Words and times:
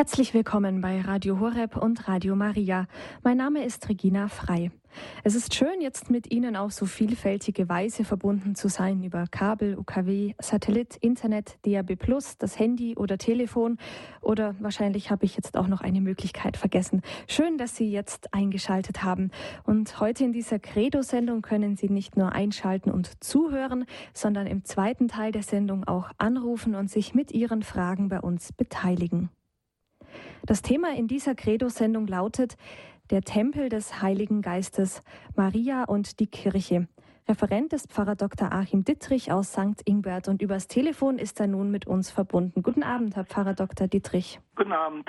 Herzlich 0.00 0.32
willkommen 0.32 0.80
bei 0.80 1.02
Radio 1.02 1.40
Horeb 1.40 1.76
und 1.76 2.08
Radio 2.08 2.34
Maria. 2.34 2.86
Mein 3.22 3.36
Name 3.36 3.66
ist 3.66 3.86
Regina 3.90 4.28
Frei. 4.28 4.70
Es 5.24 5.34
ist 5.34 5.54
schön, 5.54 5.82
jetzt 5.82 6.08
mit 6.08 6.32
Ihnen 6.32 6.56
auf 6.56 6.72
so 6.72 6.86
vielfältige 6.86 7.68
Weise 7.68 8.04
verbunden 8.04 8.54
zu 8.54 8.68
sein 8.68 9.02
über 9.02 9.26
Kabel, 9.30 9.76
UKW, 9.76 10.32
Satellit, 10.40 10.96
Internet, 10.96 11.58
DAB+, 11.66 11.98
das 12.38 12.58
Handy 12.58 12.96
oder 12.96 13.18
Telefon 13.18 13.76
oder 14.22 14.54
wahrscheinlich 14.58 15.10
habe 15.10 15.26
ich 15.26 15.36
jetzt 15.36 15.58
auch 15.58 15.66
noch 15.66 15.82
eine 15.82 16.00
Möglichkeit 16.00 16.56
vergessen. 16.56 17.02
Schön, 17.28 17.58
dass 17.58 17.76
Sie 17.76 17.90
jetzt 17.90 18.32
eingeschaltet 18.32 19.02
haben. 19.02 19.30
Und 19.64 20.00
heute 20.00 20.24
in 20.24 20.32
dieser 20.32 20.58
Credo-Sendung 20.58 21.42
können 21.42 21.76
Sie 21.76 21.90
nicht 21.90 22.16
nur 22.16 22.32
einschalten 22.32 22.90
und 22.90 23.22
zuhören, 23.22 23.84
sondern 24.14 24.46
im 24.46 24.64
zweiten 24.64 25.08
Teil 25.08 25.30
der 25.30 25.42
Sendung 25.42 25.86
auch 25.86 26.10
anrufen 26.16 26.74
und 26.74 26.90
sich 26.90 27.14
mit 27.14 27.32
Ihren 27.32 27.62
Fragen 27.62 28.08
bei 28.08 28.22
uns 28.22 28.54
beteiligen. 28.54 29.28
Das 30.44 30.62
Thema 30.62 30.94
in 30.94 31.06
dieser 31.06 31.34
Credo-Sendung 31.34 32.06
lautet 32.06 32.56
Der 33.10 33.22
Tempel 33.22 33.68
des 33.68 34.02
Heiligen 34.02 34.42
Geistes, 34.42 35.02
Maria 35.36 35.84
und 35.84 36.20
die 36.20 36.26
Kirche. 36.26 36.88
Referent 37.28 37.72
ist 37.72 37.92
Pfarrer 37.92 38.16
Dr. 38.16 38.52
Achim 38.52 38.84
Dittrich 38.84 39.30
aus 39.30 39.52
St. 39.52 39.82
Ingbert 39.84 40.26
und 40.26 40.42
übers 40.42 40.66
Telefon 40.66 41.18
ist 41.18 41.38
er 41.38 41.46
nun 41.46 41.70
mit 41.70 41.86
uns 41.86 42.10
verbunden. 42.10 42.62
Guten 42.62 42.82
Abend, 42.82 43.14
Herr 43.14 43.24
Pfarrer 43.24 43.54
Dr. 43.54 43.86
Dittrich. 43.86 44.40
Guten 44.56 44.72
Abend. 44.72 45.08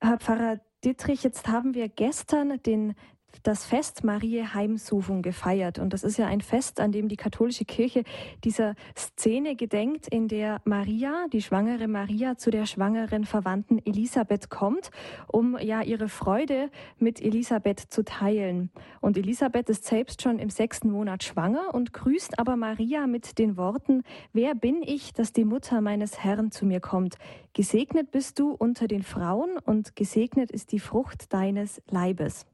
Herr 0.00 0.18
Pfarrer 0.18 0.60
Dittrich, 0.84 1.24
jetzt 1.24 1.48
haben 1.48 1.74
wir 1.74 1.88
gestern 1.88 2.62
den 2.62 2.94
das 3.42 3.64
Fest 3.64 4.04
Marie 4.04 4.42
Heimsufung 4.42 5.22
gefeiert. 5.22 5.78
Und 5.78 5.92
das 5.92 6.02
ist 6.02 6.18
ja 6.18 6.26
ein 6.26 6.40
Fest, 6.40 6.80
an 6.80 6.92
dem 6.92 7.08
die 7.08 7.16
katholische 7.16 7.64
Kirche 7.64 8.04
dieser 8.44 8.74
Szene 8.96 9.56
gedenkt, 9.56 10.08
in 10.08 10.28
der 10.28 10.60
Maria, 10.64 11.26
die 11.32 11.42
schwangere 11.42 11.88
Maria, 11.88 12.36
zu 12.36 12.50
der 12.50 12.66
schwangeren 12.66 13.24
Verwandten 13.24 13.78
Elisabeth 13.84 14.50
kommt, 14.50 14.90
um 15.26 15.58
ja 15.58 15.82
ihre 15.82 16.08
Freude 16.08 16.70
mit 16.98 17.20
Elisabeth 17.20 17.80
zu 17.80 18.04
teilen. 18.04 18.70
Und 19.00 19.16
Elisabeth 19.16 19.68
ist 19.68 19.84
selbst 19.84 20.22
schon 20.22 20.38
im 20.38 20.50
sechsten 20.50 20.90
Monat 20.90 21.22
schwanger 21.24 21.74
und 21.74 21.92
grüßt 21.92 22.38
aber 22.38 22.56
Maria 22.56 23.06
mit 23.06 23.38
den 23.38 23.56
Worten, 23.56 24.02
wer 24.32 24.54
bin 24.54 24.82
ich, 24.82 25.12
dass 25.12 25.32
die 25.32 25.44
Mutter 25.44 25.80
meines 25.80 26.22
Herrn 26.24 26.50
zu 26.50 26.66
mir 26.66 26.80
kommt? 26.80 27.16
Gesegnet 27.52 28.10
bist 28.10 28.38
du 28.38 28.52
unter 28.52 28.88
den 28.88 29.02
Frauen 29.02 29.58
und 29.64 29.96
gesegnet 29.96 30.50
ist 30.50 30.72
die 30.72 30.80
Frucht 30.80 31.32
deines 31.32 31.82
Leibes 31.90 32.46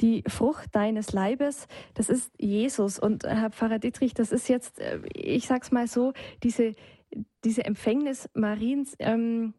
die 0.00 0.24
Frucht 0.26 0.74
deines 0.74 1.12
Leibes, 1.12 1.68
das 1.94 2.08
ist 2.08 2.32
Jesus. 2.38 2.98
Und 2.98 3.24
Herr 3.24 3.50
Pfarrer 3.50 3.78
Dietrich, 3.78 4.14
das 4.14 4.32
ist 4.32 4.48
jetzt, 4.48 4.80
äh, 4.80 5.00
ich 5.14 5.46
sag's 5.46 5.70
mal 5.70 5.86
so, 5.86 6.12
diese, 6.42 6.72
diese 7.44 7.64
Empfängnis 7.64 8.28
Mariens, 8.34 8.96
ähm, 8.98 9.54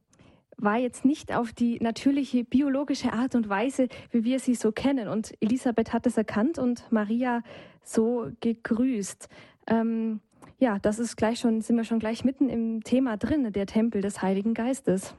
war 0.58 0.78
jetzt 0.78 1.04
nicht 1.04 1.34
auf 1.34 1.52
die 1.52 1.80
natürliche 1.80 2.44
biologische 2.44 3.12
Art 3.14 3.36
und 3.36 3.50
Weise, 3.50 3.88
wie 4.12 4.24
wir 4.24 4.40
sie 4.40 4.56
so 4.56 4.72
kennen. 4.72 5.08
Und 5.08 5.34
Elisabeth 5.42 5.94
hat 5.94 6.06
es 6.06 6.18
erkannt 6.18 6.60
und 6.60 6.92
Maria 6.92 7.42
so 7.82 8.32
gegrüßt. 8.40 9.30
Ähm, 9.68 10.22
ja, 10.60 10.78
das 10.80 11.00
ist 11.00 11.16
gleich 11.16 11.40
schon, 11.40 11.62
sind 11.62 11.76
wir 11.76 11.84
schon 11.84 12.00
gleich 12.00 12.24
mitten 12.24 12.50
im 12.50 12.84
Thema 12.84 13.18
drin, 13.18 13.52
der 13.52 13.66
Tempel 13.66 14.02
des 14.02 14.22
Heiligen 14.22 14.54
Geistes. 14.54 15.16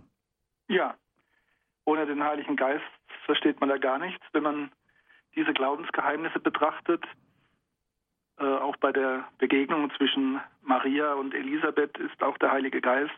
Ja, 0.69 0.95
ohne 1.85 2.07
den 2.07 2.23
Heiligen 2.23 2.57
Geist 2.57 2.85
versteht 3.25 3.61
man 3.61 3.69
da 3.69 3.78
gar 3.78 3.98
nichts. 3.98 4.25
Wenn 4.33 4.42
man 4.42 4.72
diese 5.34 5.53
Glaubensgeheimnisse 5.53 6.41
betrachtet, 6.41 7.05
äh, 8.39 8.44
auch 8.44 8.77
bei 8.77 8.92
der 8.92 9.28
Begegnung 9.39 9.91
zwischen 9.97 10.41
Maria 10.62 11.14
und 11.14 11.34
Elisabeth 11.34 11.98
ist 11.98 12.22
auch 12.22 12.39
der 12.39 12.52
Heilige 12.52 12.80
Geist 12.80 13.12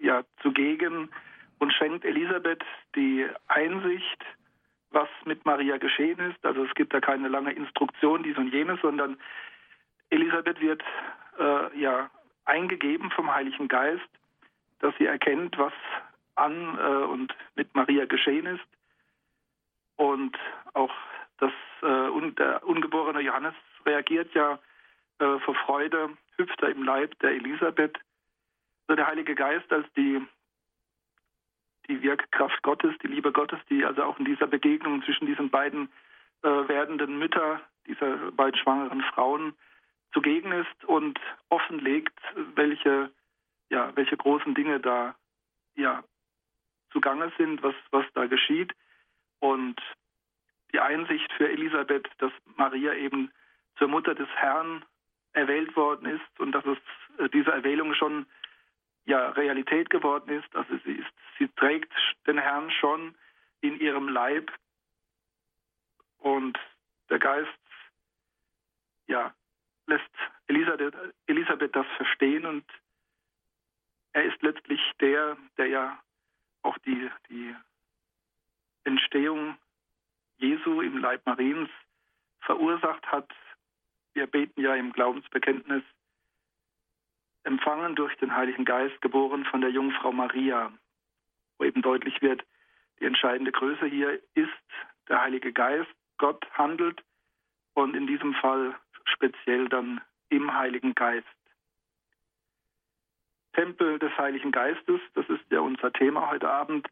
ja 0.00 0.22
zugegen 0.42 1.10
und 1.58 1.72
schenkt 1.72 2.04
Elisabeth 2.04 2.64
die 2.96 3.26
Einsicht, 3.46 4.24
was 4.90 5.08
mit 5.24 5.44
Maria 5.46 5.78
geschehen 5.78 6.18
ist. 6.18 6.44
Also 6.44 6.64
es 6.64 6.74
gibt 6.74 6.92
da 6.92 7.00
keine 7.00 7.28
lange 7.28 7.52
Instruktion, 7.52 8.22
dies 8.22 8.36
und 8.36 8.52
jenes, 8.52 8.80
sondern 8.80 9.16
Elisabeth 10.10 10.60
wird 10.60 10.82
äh, 11.38 11.78
ja 11.78 12.10
eingegeben 12.44 13.10
vom 13.12 13.32
Heiligen 13.32 13.68
Geist, 13.68 14.08
dass 14.80 14.94
sie 14.98 15.06
erkennt, 15.06 15.56
was 15.56 15.72
an 16.34 16.78
äh, 16.78 17.04
und 17.04 17.34
mit 17.54 17.74
Maria 17.74 18.06
geschehen 18.06 18.46
ist. 18.46 18.64
Und 20.02 20.36
auch 20.74 20.92
das, 21.38 21.52
äh, 21.82 22.30
der 22.32 22.66
ungeborene 22.66 23.20
Johannes 23.20 23.54
reagiert 23.86 24.34
ja 24.34 24.58
äh, 25.20 25.38
vor 25.38 25.54
Freude, 25.54 26.10
hüpft 26.36 26.60
er 26.60 26.70
im 26.70 26.82
Leib 26.82 27.16
der 27.20 27.30
Elisabeth. 27.30 27.96
Also 28.88 28.96
der 28.96 29.06
Heilige 29.06 29.36
Geist 29.36 29.72
als 29.72 29.86
die, 29.96 30.20
die 31.86 32.02
Wirkkraft 32.02 32.60
Gottes, 32.62 32.96
die 33.04 33.06
Liebe 33.06 33.30
Gottes, 33.30 33.60
die 33.70 33.84
also 33.84 34.02
auch 34.02 34.18
in 34.18 34.24
dieser 34.24 34.48
Begegnung 34.48 35.04
zwischen 35.04 35.26
diesen 35.26 35.50
beiden 35.50 35.88
äh, 36.42 36.48
werdenden 36.48 37.20
Mütter, 37.20 37.60
dieser 37.86 38.32
beiden 38.32 38.58
schwangeren 38.58 39.02
Frauen 39.02 39.54
zugegen 40.12 40.50
ist 40.50 40.84
und 40.84 41.20
offenlegt, 41.48 42.18
welche, 42.56 43.12
ja, 43.70 43.92
welche 43.94 44.16
großen 44.16 44.52
Dinge 44.56 44.80
da 44.80 45.14
ja, 45.76 46.02
zugange 46.90 47.30
sind, 47.38 47.62
was, 47.62 47.76
was 47.92 48.04
da 48.14 48.26
geschieht. 48.26 48.74
Und 49.42 49.80
die 50.72 50.78
Einsicht 50.78 51.32
für 51.32 51.50
Elisabeth, 51.50 52.08
dass 52.18 52.30
Maria 52.54 52.94
eben 52.94 53.32
zur 53.76 53.88
Mutter 53.88 54.14
des 54.14 54.28
Herrn 54.36 54.84
erwählt 55.32 55.74
worden 55.74 56.06
ist 56.06 56.40
und 56.40 56.52
dass 56.52 56.64
es 56.64 56.78
äh, 57.18 57.28
diese 57.28 57.50
Erwählung 57.50 57.92
schon 57.94 58.26
ja 59.04 59.30
Realität 59.30 59.90
geworden 59.90 60.30
ist. 60.30 60.54
Also 60.54 60.78
sie 60.84 60.92
ist, 60.92 61.12
sie 61.38 61.48
trägt 61.56 61.92
den 62.28 62.38
Herrn 62.38 62.70
schon 62.70 63.16
in 63.62 63.80
ihrem 63.80 64.08
Leib 64.08 64.52
und 66.18 66.56
der 67.10 67.18
Geist 67.18 67.50
ja 69.08 69.34
lässt 69.86 70.04
Elisabeth, 70.46 70.94
Elisabeth 71.26 71.74
das 71.74 71.86
verstehen 71.96 72.46
und 72.46 72.64
er 74.12 74.22
ist 74.22 74.40
letztlich 74.40 74.80
der, 75.00 75.36
der 75.56 75.66
ja 75.66 76.00
auch 76.62 76.78
die, 76.78 77.10
die 77.28 77.56
Entstehung 79.12 79.58
Jesu 80.38 80.80
im 80.80 80.96
Leib 80.96 81.26
Mariens 81.26 81.68
verursacht 82.40 83.06
hat. 83.08 83.30
Wir 84.14 84.26
beten 84.26 84.58
ja 84.62 84.74
im 84.74 84.90
Glaubensbekenntnis, 84.90 85.82
empfangen 87.44 87.94
durch 87.94 88.16
den 88.16 88.34
Heiligen 88.34 88.64
Geist, 88.64 88.98
geboren 89.02 89.44
von 89.44 89.60
der 89.60 89.68
Jungfrau 89.68 90.12
Maria, 90.12 90.72
wo 91.58 91.64
eben 91.64 91.82
deutlich 91.82 92.22
wird, 92.22 92.42
die 93.00 93.04
entscheidende 93.04 93.52
Größe 93.52 93.84
hier 93.84 94.18
ist 94.32 94.48
der 95.10 95.20
Heilige 95.20 95.52
Geist. 95.52 95.92
Gott 96.16 96.46
handelt 96.52 97.04
und 97.74 97.94
in 97.94 98.06
diesem 98.06 98.32
Fall 98.36 98.74
speziell 99.04 99.68
dann 99.68 100.00
im 100.30 100.54
Heiligen 100.54 100.94
Geist. 100.94 101.26
Tempel 103.52 103.98
des 103.98 104.16
Heiligen 104.16 104.52
Geistes, 104.52 105.02
das 105.12 105.28
ist 105.28 105.44
ja 105.50 105.60
unser 105.60 105.92
Thema 105.92 106.30
heute 106.30 106.48
Abend. 106.48 106.88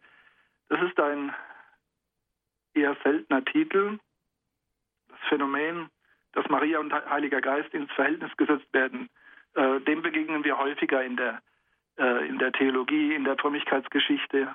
Das 0.69 0.83
ist 0.83 1.01
ein 1.01 1.35
eher 2.75 2.97
seltener 3.03 3.45
Titel. 3.45 3.99
Das 5.09 5.19
Phänomen, 5.29 5.91
dass 6.33 6.49
Maria 6.49 6.79
und 6.79 6.93
Heiliger 6.93 7.41
Geist 7.41 7.73
ins 7.75 7.91
Verhältnis 7.93 8.37
gesetzt 8.37 8.73
werden, 8.73 9.09
äh, 9.55 9.81
dem 9.81 10.03
begegnen 10.03 10.45
wir 10.45 10.59
häufiger 10.59 11.03
in 11.03 11.17
der, 11.17 11.43
äh, 11.99 12.29
in 12.29 12.39
der 12.39 12.53
Theologie, 12.53 13.15
in 13.15 13.25
der 13.25 13.37
Frömmigkeitsgeschichte. 13.37 14.55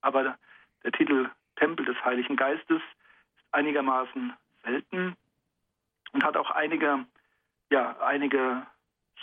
Aber 0.00 0.36
der, 0.84 0.92
Titel 0.92 1.30
Tempel 1.56 1.86
des 1.86 2.02
Heiligen 2.04 2.36
Geistes 2.36 2.82
ist 3.36 3.54
einigermaßen 3.54 4.32
selten 4.64 5.16
und 6.12 6.24
hat 6.24 6.36
auch 6.36 6.50
einige, 6.50 7.06
ja, 7.70 7.96
einige 8.00 8.66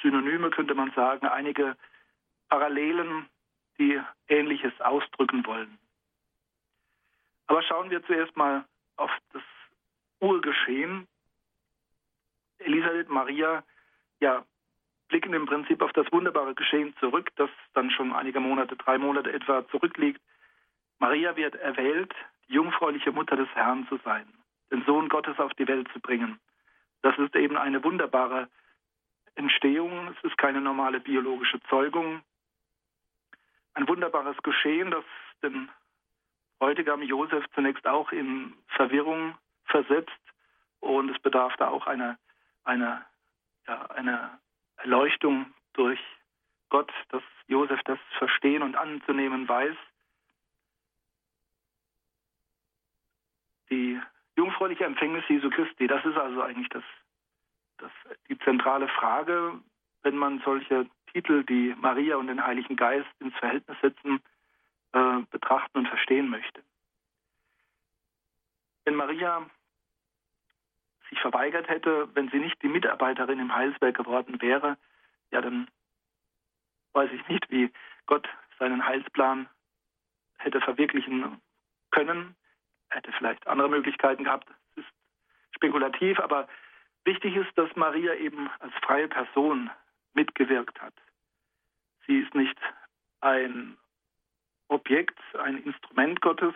Synonyme, 0.02 0.50
könnte 0.52 0.74
man 0.74 0.92
sagen, 0.92 1.28
einige 1.28 1.76
Parallelen, 2.48 3.28
die 3.78 4.00
Ähnliches 4.28 4.74
ausdrücken 4.82 5.46
wollen. 5.46 5.78
Aber 7.50 7.64
schauen 7.64 7.90
wir 7.90 8.04
zuerst 8.06 8.38
mal 8.38 8.64
auf 8.96 9.10
das 9.34 9.42
Urgeschehen. 10.20 11.08
Elisabeth 12.60 13.10
Maria 13.10 13.64
ja, 14.20 14.46
blicken 15.08 15.34
im 15.34 15.48
Prinzip 15.48 15.82
auf 15.82 15.92
das 15.94 16.06
wunderbare 16.12 16.54
Geschehen 16.54 16.96
zurück, 17.00 17.32
das 17.38 17.50
dann 17.74 17.90
schon 17.90 18.14
einige 18.14 18.40
Monate, 18.40 18.76
drei 18.76 19.00
Monate 19.00 19.34
etwa 19.34 19.68
zurückliegt. 19.70 20.22
Maria 21.00 21.36
wird 21.38 21.56
erwählt, 21.56 22.14
die 22.48 22.54
jungfräuliche 22.54 23.12
Mutter 23.12 23.36
des 23.36 23.50
Herrn 23.56 23.88
zu 23.88 23.98
sein, 24.06 24.32
den 24.72 24.86
Sohn 24.86 25.10
Gottes 25.10 25.40
auf 25.40 25.56
die 25.56 25.68
Welt 25.68 25.88
zu 25.92 26.00
bringen. 26.00 26.40
Das 27.02 27.18
ist 27.18 27.36
eben 27.36 27.58
eine 27.58 27.84
wunderbare 27.84 28.48
Entstehung, 29.34 30.10
es 30.10 30.24
ist 30.24 30.38
keine 30.38 30.62
normale 30.62 31.00
biologische 31.00 31.60
Zeugung. 31.64 32.22
Ein 33.74 33.88
wunderbares 33.88 34.38
Geschehen, 34.44 34.92
das 34.92 35.06
den 35.42 35.68
Bräutigam 36.60 37.02
Josef 37.02 37.46
zunächst 37.56 37.88
auch 37.88 38.12
in 38.12 38.54
Verwirrung 38.68 39.36
versetzt 39.66 40.12
und 40.82 41.10
es 41.10 41.20
bedarf 41.22 41.56
da 41.58 41.70
auch 41.70 41.88
einer 41.88 42.18
eine, 42.70 43.06
ja, 43.68 43.86
eine 43.92 44.40
Erleuchtung 44.78 45.54
durch 45.74 46.00
Gott, 46.70 46.92
dass 47.10 47.24
Josef 47.48 47.82
das 47.86 48.00
verstehen 48.18 48.62
und 48.62 48.76
anzunehmen 48.76 49.48
weiß. 49.48 49.76
Die 53.72 54.00
jungfräuliche 54.36 54.86
Empfängnis 54.86 55.24
Jesu 55.28 55.50
Christi, 55.50 55.88
das 55.88 56.06
ist 56.06 56.18
also 56.18 56.42
eigentlich 56.42 56.70
das, 56.70 56.84
das, 57.78 57.92
die 58.28 58.38
zentrale 58.40 58.88
Frage, 58.88 59.60
wenn 60.04 60.16
man 60.16 60.42
solche 60.46 60.88
Titel, 61.12 61.44
die 61.44 61.76
Maria 61.80 62.18
und 62.18 62.28
den 62.28 62.46
Heiligen 62.46 62.76
Geist 62.76 63.10
ins 63.20 63.36
Verhältnis 63.36 63.78
setzen, 63.82 64.22
äh, 64.94 65.22
betrachten 65.30 65.80
und 65.80 65.88
verstehen 65.88 66.30
möchte. 66.30 66.64
Wenn 68.86 68.96
Maria 68.96 69.46
sich 71.10 71.20
verweigert 71.20 71.68
hätte, 71.68 72.10
wenn 72.16 72.30
sie 72.30 72.40
nicht 72.40 72.62
die 72.62 72.70
Mitarbeiterin 72.70 73.40
im 73.40 73.54
Heilswerk 73.54 73.98
geworden 73.98 74.42
wäre, 74.42 74.78
ja, 75.32 75.42
dann 75.42 75.68
weiß 76.94 77.12
ich 77.12 77.28
nicht, 77.28 77.50
wie 77.50 77.72
Gott 78.06 78.28
seinen 78.58 78.86
Heilsplan 78.86 79.48
hätte 80.38 80.62
verwirklichen 80.62 81.40
können. 81.92 82.36
Er 82.90 82.98
hätte 82.98 83.12
vielleicht 83.14 83.46
andere 83.48 83.70
Möglichkeiten 83.70 84.24
gehabt. 84.24 84.48
Das 84.76 84.86
ist 84.86 84.94
spekulativ, 85.56 86.20
aber 86.20 86.48
wichtig 87.06 87.36
ist, 87.36 87.56
dass 87.56 87.76
Maria 87.76 88.16
eben 88.16 88.50
als 88.60 88.74
freie 88.82 89.08
Person 89.08 89.70
mitgewirkt 90.14 90.82
hat. 90.82 90.94
Sie 92.08 92.20
ist 92.20 92.34
nicht 92.34 92.58
ein 93.22 93.78
Objekt, 94.70 95.20
ein 95.38 95.58
Instrument 95.64 96.22
Gottes, 96.22 96.54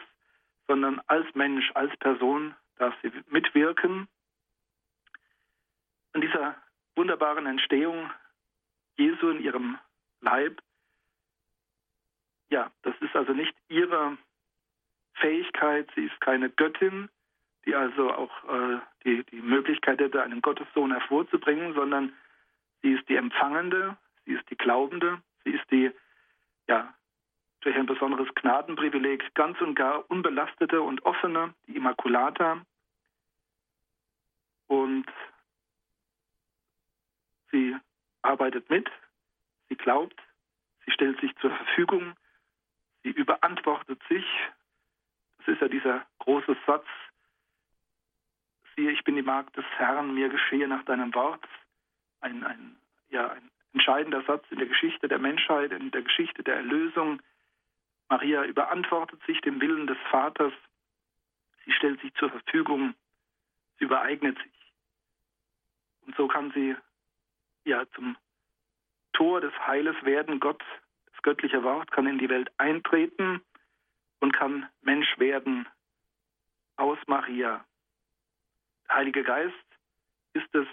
sondern 0.67 1.01
als 1.07 1.25
Mensch, 1.35 1.71
als 1.75 1.95
Person 1.97 2.55
darf 2.77 2.95
sie 3.01 3.11
mitwirken. 3.29 4.07
An 6.13 6.21
dieser 6.21 6.55
wunderbaren 6.95 7.45
Entstehung 7.45 8.09
Jesu 8.97 9.29
in 9.29 9.43
ihrem 9.43 9.77
Leib, 10.21 10.61
ja, 12.49 12.71
das 12.83 12.95
ist 13.01 13.15
also 13.15 13.33
nicht 13.33 13.55
ihre 13.67 14.17
Fähigkeit, 15.15 15.89
sie 15.95 16.05
ist 16.05 16.21
keine 16.21 16.49
Göttin, 16.49 17.09
die 17.65 17.75
also 17.75 18.11
auch 18.11 18.43
äh, 18.49 18.79
die, 19.03 19.23
die 19.25 19.41
Möglichkeit 19.41 19.99
hätte, 19.99 20.21
einen 20.21 20.41
Gottessohn 20.41 20.91
hervorzubringen, 20.91 21.73
sondern 21.73 22.13
sie 22.81 22.91
ist 22.93 23.07
die 23.09 23.15
Empfangende, 23.15 23.97
sie 24.25 24.33
ist 24.33 24.47
die 24.49 24.57
Glaubende, 24.57 25.21
sie 25.43 25.51
ist 25.51 25.69
die, 25.71 25.91
ja, 26.67 26.93
durch 27.63 27.75
ein 27.75 27.85
besonderes 27.85 28.33
Gnadenprivileg 28.35 29.33
ganz 29.35 29.59
und 29.61 29.75
gar 29.75 30.09
unbelastete 30.09 30.81
und 30.81 31.05
offene, 31.05 31.53
die 31.67 31.75
Immaculata. 31.75 32.61
Und 34.67 35.05
sie 37.51 37.75
arbeitet 38.21 38.69
mit, 38.69 38.89
sie 39.69 39.75
glaubt, 39.75 40.19
sie 40.85 40.91
stellt 40.91 41.19
sich 41.21 41.35
zur 41.37 41.51
Verfügung, 41.51 42.15
sie 43.03 43.09
überantwortet 43.09 44.01
sich. 44.09 44.25
Das 45.39 45.47
ist 45.55 45.61
ja 45.61 45.67
dieser 45.67 46.05
große 46.19 46.55
Satz, 46.65 46.85
siehe, 48.75 48.91
ich 48.91 49.03
bin 49.03 49.15
die 49.15 49.21
Magd 49.21 49.55
des 49.57 49.65
Herrn, 49.77 50.13
mir 50.13 50.29
geschehe 50.29 50.67
nach 50.67 50.83
deinem 50.85 51.13
Wort. 51.13 51.43
Ein, 52.21 52.43
ein, 52.43 52.75
ja, 53.09 53.31
ein 53.31 53.51
entscheidender 53.73 54.23
Satz 54.23 54.45
in 54.49 54.57
der 54.57 54.67
Geschichte 54.67 55.07
der 55.07 55.19
Menschheit, 55.19 55.71
in 55.71 55.91
der 55.91 56.01
Geschichte 56.01 56.43
der 56.43 56.55
Erlösung. 56.55 57.21
Maria 58.13 58.43
überantwortet 58.43 59.19
sich 59.25 59.41
dem 59.41 59.59
Willen 59.59 59.87
des 59.87 59.97
Vaters, 60.11 60.53
sie 61.65 61.71
stellt 61.71 61.99
sich 62.01 62.13
zur 62.13 62.29
Verfügung, 62.29 62.93
sie 63.79 63.85
übereignet 63.85 64.37
sich. 64.37 64.73
Und 66.05 66.15
so 66.15 66.27
kann 66.27 66.51
sie 66.51 66.75
ja 67.65 67.83
zum 67.95 68.15
Tor 69.13 69.41
des 69.41 69.53
Heiles 69.65 69.95
werden. 70.03 70.39
Gott, 70.39 70.63
das 71.11 71.23
göttliche 71.23 71.63
Wort, 71.63 71.91
kann 71.91 72.05
in 72.05 72.19
die 72.19 72.29
Welt 72.29 72.51
eintreten 72.59 73.41
und 74.19 74.31
kann 74.31 74.69
Mensch 74.81 75.17
werden 75.17 75.67
aus 76.75 76.99
Maria. 77.07 77.65
Der 78.89 78.95
Heilige 78.95 79.23
Geist 79.23 79.67
ist 80.33 80.53
es, 80.53 80.67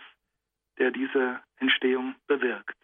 der 0.77 0.91
diese 0.91 1.43
Entstehung 1.57 2.17
bewirkt. 2.27 2.80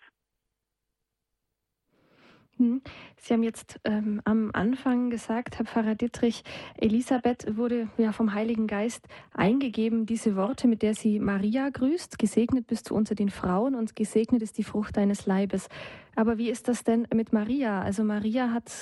Hm. 2.59 2.81
Sie 3.19 3.35
haben 3.35 3.43
jetzt 3.43 3.79
ähm, 3.85 4.23
am 4.25 4.51
Anfang 4.55 5.11
gesagt, 5.11 5.59
Herr 5.59 5.67
Pfarrer 5.67 5.95
Dittrich, 5.95 6.43
Elisabeth 6.79 7.55
wurde 7.57 7.89
ja 7.99 8.13
vom 8.13 8.33
Heiligen 8.33 8.67
Geist 8.67 9.07
eingegeben, 9.35 10.07
diese 10.07 10.37
Worte, 10.37 10.67
mit 10.67 10.81
der 10.81 10.95
sie 10.95 11.21
Maria 11.21 11.69
grüßt, 11.69 12.19
gesegnet 12.19 12.67
bist 12.67 12.89
du 12.89 12.95
unter 12.95 13.15
den 13.15 13.29
Frauen 13.29 13.75
und 13.75 13.95
gesegnet 13.95 14.41
ist 14.41 14.57
die 14.57 14.65
Frucht 14.65 14.97
deines 14.97 15.27
Leibes. 15.27 15.69
Aber 16.15 16.39
wie 16.39 16.49
ist 16.49 16.69
das 16.69 16.83
denn 16.83 17.07
mit 17.15 17.35
Maria? 17.35 17.83
Also 17.83 18.05
Maria 18.05 18.51
hat 18.51 18.73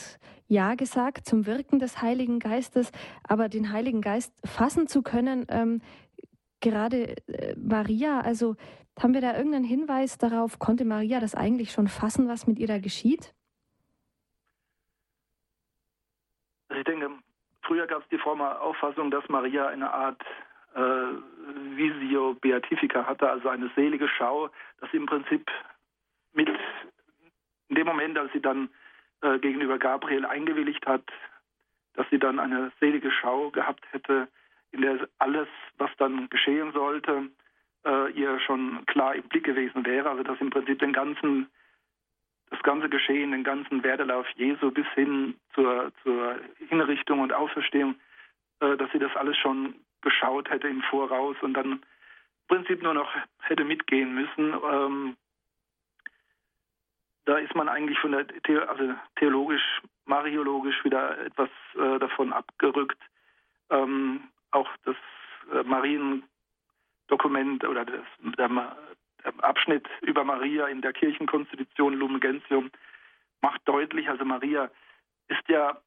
Ja 0.46 0.76
gesagt 0.76 1.26
zum 1.26 1.46
Wirken 1.46 1.80
des 1.80 2.00
Heiligen 2.00 2.38
Geistes, 2.38 2.92
aber 3.24 3.48
den 3.48 3.72
Heiligen 3.72 4.02
Geist 4.02 4.32
fassen 4.44 4.86
zu 4.86 5.02
können, 5.02 5.46
ähm, 5.48 5.80
gerade 6.60 7.16
äh, 7.26 7.56
Maria, 7.56 8.20
also 8.20 8.54
haben 9.00 9.14
wir 9.14 9.20
da 9.20 9.36
irgendeinen 9.36 9.64
Hinweis 9.64 10.18
darauf, 10.18 10.60
konnte 10.60 10.84
Maria 10.84 11.18
das 11.18 11.34
eigentlich 11.34 11.72
schon 11.72 11.88
fassen, 11.88 12.28
was 12.28 12.46
mit 12.46 12.60
ihr 12.60 12.68
da 12.68 12.78
geschieht? 12.78 13.34
Also 16.63 16.63
ich 16.76 16.84
denke, 16.84 17.10
früher 17.62 17.86
gab 17.86 18.02
es 18.02 18.08
die 18.08 18.18
fromme 18.18 18.60
Auffassung, 18.60 19.10
dass 19.10 19.28
Maria 19.28 19.66
eine 19.68 19.92
Art 19.92 20.22
äh, 20.74 20.80
Visio 21.76 22.34
Beatifica 22.34 23.06
hatte, 23.06 23.28
also 23.28 23.48
eine 23.48 23.70
selige 23.74 24.08
Schau, 24.08 24.50
dass 24.80 24.90
sie 24.90 24.96
im 24.96 25.06
Prinzip 25.06 25.50
mit 26.32 26.48
in 27.68 27.76
dem 27.76 27.86
Moment, 27.86 28.18
als 28.18 28.32
sie 28.32 28.40
dann 28.40 28.68
äh, 29.22 29.38
gegenüber 29.38 29.78
Gabriel 29.78 30.26
eingewilligt 30.26 30.86
hat, 30.86 31.04
dass 31.94 32.06
sie 32.10 32.18
dann 32.18 32.38
eine 32.38 32.72
selige 32.80 33.10
Schau 33.10 33.50
gehabt 33.50 33.84
hätte, 33.92 34.28
in 34.72 34.82
der 34.82 35.08
alles, 35.18 35.48
was 35.78 35.90
dann 35.98 36.28
geschehen 36.28 36.72
sollte, 36.72 37.30
äh, 37.84 38.10
ihr 38.12 38.38
schon 38.40 38.84
klar 38.86 39.14
im 39.14 39.22
Blick 39.28 39.44
gewesen 39.44 39.86
wäre. 39.86 40.10
Also 40.10 40.24
dass 40.24 40.40
im 40.40 40.50
Prinzip 40.50 40.78
den 40.80 40.92
ganzen 40.92 41.48
das 42.54 42.62
ganze 42.62 42.88
Geschehen, 42.88 43.32
den 43.32 43.42
ganzen 43.42 43.82
Werdelauf 43.82 44.28
Jesu 44.36 44.70
bis 44.70 44.86
hin 44.94 45.34
zur, 45.54 45.90
zur 46.02 46.38
Hinrichtung 46.68 47.18
und 47.20 47.32
Auferstehung, 47.32 47.96
äh, 48.60 48.76
dass 48.76 48.92
sie 48.92 49.00
das 49.00 49.16
alles 49.16 49.36
schon 49.38 49.74
geschaut 50.02 50.50
hätte 50.50 50.68
im 50.68 50.82
Voraus 50.82 51.36
und 51.42 51.54
dann 51.54 51.72
im 51.72 51.80
Prinzip 52.48 52.82
nur 52.82 52.94
noch 52.94 53.12
hätte 53.40 53.64
mitgehen 53.64 54.14
müssen. 54.14 54.54
Ähm, 54.70 55.16
da 57.24 57.38
ist 57.38 57.54
man 57.54 57.68
eigentlich 57.68 57.98
von 57.98 58.12
der 58.12 58.26
The 58.46 58.58
also 58.58 58.94
theologisch, 59.16 59.80
mariologisch 60.04 60.84
wieder 60.84 61.18
etwas 61.18 61.50
äh, 61.74 61.98
davon 61.98 62.32
abgerückt. 62.32 63.00
Ähm, 63.70 64.28
auch 64.50 64.68
das 64.84 64.96
äh, 65.52 65.62
Mariendokument 65.64 67.64
oder 67.64 67.86
das, 67.86 68.04
der, 68.38 68.76
Abschnitt 69.38 69.88
über 70.02 70.24
Maria 70.24 70.66
in 70.66 70.82
der 70.82 70.92
Kirchenkonstitution 70.92 71.94
Lumen 71.94 72.20
Gentium 72.20 72.70
macht 73.40 73.60
deutlich, 73.66 74.08
also 74.08 74.24
Maria 74.24 74.70
ist 75.28 75.48
ja 75.48 75.78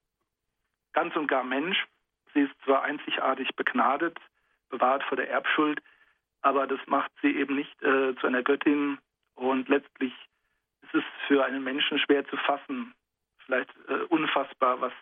ganz 0.94 1.16
und 1.16 1.28
gar 1.28 1.44
Mensch. 1.44 1.86
Sie 2.34 2.42
ist 2.42 2.54
zwar 2.64 2.84
einzigartig 2.84 3.56
begnadet, 3.56 4.18
bewahrt 4.70 5.04
vor 5.04 5.18
der 5.18 5.30
Erbschuld, 5.30 5.82
aber 6.42 6.68
das 6.68 6.80
macht 6.88 7.12
sie 7.22 7.36
eben 7.36 7.56
nicht 7.56 7.82
äh, 7.84 8.16
zu 8.16 8.28
einer 8.28 8.44
Göttin 8.44 9.00
und 9.36 9.70
letztlich 9.70 10.14
ist 10.84 10.96
es 10.96 11.04
für 11.28 11.46
einen 11.46 11.64
Menschen 11.64 12.00
schwer 12.00 12.26
zu 12.28 12.38
fassen, 12.38 12.94
vielleicht 13.46 13.70
äh, 13.88 14.04
unfassbar, 14.10 14.82
was 14.82 14.94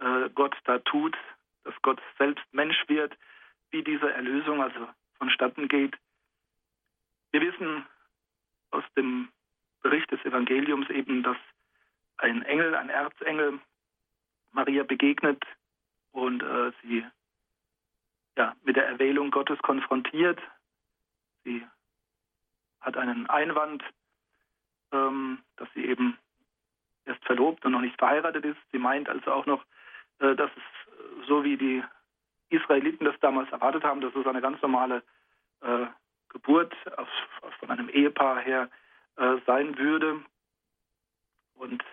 äh, 0.00 0.30
Gott 0.34 0.56
da 0.64 0.78
tut, 0.80 1.16
dass 1.64 1.74
Gott 1.82 2.00
selbst 2.18 2.44
Mensch 2.52 2.84
wird, 2.88 3.16
wie 3.70 3.82
diese 3.82 4.12
Erlösung 4.12 4.62
also 4.62 4.88
vonstatten 5.18 5.68
geht. 5.68 5.96
Wir 7.30 7.40
wissen 7.40 7.86
aus 8.70 8.84
dem 8.96 9.28
Bericht 9.82 10.10
des 10.10 10.24
Evangeliums 10.24 10.88
eben, 10.90 11.22
dass 11.22 11.36
ein 12.18 12.42
Engel, 12.42 12.74
ein 12.74 12.90
Erzengel 12.90 13.60
Maria 14.52 14.82
begegnet 14.82 15.42
und 16.12 16.42
äh, 16.42 16.72
sie 16.82 17.06
ja, 18.36 18.54
mit 18.64 18.76
der 18.76 18.86
Erwählung 18.86 19.30
Gottes 19.30 19.58
konfrontiert. 19.58 20.40
Sie 21.44 21.64
hat 22.80 22.96
einen 22.96 23.28
Einwand, 23.28 23.82
ähm, 24.92 25.42
dass 25.56 25.68
sie 25.74 25.84
eben 25.84 26.16
erst 27.04 27.24
verlobt 27.24 27.64
und 27.64 27.72
noch 27.72 27.80
nicht 27.80 27.98
verheiratet 27.98 28.44
ist. 28.44 28.58
Sie 28.72 28.78
meint 28.78 29.08
also 29.08 29.32
auch 29.32 29.46
noch, 29.46 29.64
äh, 30.20 30.34
dass 30.34 30.50
es 30.56 31.26
so 31.26 31.44
wie 31.44 31.56
die 31.56 31.82
Israeliten 32.50 33.04
das 33.04 33.18
damals 33.20 33.50
erwartet 33.50 33.84
haben, 33.84 34.00
dass 34.00 34.14
es 34.14 34.26
eine 34.26 34.40
ganz 34.40 34.60
normale 34.62 35.02
äh, 35.60 35.86
Geburt 36.28 36.74
aus, 36.96 37.08
von 37.58 37.70
einem 37.70 37.88
Ehepaar 37.88 38.40
her 38.40 38.70
äh, 39.16 39.36
sein 39.46 39.76
würde. 39.78 40.22
Und 41.54 41.84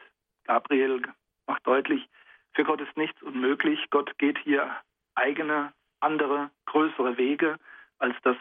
Gabriel 0.44 1.02
macht 1.48 1.66
deutlich, 1.66 2.08
für 2.54 2.64
Gott 2.64 2.82
ist 2.82 2.96
nichts 2.96 3.22
unmöglich. 3.22 3.80
Gott 3.90 4.18
geht 4.18 4.38
hier 4.40 4.76
eigene, 5.16 5.74
andere, 6.00 6.52
größere 6.66 7.18
Wege 7.18 7.60
als 8.00 8.16
das 8.24 8.38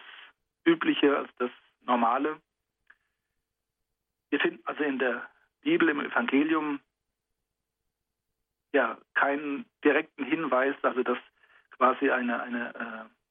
Übliche, 0.64 1.16
als 1.16 1.30
das 1.38 1.50
Normale. 1.82 2.40
Wir 4.30 4.40
finden 4.40 4.62
also 4.64 4.82
in 4.82 4.98
der 4.98 5.28
Bibel, 5.62 5.88
im 5.88 6.00
Evangelium 6.00 6.80
ja 8.72 8.98
keinen 9.14 9.64
direkten 9.84 10.24
Hinweis, 10.24 10.74
also 10.82 11.02
dass 11.02 11.18
quasi 11.70 12.10
eine, 12.10 12.42
eine 12.42 12.74
äh, 12.74 13.23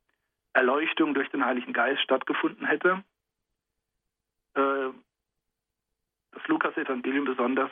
Erleuchtung 0.53 1.13
durch 1.13 1.29
den 1.29 1.45
Heiligen 1.45 1.73
Geist 1.73 2.01
stattgefunden 2.01 2.65
hätte. 2.65 3.03
Äh, 4.55 4.89
das 6.31 6.47
Lukas-Evangelium 6.47 7.25
besonders 7.25 7.71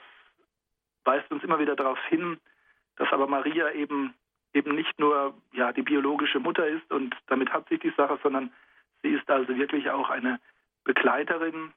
weist 1.04 1.32
uns 1.32 1.44
immer 1.44 1.60
wieder 1.60 1.76
darauf 1.76 2.00
hin, 2.06 2.40
dass 2.98 3.12
aber 3.12 3.28
Maria 3.28 3.72
eben 3.72 4.14
eben 4.54 4.76
nicht 4.76 5.00
nur 5.00 5.34
ja 5.54 5.72
die 5.72 5.82
biologische 5.82 6.40
Mutter 6.40 6.68
ist 6.68 6.92
und 6.92 7.16
damit 7.28 7.52
hat 7.54 7.68
sich 7.70 7.80
die 7.80 7.94
Sache, 7.96 8.20
sondern 8.22 8.52
sie 9.02 9.10
ist 9.10 9.30
also 9.30 9.56
wirklich 9.56 9.90
auch 9.90 10.10
eine 10.10 10.40
Begleiterin 10.84 11.74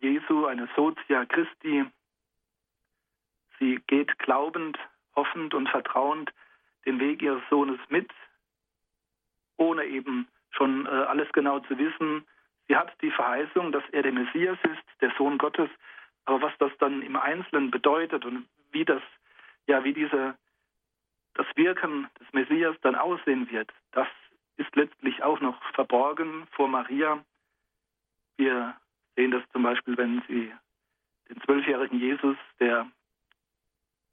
Jesu, 0.00 0.46
eine 0.46 0.68
Sotia 0.76 1.24
Christi. 1.24 1.84
Sie 3.58 3.80
geht 3.86 4.18
glaubend, 4.18 4.78
hoffend 5.16 5.54
und 5.54 5.68
vertrauend 5.68 6.32
den 6.86 7.00
Weg 7.00 7.22
ihres 7.22 7.42
Sohnes 7.50 7.80
mit, 7.88 8.10
ohne 9.56 9.84
eben 9.84 10.28
schon 10.50 10.86
äh, 10.86 10.88
alles 10.88 11.30
genau 11.32 11.60
zu 11.60 11.78
wissen. 11.78 12.26
Sie 12.66 12.76
hat 12.76 12.92
die 13.00 13.10
Verheißung, 13.10 13.72
dass 13.72 13.84
er 13.92 14.02
der 14.02 14.12
Messias 14.12 14.58
ist, 14.64 15.00
der 15.00 15.12
Sohn 15.16 15.38
Gottes. 15.38 15.70
Aber 16.24 16.42
was 16.42 16.52
das 16.58 16.72
dann 16.78 17.02
im 17.02 17.16
Einzelnen 17.16 17.70
bedeutet 17.70 18.24
und 18.24 18.46
wie 18.72 18.84
das, 18.84 19.02
ja, 19.66 19.82
wie 19.84 19.94
diese, 19.94 20.36
das 21.34 21.46
Wirken 21.54 22.08
des 22.20 22.32
Messias 22.32 22.76
dann 22.82 22.94
aussehen 22.94 23.50
wird, 23.50 23.72
das 23.92 24.08
ist 24.56 24.74
letztlich 24.76 25.22
auch 25.22 25.40
noch 25.40 25.62
verborgen 25.72 26.46
vor 26.50 26.68
Maria. 26.68 27.24
Wir 28.36 28.76
sehen 29.16 29.30
das 29.30 29.42
zum 29.52 29.62
Beispiel, 29.62 29.96
wenn 29.96 30.22
sie 30.28 30.52
den 31.28 31.40
zwölfjährigen 31.42 31.98
Jesus, 31.98 32.36
der 32.60 32.86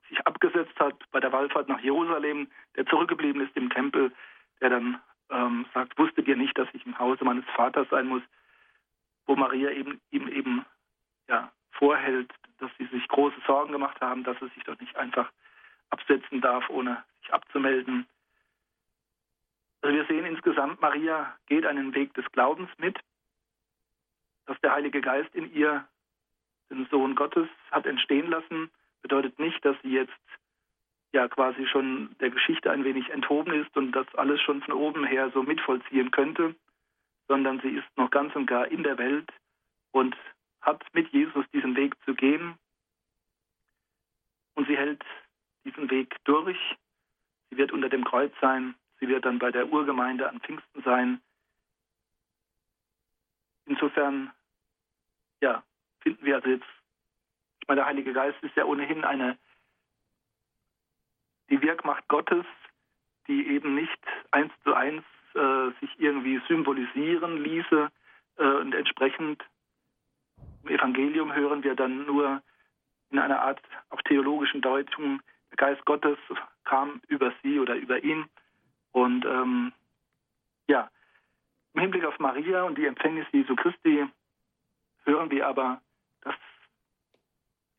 sich 0.09 0.25
abgesetzt 0.25 0.79
hat 0.79 0.95
bei 1.11 1.19
der 1.19 1.31
Wallfahrt 1.31 1.67
nach 1.67 1.79
Jerusalem, 1.79 2.47
der 2.75 2.85
zurückgeblieben 2.85 3.41
ist 3.41 3.55
im 3.57 3.69
Tempel, 3.69 4.11
der 4.61 4.69
dann 4.69 5.01
ähm, 5.29 5.65
sagt, 5.73 5.97
wusstet 5.97 6.27
ihr 6.27 6.35
nicht, 6.35 6.57
dass 6.57 6.67
ich 6.73 6.85
im 6.85 6.97
Hause 6.99 7.23
meines 7.23 7.45
Vaters 7.55 7.87
sein 7.89 8.07
muss, 8.07 8.21
wo 9.25 9.35
Maria 9.35 9.71
eben, 9.71 9.99
ihm 10.11 10.27
eben 10.27 10.65
ja, 11.27 11.51
vorhält, 11.71 12.31
dass 12.59 12.71
sie 12.77 12.85
sich 12.85 13.07
große 13.07 13.41
Sorgen 13.45 13.71
gemacht 13.71 13.99
haben, 14.01 14.23
dass 14.23 14.41
er 14.41 14.49
sich 14.49 14.63
doch 14.63 14.79
nicht 14.79 14.95
einfach 14.95 15.31
absetzen 15.89 16.41
darf, 16.41 16.69
ohne 16.69 17.03
sich 17.21 17.33
abzumelden. 17.33 18.05
Also 19.81 19.95
wir 19.95 20.05
sehen 20.05 20.25
insgesamt, 20.25 20.81
Maria 20.81 21.37
geht 21.47 21.65
einen 21.65 21.93
Weg 21.93 22.13
des 22.13 22.25
Glaubens 22.31 22.69
mit, 22.77 22.99
dass 24.45 24.59
der 24.61 24.73
Heilige 24.73 25.01
Geist 25.01 25.33
in 25.35 25.53
ihr 25.53 25.87
den 26.69 26.87
Sohn 26.87 27.15
Gottes 27.15 27.47
hat 27.71 27.85
entstehen 27.85 28.29
lassen, 28.29 28.71
bedeutet 29.01 29.37
nicht, 29.39 29.63
dass 29.63 29.75
sie 29.83 29.91
jetzt 29.91 30.13
ja 31.15 31.27
quasi 31.29 31.65
schon 31.65 32.15
der 32.19 32.29
Geschichte 32.29 32.69
ein 32.69 32.83
wenig 32.83 33.09
enthoben 33.09 33.53
ist 33.53 33.75
und 33.75 33.93
das 33.93 34.05
alles 34.15 34.41
schon 34.41 34.61
von 34.61 34.73
oben 34.73 35.05
her 35.05 35.31
so 35.33 35.41
mitvollziehen 35.41 36.11
könnte, 36.11 36.53
sondern 37.27 37.59
sie 37.61 37.69
ist 37.69 37.97
noch 37.97 38.11
ganz 38.11 38.35
und 38.35 38.45
gar 38.45 38.67
in 38.67 38.83
der 38.83 38.97
Welt 38.97 39.31
und 39.91 40.15
hat 40.61 40.83
mit 40.93 41.07
Jesus 41.09 41.45
diesen 41.53 41.75
Weg 41.75 41.95
zu 42.03 42.13
gehen. 42.13 42.55
Und 44.55 44.67
sie 44.67 44.77
hält 44.77 45.03
diesen 45.63 45.89
Weg 45.89 46.15
durch. 46.25 46.59
Sie 47.49 47.57
wird 47.57 47.71
unter 47.71 47.89
dem 47.89 48.03
Kreuz 48.03 48.33
sein. 48.41 48.75
Sie 48.99 49.07
wird 49.07 49.25
dann 49.25 49.39
bei 49.39 49.51
der 49.51 49.71
Urgemeinde 49.71 50.29
an 50.29 50.41
Pfingsten 50.41 50.83
sein. 50.83 51.21
Insofern, 53.65 54.31
ja, 55.41 55.63
finden 56.01 56.25
wir 56.25 56.35
also 56.35 56.49
jetzt, 56.49 56.67
ich 57.61 57.67
meine, 57.67 57.81
der 57.81 57.87
Heilige 57.87 58.13
Geist 58.13 58.41
ist 58.43 58.55
ja 58.55 58.65
ohnehin 58.65 59.03
eine, 59.05 59.37
die 61.49 61.61
Wirkmacht 61.61 62.07
Gottes, 62.07 62.45
die 63.27 63.47
eben 63.47 63.75
nicht 63.75 63.99
eins 64.31 64.51
zu 64.63 64.73
eins 64.73 65.03
äh, 65.33 65.71
sich 65.81 65.89
irgendwie 65.97 66.41
symbolisieren 66.47 67.43
ließe 67.43 67.91
äh, 68.37 68.43
und 68.43 68.73
entsprechend 68.73 69.43
im 70.63 70.69
Evangelium 70.69 71.33
hören 71.33 71.63
wir 71.63 71.75
dann 71.75 72.05
nur 72.05 72.41
in 73.11 73.19
einer 73.19 73.41
Art 73.41 73.61
auch 73.89 74.01
theologischen 74.01 74.61
Deutung, 74.61 75.21
der 75.51 75.57
Geist 75.57 75.85
Gottes 75.85 76.17
kam 76.63 77.01
über 77.07 77.31
sie 77.43 77.59
oder 77.59 77.75
über 77.75 78.03
ihn. 78.03 78.25
Und 78.91 79.25
ähm, 79.25 79.73
ja, 80.67 80.89
im 81.73 81.81
Hinblick 81.81 82.05
auf 82.05 82.17
Maria 82.19 82.63
und 82.63 82.77
die 82.77 82.85
Empfängnis 82.85 83.27
Jesu 83.31 83.55
Christi 83.55 84.05
hören 85.03 85.29
wir 85.29 85.47
aber, 85.47 85.81
dass 86.21 86.35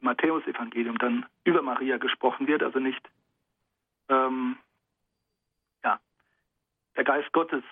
Matthäus-Evangelium 0.00 0.98
dann 0.98 1.26
über 1.44 1.62
Maria 1.62 1.96
gesprochen 1.96 2.46
wird, 2.46 2.62
also 2.62 2.78
nicht 2.78 3.02
ähm, 4.08 4.56
ja, 5.84 6.00
der 6.96 7.04
Geist 7.04 7.32
Gottes 7.32 7.64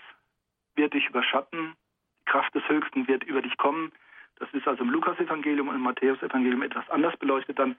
wird 0.74 0.94
dich 0.94 1.08
überschatten, 1.08 1.76
die 2.20 2.30
Kraft 2.30 2.54
des 2.54 2.68
Höchsten 2.68 3.06
wird 3.06 3.24
über 3.24 3.42
dich 3.42 3.56
kommen. 3.56 3.92
Das 4.36 4.48
ist 4.52 4.66
also 4.66 4.82
im 4.82 4.90
Lukas-Evangelium 4.90 5.68
und 5.68 5.76
im 5.76 5.82
Matthäus-Evangelium 5.82 6.62
etwas 6.62 6.88
anders 6.90 7.16
beleuchtet. 7.18 7.58
Dann 7.58 7.76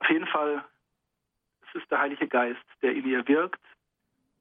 auf 0.00 0.10
jeden 0.10 0.26
Fall, 0.26 0.64
es 1.66 1.80
ist 1.80 1.90
der 1.90 2.00
Heilige 2.00 2.28
Geist, 2.28 2.64
der 2.82 2.94
in 2.94 3.06
ihr 3.06 3.26
wirkt. 3.26 3.60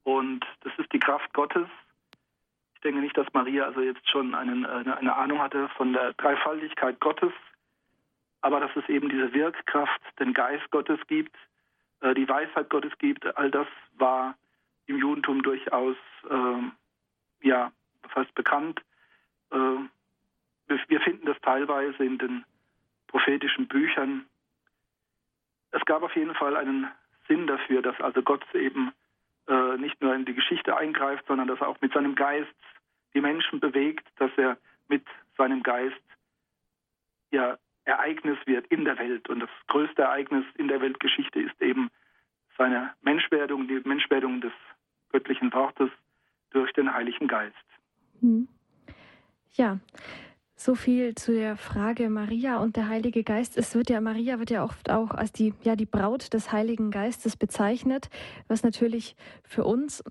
Und 0.04 0.46
das 0.62 0.74
ist 0.78 0.92
die 0.94 1.00
Kraft 1.00 1.34
Gottes. 1.34 1.68
Ich 2.76 2.82
denke 2.82 3.02
nicht, 3.02 3.18
dass 3.18 3.28
Maria 3.34 3.66
also 3.66 3.82
jetzt 3.82 4.08
schon 4.10 4.36
einen, 4.36 4.66
eine, 4.66 4.98
eine 4.98 5.16
Ahnung 5.16 5.40
hatte 5.40 5.68
von 5.70 5.94
der 5.94 6.14
Dreifaltigkeit 6.14 7.00
Gottes, 7.00 7.34
aber 8.42 8.60
dass 8.60 8.76
es 8.76 8.88
eben 8.88 9.10
diese 9.10 9.34
Wirkkraft, 9.34 10.00
den 10.20 10.34
Geist 10.34 10.70
Gottes 10.72 11.00
gibt, 11.08 11.36
die 12.01 12.30
Weisheit 12.30 12.70
Gottes 12.70 12.92
gibt, 13.00 13.25
all 13.38 13.50
das 13.51 13.68
war 13.98 14.36
im 14.86 14.98
Judentum 14.98 15.44
durchaus 15.44 15.96
äh, 16.30 17.48
ja 17.48 17.72
fast 18.10 18.34
bekannt. 18.36 18.82
Äh, 19.51 20.77
wir 20.88 21.01
finden 21.01 21.25
das 21.25 21.38
teilweise 21.42 22.04
in 22.04 22.18
den 22.18 22.46
prophetischen 23.08 23.68
Büchern. 23.68 24.25
Es 25.72 25.84
gab 25.86 26.04
auf 26.04 26.16
jeden 26.16 26.36
Fall 26.36 26.56
einen 26.56 26.89
Sinn 27.27 27.48
dafür, 27.48 27.82
dass 27.82 28.00
also 28.01 28.22
Gott 28.22 28.44
eben 28.54 28.92
äh, 29.48 29.77
nicht 29.77 30.01
nur 30.01 30.13
in 30.13 30.25
die 30.25 30.34
Geschichte 30.34 30.75
eingreift, 30.75 31.25
sondern 31.27 31.48
dass 31.48 31.60
er 31.62 31.70
auch 31.70 31.80
mit 31.82 31.94
seinem 31.94 32.16
Geist 32.16 32.54
die 33.13 33.22
Menschen 33.22 33.60
bewegt, 33.60 34.08
dass 34.18 34.32
er 34.38 34.58
mit 34.88 35.06
seinem 35.38 35.63
Geist 35.63 35.96
ja 37.32 37.58
Ereignis 37.88 38.38
wird 38.46 38.67
in 38.67 38.86
der 38.86 38.98
Welt. 39.00 39.29
Und 39.29 39.39
das 39.39 39.50
größte 39.67 40.01
Ereignis 40.01 40.46
in 40.58 40.67
der 40.67 40.82
Weltgeschichte 40.82 41.39
ist 41.39 41.60
eben 41.62 41.89
seine 42.58 42.94
Menschwerdung, 43.01 43.67
die 43.67 43.82
Menschwerdung 43.86 44.41
des 44.41 44.51
göttlichen 45.12 45.53
Wortes 45.53 45.89
durch 46.51 46.72
den 46.74 46.94
Heiligen 46.94 47.27
Geist. 47.27 47.56
Hm. 48.20 48.48
Ja, 49.53 49.79
so 50.56 50.75
viel 50.75 51.15
zu 51.15 51.32
der 51.32 51.56
Frage 51.56 52.10
Maria 52.10 52.58
und 52.58 52.75
der 52.75 52.89
Heilige 52.89 53.24
Geist. 53.24 53.58
Es 53.58 53.74
wird 53.75 53.89
ja, 53.89 54.01
Maria 54.01 54.39
wird 54.39 54.50
ja 54.50 54.63
oft 54.63 54.89
auch 54.89 55.12
als 55.12 55.32
die, 55.32 55.53
ja, 55.63 55.75
die 55.75 55.86
Braut 55.86 56.34
des 56.34 56.51
Heiligen 56.51 56.91
Geistes 56.91 57.38
bezeichnet, 57.38 58.10
was 58.48 58.63
natürlich 58.63 59.15
für 59.44 59.63
uns 59.63 60.03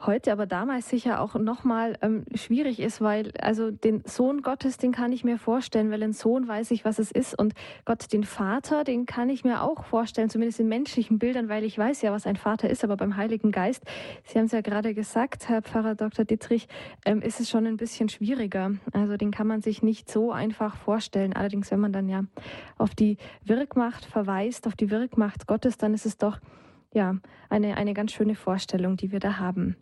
heute, 0.00 0.32
aber 0.32 0.46
damals 0.46 0.88
sicher 0.88 1.20
auch 1.20 1.34
nochmal 1.34 1.98
ähm, 2.02 2.24
schwierig 2.34 2.78
ist, 2.78 3.00
weil 3.00 3.32
also 3.40 3.70
den 3.70 4.02
Sohn 4.04 4.42
Gottes, 4.42 4.76
den 4.76 4.92
kann 4.92 5.12
ich 5.12 5.24
mir 5.24 5.38
vorstellen, 5.38 5.90
weil 5.90 6.02
ein 6.02 6.12
Sohn 6.12 6.46
weiß 6.46 6.70
ich, 6.70 6.84
was 6.84 6.98
es 6.98 7.10
ist 7.10 7.36
und 7.38 7.54
Gott, 7.84 8.12
den 8.12 8.24
Vater, 8.24 8.84
den 8.84 9.06
kann 9.06 9.28
ich 9.28 9.44
mir 9.44 9.62
auch 9.62 9.84
vorstellen, 9.84 10.30
zumindest 10.30 10.60
in 10.60 10.68
menschlichen 10.68 11.18
Bildern, 11.18 11.48
weil 11.48 11.64
ich 11.64 11.76
weiß 11.76 12.02
ja, 12.02 12.12
was 12.12 12.26
ein 12.26 12.36
Vater 12.36 12.70
ist, 12.70 12.84
aber 12.84 12.96
beim 12.96 13.16
Heiligen 13.16 13.50
Geist, 13.50 13.84
Sie 14.24 14.38
haben 14.38 14.46
es 14.46 14.52
ja 14.52 14.60
gerade 14.60 14.94
gesagt, 14.94 15.48
Herr 15.48 15.62
Pfarrer 15.62 15.94
Dr. 15.94 16.24
Dittrich, 16.24 16.68
ähm, 17.04 17.20
ist 17.20 17.40
es 17.40 17.50
schon 17.50 17.66
ein 17.66 17.76
bisschen 17.76 18.08
schwieriger. 18.08 18.72
Also 18.92 19.16
den 19.16 19.30
kann 19.30 19.46
man 19.46 19.62
sich 19.62 19.82
nicht 19.82 20.10
so 20.10 20.32
einfach 20.32 20.76
vorstellen. 20.76 21.32
Allerdings, 21.32 21.70
wenn 21.70 21.80
man 21.80 21.92
dann 21.92 22.08
ja 22.08 22.24
auf 22.76 22.94
die 22.94 23.16
Wirkmacht 23.44 24.04
verweist, 24.04 24.66
auf 24.66 24.76
die 24.76 24.90
Wirkmacht 24.90 25.46
Gottes, 25.46 25.76
dann 25.76 25.94
ist 25.94 26.06
es 26.06 26.18
doch 26.18 26.38
ja 26.94 27.16
eine, 27.48 27.76
eine 27.76 27.94
ganz 27.94 28.12
schöne 28.12 28.34
Vorstellung, 28.34 28.96
die 28.96 29.12
wir 29.12 29.20
da 29.20 29.38
haben. 29.38 29.76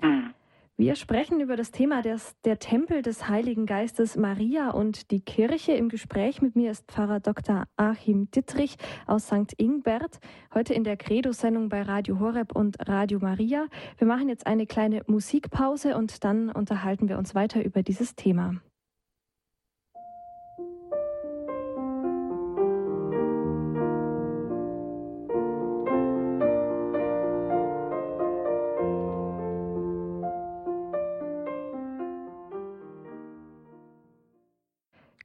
Mhm. 0.00 0.32
Wir 0.78 0.96
sprechen 0.96 1.40
über 1.40 1.54
das 1.54 1.70
Thema 1.70 2.02
des, 2.02 2.34
der 2.44 2.58
Tempel 2.58 3.02
des 3.02 3.28
Heiligen 3.28 3.66
Geistes 3.66 4.16
Maria 4.16 4.70
und 4.70 5.10
die 5.10 5.20
Kirche. 5.20 5.72
Im 5.72 5.88
Gespräch 5.90 6.40
mit 6.40 6.56
mir 6.56 6.70
ist 6.70 6.90
Pfarrer 6.90 7.20
Dr. 7.20 7.64
Achim 7.76 8.30
Dittrich 8.30 8.76
aus 9.06 9.26
St. 9.26 9.52
Ingbert, 9.58 10.18
heute 10.54 10.72
in 10.72 10.82
der 10.82 10.96
Credo-Sendung 10.96 11.68
bei 11.68 11.82
Radio 11.82 12.18
Horeb 12.18 12.56
und 12.56 12.76
Radio 12.88 13.18
Maria. 13.20 13.66
Wir 13.98 14.08
machen 14.08 14.28
jetzt 14.28 14.46
eine 14.46 14.66
kleine 14.66 15.02
Musikpause 15.06 15.96
und 15.96 16.24
dann 16.24 16.50
unterhalten 16.50 17.08
wir 17.08 17.18
uns 17.18 17.34
weiter 17.34 17.62
über 17.62 17.82
dieses 17.82 18.16
Thema. 18.16 18.54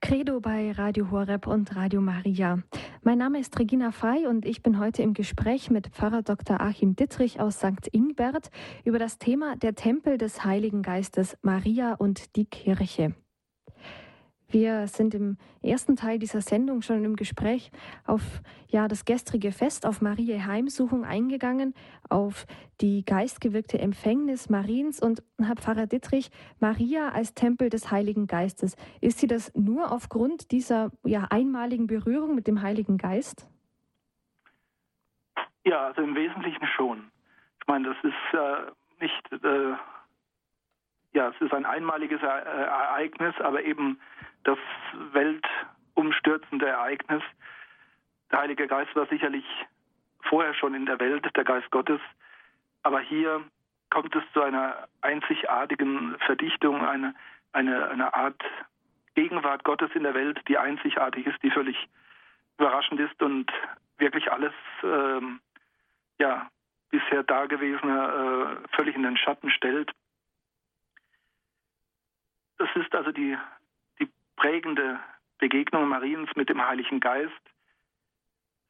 Credo 0.08 0.40
bei 0.40 0.72
Radio 0.72 1.12
Horeb 1.12 1.48
und 1.48 1.76
Radio 1.76 2.00
Maria. 2.00 2.64
Mein 3.04 3.18
Name 3.18 3.42
ist 3.42 3.60
Regina 3.60 3.92
Frei 3.92 4.30
und 4.30 4.46
ich 4.46 4.64
bin 4.64 4.80
heute 4.80 5.02
im 5.02 5.14
Gespräch 5.14 5.70
mit 5.70 5.90
Pfarrer 5.90 6.22
Dr. 6.22 6.62
Achim 6.62 6.96
Dittrich 6.96 7.42
aus 7.42 7.58
St. 7.58 7.90
Ingbert 7.92 8.50
über 8.86 9.00
das 9.00 9.18
Thema 9.18 9.58
der 9.58 9.76
Tempel 9.76 10.18
des 10.18 10.46
Heiligen 10.46 10.82
Geistes 10.82 11.36
Maria 11.42 11.94
und 11.96 12.38
die 12.38 12.46
Kirche. 12.46 13.16
Wir 14.50 14.88
sind 14.88 15.14
im 15.14 15.38
ersten 15.62 15.98
Teil 15.98 16.20
dieser 16.20 16.40
Sendung 16.40 16.82
schon 16.82 17.04
im 17.04 17.18
Gespräch 17.18 17.70
auf 18.06 18.22
ja, 18.70 18.88
das 18.88 19.04
gestrige 19.04 19.52
Fest, 19.52 19.86
auf 19.86 20.02
Marie 20.02 20.40
Heimsuchung 20.40 21.04
eingegangen, 21.04 21.74
auf 22.10 22.46
die 22.80 23.04
geistgewirkte 23.04 23.80
Empfängnis 23.80 24.50
Mariens 24.50 25.02
und 25.02 25.22
Herr 25.38 25.56
Pfarrer 25.56 25.88
Dittrich, 25.88 26.30
Maria 26.62 27.10
als 27.10 27.34
Tempel 27.34 27.70
des 27.70 27.92
Heiligen 27.92 28.28
Geistes. 28.28 28.78
Ist 29.02 29.20
sie 29.20 29.28
das 29.28 29.54
nur 29.54 29.92
aufgrund 29.92 30.52
dieser 30.52 30.92
ja, 31.04 31.26
einmaligen 31.30 31.88
Berührung 31.88 32.34
mit 32.34 32.48
dem 32.48 32.62
Heiligen 32.62 32.98
Geist? 32.98 33.50
Ja, 35.66 35.88
also 35.88 36.02
im 36.02 36.16
Wesentlichen 36.16 36.66
schon. 36.68 37.12
Ich 37.60 37.68
meine, 37.68 37.90
das 37.90 37.98
ist 38.02 38.34
äh, 38.34 39.04
nicht, 39.04 39.44
äh, 39.44 39.74
ja, 41.14 41.30
es 41.30 41.42
ist 41.42 41.54
ein 41.54 41.66
einmaliges 41.66 42.22
Ereignis, 42.22 43.36
aber 43.40 43.64
eben 43.64 44.00
das 44.44 44.58
weltumstürzende 45.14 46.68
Ereignis. 46.68 47.24
Der 48.32 48.40
Heilige 48.40 48.68
Geist 48.68 48.96
war 48.96 49.08
sicherlich 49.08 49.46
vorher 50.22 50.54
schon 50.54 50.76
in 50.76 50.86
der 50.86 51.00
Welt, 51.00 51.26
der 51.36 51.44
Geist 51.44 51.70
Gottes, 51.72 52.02
aber 52.84 53.00
hier 53.00 53.44
kommt 53.90 54.16
es 54.16 54.24
zu 54.34 54.42
einer 54.42 54.88
einzigartigen 55.02 56.18
Verdichtung, 56.26 56.86
eine, 56.86 57.16
eine, 57.54 57.90
eine 57.90 58.14
Art 58.14 58.42
Gegenwart 59.16 59.64
Gottes 59.64 59.90
in 59.96 60.04
der 60.04 60.14
Welt, 60.14 60.40
die 60.48 60.58
einzigartig 60.58 61.26
ist, 61.26 61.42
die 61.42 61.52
völlig 61.52 61.76
überraschend 62.58 63.00
ist 63.00 63.22
und 63.22 63.52
wirklich 63.98 64.32
alles 64.32 64.54
ähm, 64.84 65.40
ja, 66.20 66.50
bisher 66.90 67.24
Dagewesene 67.24 68.60
äh, 68.64 68.76
völlig 68.76 68.96
in 68.96 69.04
den 69.04 69.18
Schatten 69.18 69.50
stellt. 69.50 69.92
Das 72.58 72.70
ist 72.76 72.94
also 72.96 73.12
die 73.12 73.38
prägende 74.38 75.00
Begegnung 75.40 75.88
Mariens 75.90 76.30
mit 76.36 76.50
dem 76.50 76.66
Heiligen 76.66 77.00
Geist. 77.00 77.34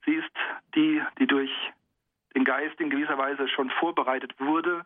Sie 0.05 0.15
ist 0.15 0.31
die, 0.75 1.01
die 1.19 1.27
durch 1.27 1.51
den 2.35 2.43
Geist 2.43 2.79
in 2.79 2.89
gewisser 2.89 3.17
Weise 3.17 3.47
schon 3.47 3.69
vorbereitet 3.69 4.39
wurde, 4.39 4.85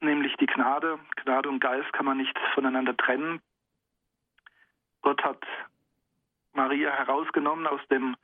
nämlich 0.00 0.34
die 0.36 0.46
Gnade. 0.46 0.98
Gnade 1.16 1.48
und 1.48 1.60
Geist 1.60 1.92
kann 1.92 2.06
man 2.06 2.16
nicht 2.16 2.38
voneinander 2.54 2.96
trennen. 2.96 3.40
Gott 5.02 5.22
hat 5.22 5.44
Maria 6.52 6.90
herausgenommen 6.90 7.66
aus 7.66 7.80
dem 7.90 8.16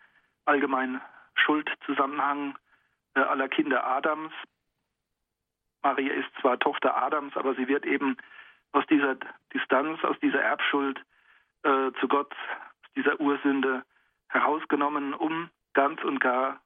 allgemeinen 0.44 1.00
Schuldzusammenhang 1.34 2.56
äh, 3.14 3.20
aller 3.20 3.48
Kinder 3.48 3.86
Adams. 3.86 4.32
Maria 5.82 6.14
ist 6.14 6.28
zwar 6.40 6.58
Tochter 6.58 6.96
Adams, 6.96 7.36
aber 7.36 7.54
sie 7.54 7.68
wird 7.68 7.84
eben 7.84 8.16
aus 8.72 8.84
dieser 8.86 9.16
Distanz, 9.52 10.02
aus 10.04 10.18
dieser 10.20 10.40
Erbschuld 10.40 10.98
äh, 11.62 11.92
zu 12.00 12.08
Gott 12.08 12.34
dieser 12.96 13.20
Ursünde 13.20 13.84
herausgenommen, 14.28 15.14
um 15.14 15.50
ganz 15.74 16.02
und 16.04 16.20
gar 16.20 16.60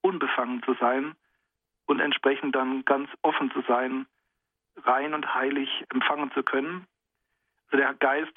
unbefangen 0.00 0.62
zu 0.62 0.74
sein 0.74 1.14
und 1.86 2.00
entsprechend 2.00 2.54
dann 2.54 2.84
ganz 2.84 3.08
offen 3.22 3.50
zu 3.52 3.62
sein, 3.62 4.06
rein 4.84 5.14
und 5.14 5.34
heilig 5.34 5.84
empfangen 5.88 6.30
zu 6.32 6.42
können. 6.42 6.86
Also 7.66 7.78
der 7.78 7.94
Geist 7.94 8.36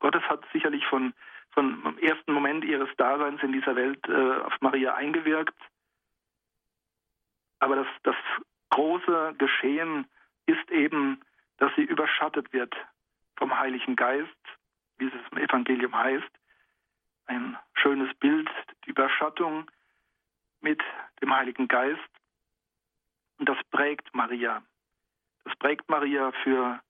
Gottes 0.00 0.22
hat 0.22 0.44
sicherlich 0.52 0.86
von, 0.86 1.12
von 1.50 1.82
dem 1.82 1.98
ersten 1.98 2.32
Moment 2.32 2.64
ihres 2.64 2.88
Daseins 2.96 3.42
in 3.42 3.52
dieser 3.52 3.74
Welt 3.76 4.00
äh, 4.08 4.40
auf 4.42 4.54
Maria 4.60 4.94
eingewirkt. 4.94 5.56
Aber 7.58 7.76
das, 7.76 7.86
das 8.04 8.16
große 8.70 9.34
Geschehen 9.38 10.06
ist 10.46 10.70
eben, 10.70 11.20
dass 11.58 11.74
sie 11.76 11.82
überschattet 11.82 12.52
wird 12.52 12.74
vom 13.36 13.58
Heiligen 13.58 13.96
Geist 13.96 14.36
wie 14.98 15.06
es 15.06 15.12
im 15.32 15.38
Evangelium 15.38 15.94
heißt, 15.94 16.30
ein 17.26 17.56
schönes 17.74 18.14
Bild, 18.16 18.48
die 18.84 18.90
Überschattung 18.90 19.70
mit 20.60 20.82
dem 21.22 21.34
Heiligen 21.34 21.68
Geist. 21.68 22.00
Und 23.38 23.48
das 23.48 23.58
prägt 23.70 24.14
Maria. 24.14 24.62
Das 25.44 25.56
prägt 25.56 25.88
Maria 25.88 26.32
für 26.42 26.80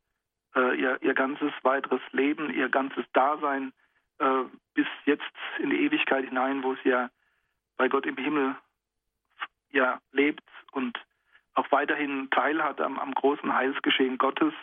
äh, 0.54 0.80
ihr, 0.80 1.02
ihr 1.02 1.14
ganzes 1.14 1.52
weiteres 1.62 2.00
Leben, 2.12 2.52
ihr 2.52 2.68
ganzes 2.68 3.04
Dasein 3.12 3.72
äh, 4.18 4.44
bis 4.74 4.86
jetzt 5.04 5.24
in 5.58 5.70
die 5.70 5.82
Ewigkeit 5.82 6.24
hinein, 6.24 6.62
wo 6.62 6.74
sie 6.76 6.88
ja 6.88 7.10
bei 7.76 7.88
Gott 7.88 8.06
im 8.06 8.16
Himmel 8.16 8.56
ja 9.70 10.00
lebt 10.12 10.48
und 10.72 10.98
auch 11.58 11.70
weiterhin 11.72 12.30
teilhat 12.30 12.80
am, 12.80 12.98
am 12.98 13.12
großen 13.12 13.52
Heilsgeschehen 13.52 14.16
Gottes. 14.16 14.54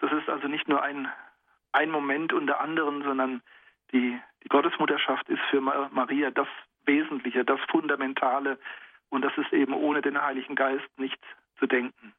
Das 0.00 0.12
ist 0.12 0.28
also 0.28 0.48
nicht 0.48 0.68
nur 0.68 0.82
ein, 0.82 1.08
ein 1.72 1.90
Moment 1.90 2.32
unter 2.32 2.60
anderem, 2.60 3.02
sondern 3.04 3.42
die, 3.92 4.18
die 4.42 4.48
Gottesmutterschaft 4.48 5.28
ist 5.28 5.40
für 5.50 5.60
Maria 5.60 6.30
das 6.30 6.48
Wesentliche, 6.84 7.44
das 7.44 7.60
Fundamentale 7.70 8.58
und 9.08 9.22
das 9.22 9.32
ist 9.38 9.52
eben 9.52 9.72
ohne 9.72 10.02
den 10.02 10.20
Heiligen 10.20 10.56
Geist 10.56 10.88
nicht 10.98 11.20
zu 11.58 11.66
denken. 11.66 12.12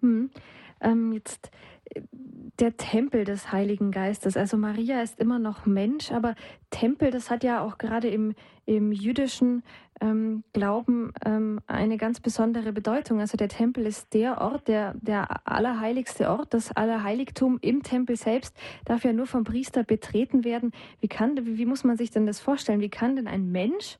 Hm. 0.00 0.30
Ähm, 0.80 1.12
jetzt 1.12 1.50
der 2.60 2.76
Tempel 2.76 3.24
des 3.24 3.52
Heiligen 3.52 3.90
Geistes. 3.90 4.36
Also 4.36 4.56
Maria 4.56 5.02
ist 5.02 5.18
immer 5.20 5.38
noch 5.38 5.66
Mensch, 5.66 6.12
aber 6.12 6.34
Tempel, 6.70 7.10
das 7.10 7.30
hat 7.30 7.44
ja 7.44 7.60
auch 7.62 7.78
gerade 7.78 8.08
im, 8.08 8.34
im 8.64 8.92
jüdischen 8.92 9.62
ähm, 10.00 10.44
Glauben 10.52 11.12
ähm, 11.24 11.60
eine 11.66 11.96
ganz 11.96 12.20
besondere 12.20 12.72
Bedeutung. 12.72 13.20
Also 13.20 13.36
der 13.36 13.48
Tempel 13.48 13.86
ist 13.86 14.12
der 14.14 14.40
Ort, 14.40 14.68
der, 14.68 14.94
der 14.94 15.46
allerheiligste 15.46 16.30
Ort, 16.30 16.54
das 16.54 16.72
Allerheiligtum 16.72 17.58
im 17.60 17.82
Tempel 17.82 18.16
selbst 18.16 18.56
darf 18.84 19.04
ja 19.04 19.12
nur 19.12 19.26
vom 19.26 19.44
Priester 19.44 19.84
betreten 19.84 20.44
werden. 20.44 20.72
Wie, 21.00 21.08
kann, 21.08 21.38
wie, 21.42 21.66
muss 21.66 21.84
man 21.84 21.96
sich 21.96 22.10
denn 22.10 22.26
das 22.26 22.40
vorstellen? 22.40 22.80
Wie 22.80 22.90
kann 22.90 23.16
denn 23.16 23.26
ein 23.26 23.50
Mensch 23.50 23.98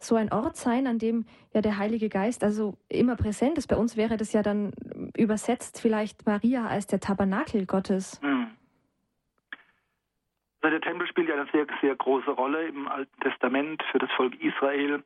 so 0.00 0.14
ein 0.14 0.32
Ort 0.32 0.56
sein, 0.56 0.86
an 0.86 0.98
dem 0.98 1.26
ja 1.52 1.60
der 1.60 1.78
Heilige 1.78 2.08
Geist 2.08 2.44
also 2.44 2.76
immer 2.88 3.16
präsent 3.16 3.58
ist. 3.58 3.66
Bei 3.66 3.76
uns 3.76 3.96
wäre 3.96 4.16
das 4.16 4.32
ja 4.32 4.42
dann 4.42 4.72
übersetzt 5.16 5.80
vielleicht 5.80 6.24
Maria 6.24 6.66
als 6.66 6.86
der 6.86 7.00
Tabernakel 7.00 7.66
Gottes. 7.66 8.20
Hm. 8.22 8.46
Der 10.62 10.80
Tempel 10.80 11.06
spielt 11.06 11.28
ja 11.28 11.34
eine 11.34 11.50
sehr, 11.50 11.66
sehr 11.80 11.96
große 11.96 12.30
Rolle 12.30 12.66
im 12.66 12.88
Alten 12.88 13.20
Testament 13.20 13.82
für 13.90 13.98
das 13.98 14.10
Volk 14.12 14.34
Israel. 14.40 15.02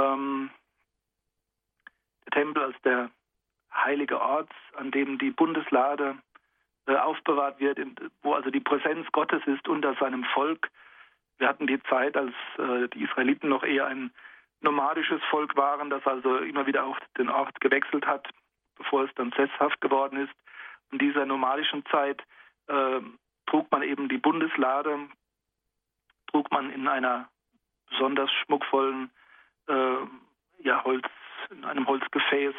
Ähm, 0.00 0.50
der 2.26 2.42
Tempel 2.42 2.62
als 2.62 2.76
der 2.82 3.10
heilige 3.72 4.20
Ort, 4.20 4.50
an 4.76 4.90
dem 4.90 5.18
die 5.18 5.30
Bundeslade 5.30 6.16
äh, 6.86 6.96
aufbewahrt 6.96 7.60
wird, 7.60 7.78
wo 8.22 8.34
also 8.34 8.50
die 8.50 8.60
Präsenz 8.60 9.06
Gottes 9.12 9.42
ist 9.46 9.68
unter 9.68 9.94
seinem 9.94 10.24
Volk. 10.24 10.70
Wir 11.38 11.48
hatten 11.48 11.66
die 11.66 11.82
Zeit, 11.84 12.16
als 12.16 12.34
äh, 12.58 12.88
die 12.88 13.04
Israeliten 13.04 13.48
noch 13.48 13.62
eher 13.62 13.86
ein 13.86 14.10
nomadisches 14.60 15.22
Volk 15.30 15.56
waren, 15.56 15.90
das 15.90 16.06
also 16.06 16.38
immer 16.38 16.66
wieder 16.66 16.84
auch 16.84 16.98
den 17.16 17.30
Ort 17.30 17.60
gewechselt 17.60 18.06
hat, 18.06 18.28
bevor 18.76 19.04
es 19.04 19.14
dann 19.14 19.32
sesshaft 19.32 19.80
geworden 19.80 20.18
ist. 20.18 20.34
In 20.92 20.98
dieser 20.98 21.24
nomadischen 21.24 21.84
Zeit 21.86 22.22
äh, 22.66 23.00
trug 23.46 23.70
man 23.70 23.82
eben 23.82 24.08
die 24.08 24.18
Bundeslade, 24.18 25.08
trug 26.26 26.50
man 26.50 26.70
in 26.70 26.88
einer 26.88 27.28
besonders 27.88 28.30
schmuckvollen 28.44 29.10
ja, 29.68 30.84
Holz, 30.84 31.06
in 31.50 31.64
einem 31.64 31.86
Holzgefäß 31.86 32.54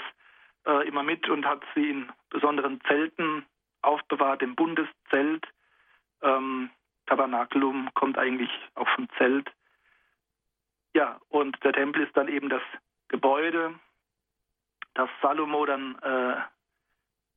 äh, 0.65 0.87
immer 0.87 1.03
mit 1.03 1.29
und 1.29 1.45
hat 1.45 1.63
sie 1.75 1.89
in 1.89 2.11
besonderen 2.29 2.81
Zelten 2.87 3.45
aufbewahrt, 3.81 4.41
im 4.41 4.55
Bundeszelt. 4.55 5.47
Ähm, 6.21 6.69
Tabernakelum 7.07 7.89
kommt 7.93 8.17
eigentlich 8.17 8.51
auch 8.75 8.87
vom 8.89 9.07
Zelt. 9.17 9.51
Ja, 10.93 11.19
und 11.29 11.63
der 11.63 11.73
Tempel 11.73 12.03
ist 12.03 12.15
dann 12.15 12.27
eben 12.27 12.49
das 12.49 12.61
Gebäude, 13.07 13.73
das 14.93 15.09
Salomo 15.21 15.65
dann 15.65 15.97
äh, 15.99 16.35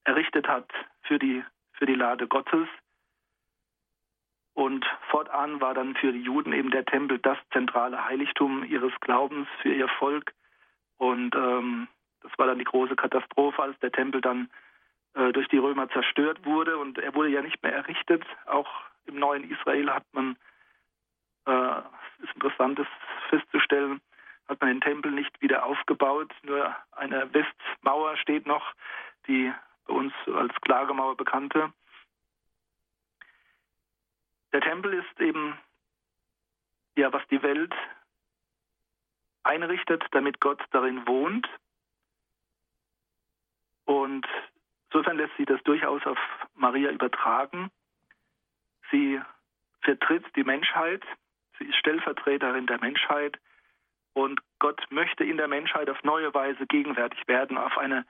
errichtet 0.05 0.49
hat 0.49 0.71
für 1.03 1.19
die, 1.19 1.43
für 1.73 1.87
die 1.87 1.95
Lade 1.95 2.27
Gottes. 2.27 2.69
Und 4.55 4.87
fortan 5.11 5.61
war 5.61 5.75
dann 5.75 5.97
für 5.97 6.13
die 6.13 6.23
Juden 6.23 6.53
eben 6.53 6.71
der 6.71 6.85
Tempel 6.85 7.19
das 7.19 7.39
zentrale 7.53 8.05
Heiligtum 8.05 8.65
ihres 8.65 8.93
Glaubens 9.01 9.49
für 9.61 9.75
ihr 9.75 9.89
Volk. 9.89 10.33
Und 10.97 11.35
ähm, 11.35 11.89
das 12.23 12.33
war 12.39 12.47
dann 12.47 12.59
die 12.59 12.65
große 12.65 12.95
Katastrophe, 12.95 13.61
als 13.61 13.79
der 13.81 13.91
Tempel 13.91 14.21
dann 14.21 14.49
äh, 15.15 15.33
durch 15.33 15.49
die 15.49 15.59
Römer 15.59 15.89
zerstört 15.91 16.45
wurde. 16.45 16.79
Und 16.79 16.99
er 16.99 17.15
wurde 17.15 17.31
ja 17.31 17.43
nicht 17.43 17.63
mehr 17.63 17.75
errichtet, 17.75 18.25
auch 18.47 18.69
im 19.07 19.19
neuen 19.19 19.51
Israel 19.51 19.91
hat 19.91 20.05
man, 20.13 20.37
äh, 21.47 21.79
ist 22.23 22.35
interessant, 22.35 22.79
das 22.79 22.87
festzustellen, 23.31 24.01
hat 24.49 24.61
man 24.61 24.71
den 24.71 24.81
Tempel 24.81 25.11
nicht 25.11 25.41
wieder 25.43 25.65
aufgebaut. 25.65 26.33
Nur 26.43 26.75
eine 26.93 27.29
Westmauer 27.33 28.17
steht 28.19 28.47
noch, 28.47 28.73
die 29.27 29.53
bei 29.87 29.95
uns 29.95 30.13
als 30.27 30.55
Klagemauer 30.63 31.17
bekannte. 31.17 31.73
Der 34.55 34.61
Tempel 34.61 34.95
ist 34.95 35.21
eben, 35.21 35.59
ja, 36.97 37.13
was 37.13 37.27
die 37.27 37.43
Welt 37.43 37.75
einrichtet, 39.43 40.05
damit 40.13 40.41
Gott 40.41 40.63
darin 40.71 41.07
wohnt. 41.09 41.49
Und 43.85 44.25
insofern 44.87 45.17
lässt 45.17 45.37
sich 45.37 45.47
das 45.47 45.61
durchaus 45.65 46.07
auf 46.07 46.19
Maria 46.55 46.93
übertragen. 46.93 47.73
Sie 48.93 49.21
vertritt 49.83 50.25
die 50.37 50.45
Menschheit, 50.45 51.03
sie 51.59 51.65
ist 51.65 51.77
Stellvertreterin 51.77 52.69
der 52.69 52.79
Menschheit 52.79 53.41
und 54.13 54.41
Gott 54.61 54.81
möchte 54.91 55.25
in 55.25 55.37
der 55.37 55.49
Menschheit 55.49 55.91
auf 55.91 56.01
neue 56.05 56.33
Weise 56.33 56.65
gegenwärtig 56.69 57.27
werden, 57.27 57.59
auf 57.59 57.77
eine 57.77 58.07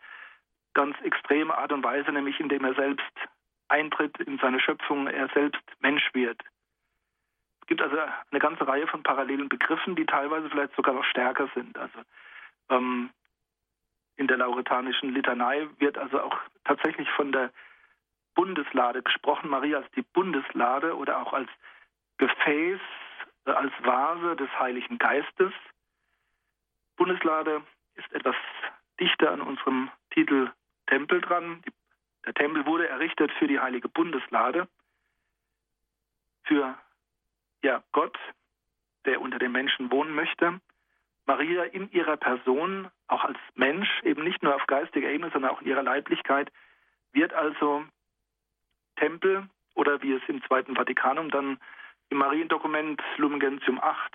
ganz 0.75 0.95
extreme 1.01 1.57
Art 1.57 1.73
und 1.73 1.83
Weise, 1.83 2.13
nämlich 2.13 2.39
indem 2.39 2.65
er 2.65 2.75
selbst 2.75 3.13
eintritt 3.75 4.17
in 4.21 4.39
seine 4.39 4.61
Schöpfung, 4.61 5.09
er 5.09 5.29
selbst 5.35 5.63
Mensch 5.81 6.09
wird. 6.15 6.41
Es 7.61 7.67
gibt 7.67 7.83
also 7.83 7.97
eine 8.31 8.41
ganze 8.41 8.67
Reihe 8.69 8.87
von 8.87 9.03
parallelen 9.03 9.49
Begriffen, 9.49 9.97
die 9.97 10.07
teilweise 10.07 10.49
vielleicht 10.49 10.77
sogar 10.77 10.95
noch 10.95 11.05
stärker 11.05 11.49
sind. 11.55 11.77
Also 11.77 11.99
ähm, 12.71 13.11
in 14.17 14.29
der 14.29 14.37
lauretanischen 14.37 15.13
Litanei 15.13 15.67
wird 15.79 15.99
also 15.99 16.21
auch 16.21 16.39
tatsächlich 16.65 17.09
von 17.11 17.33
der 17.33 17.51
Bundeslade 18.37 19.03
gesprochen, 19.03 19.51
Maria 19.51 19.79
als 19.79 19.91
die 19.93 20.03
Bundeslade 20.03 20.97
oder 20.97 21.21
auch 21.21 21.33
als 21.33 21.49
Gefäß, 22.19 22.81
äh, 23.47 23.51
als 23.51 23.73
Vase 23.83 24.37
des 24.37 24.51
Heiligen 24.61 24.99
Geistes. 24.99 25.53
Bundeslade 26.97 27.63
ist 27.95 28.13
etwas 28.13 28.37
dichter 29.01 29.33
an 29.33 29.41
unserem 29.41 29.91
Titel 30.11 30.53
Tempel 30.87 31.21
dran. 31.21 31.63
Der 32.27 32.35
Tempel 32.35 32.67
wurde 32.67 32.89
errichtet 32.89 33.31
für 33.33 33.47
die 33.47 33.61
heilige 33.61 33.89
Bundeslade, 33.89 34.69
für 36.45 36.77
ja, 37.63 37.83
Gott, 37.93 38.19
der 39.05 39.21
unter 39.21 39.39
den 39.39 39.53
Menschen 39.53 39.91
wohnen 39.91 40.15
möchte. 40.15 40.61
Maria 41.27 41.65
in 41.65 41.91
ihrer 41.91 42.17
Person, 42.17 42.91
auch 43.09 43.25
als 43.25 43.39
Mensch, 43.55 43.89
eben 44.03 44.23
nicht 44.25 44.43
nur 44.43 44.55
auf 44.55 44.67
geistiger 44.67 45.09
Ebene, 45.09 45.31
sondern 45.33 45.51
auch 45.51 45.63
in 45.63 45.69
ihrer 45.69 45.83
Leiblichkeit, 45.83 46.53
wird 47.13 47.33
also 47.33 47.85
Tempel 48.97 49.49
oder 49.75 50.03
wie 50.03 50.13
es 50.13 50.23
im 50.29 50.43
Zweiten 50.45 50.77
Vatikanum 50.77 51.31
dann 51.31 51.59
im 52.11 52.19
Mariendokument 52.19 53.03
Lumen 53.17 53.41
Gentium 53.41 53.81
8 53.81 54.13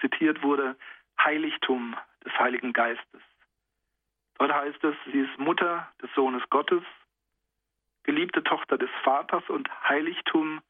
zitiert 0.00 0.42
wurde, 0.42 0.76
Heiligtum 1.22 1.96
des 2.24 2.32
Heiligen 2.38 2.72
Geistes. 2.72 3.22
Dort 4.38 4.52
heißt 4.52 4.82
es, 4.84 4.94
sie 5.06 5.20
ist 5.20 5.38
Mutter 5.38 5.90
des 6.02 6.10
Sohnes 6.14 6.42
Gottes, 6.50 6.82
geliebte 8.04 8.42
Tochter 8.42 8.78
des 8.78 8.90
Vaters 9.02 9.42
und 9.48 9.68
Heiligtum 9.88 10.60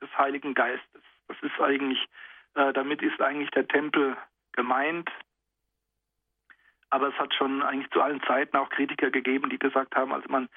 des 0.00 0.08
Heiligen 0.16 0.54
Geistes. 0.54 1.02
Das 1.28 1.36
ist 1.42 1.60
eigentlich, 1.60 2.04
äh, 2.54 2.72
damit 2.72 3.02
ist 3.02 3.20
eigentlich 3.20 3.50
der 3.50 3.68
Tempel 3.68 4.16
gemeint. 4.52 5.10
Aber 6.90 7.08
es 7.08 7.14
hat 7.14 7.32
schon 7.34 7.62
eigentlich 7.62 7.90
zu 7.90 8.02
allen 8.02 8.22
Zeiten 8.24 8.56
auch 8.56 8.68
Kritiker 8.70 9.10
gegeben, 9.10 9.48
die 9.48 9.58
gesagt 9.58 9.94
haben, 9.94 10.12
also 10.12 10.28
man 10.28 10.48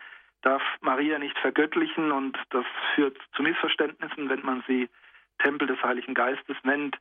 darf 0.41 0.63
Maria 0.81 1.19
nicht 1.19 1.37
vergöttlichen 1.39 2.11
und 2.11 2.37
das 2.49 2.65
führt 2.95 3.17
zu 3.35 3.43
Missverständnissen, 3.43 4.29
wenn 4.29 4.43
man 4.43 4.63
sie 4.67 4.89
Tempel 5.39 5.67
des 5.67 5.81
Heiligen 5.83 6.13
Geistes 6.13 6.57
nennt. 6.63 6.97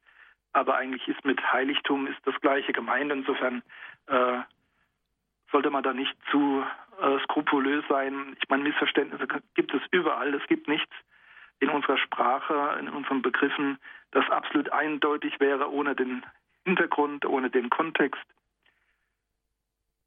Aber 0.53 0.77
eigentlich 0.77 1.09
ist 1.09 1.25
mit 1.25 1.41
Heiligtum 1.53 2.07
ist 2.07 2.21
das 2.25 2.39
gleiche 2.41 2.73
gemeint. 2.73 3.11
Insofern 3.11 3.63
äh, 4.07 4.39
sollte 5.51 5.71
man 5.71 5.83
da 5.83 5.93
nicht 5.93 6.15
zu 6.31 6.65
äh, 7.01 7.19
skrupulös 7.25 7.85
sein. 7.89 8.37
Ich 8.41 8.49
meine, 8.49 8.65
Missverständnisse 8.65 9.27
gibt 9.55 9.75
es 9.75 9.83
überall. 9.91 10.35
Es 10.35 10.47
gibt 10.47 10.69
nichts 10.69 10.93
in 11.61 11.69
unserer 11.69 11.99
Sprache, 11.99 12.77
in 12.81 12.89
unseren 12.89 13.23
Begriffen, 13.23 13.79
das 14.11 14.29
absolut 14.31 14.71
eindeutig 14.73 15.39
wäre, 15.39 15.71
ohne 15.71 15.95
den 15.95 16.25
Hintergrund, 16.65 17.25
ohne 17.25 17.51
den 17.51 17.71
Kontext. 17.71 18.23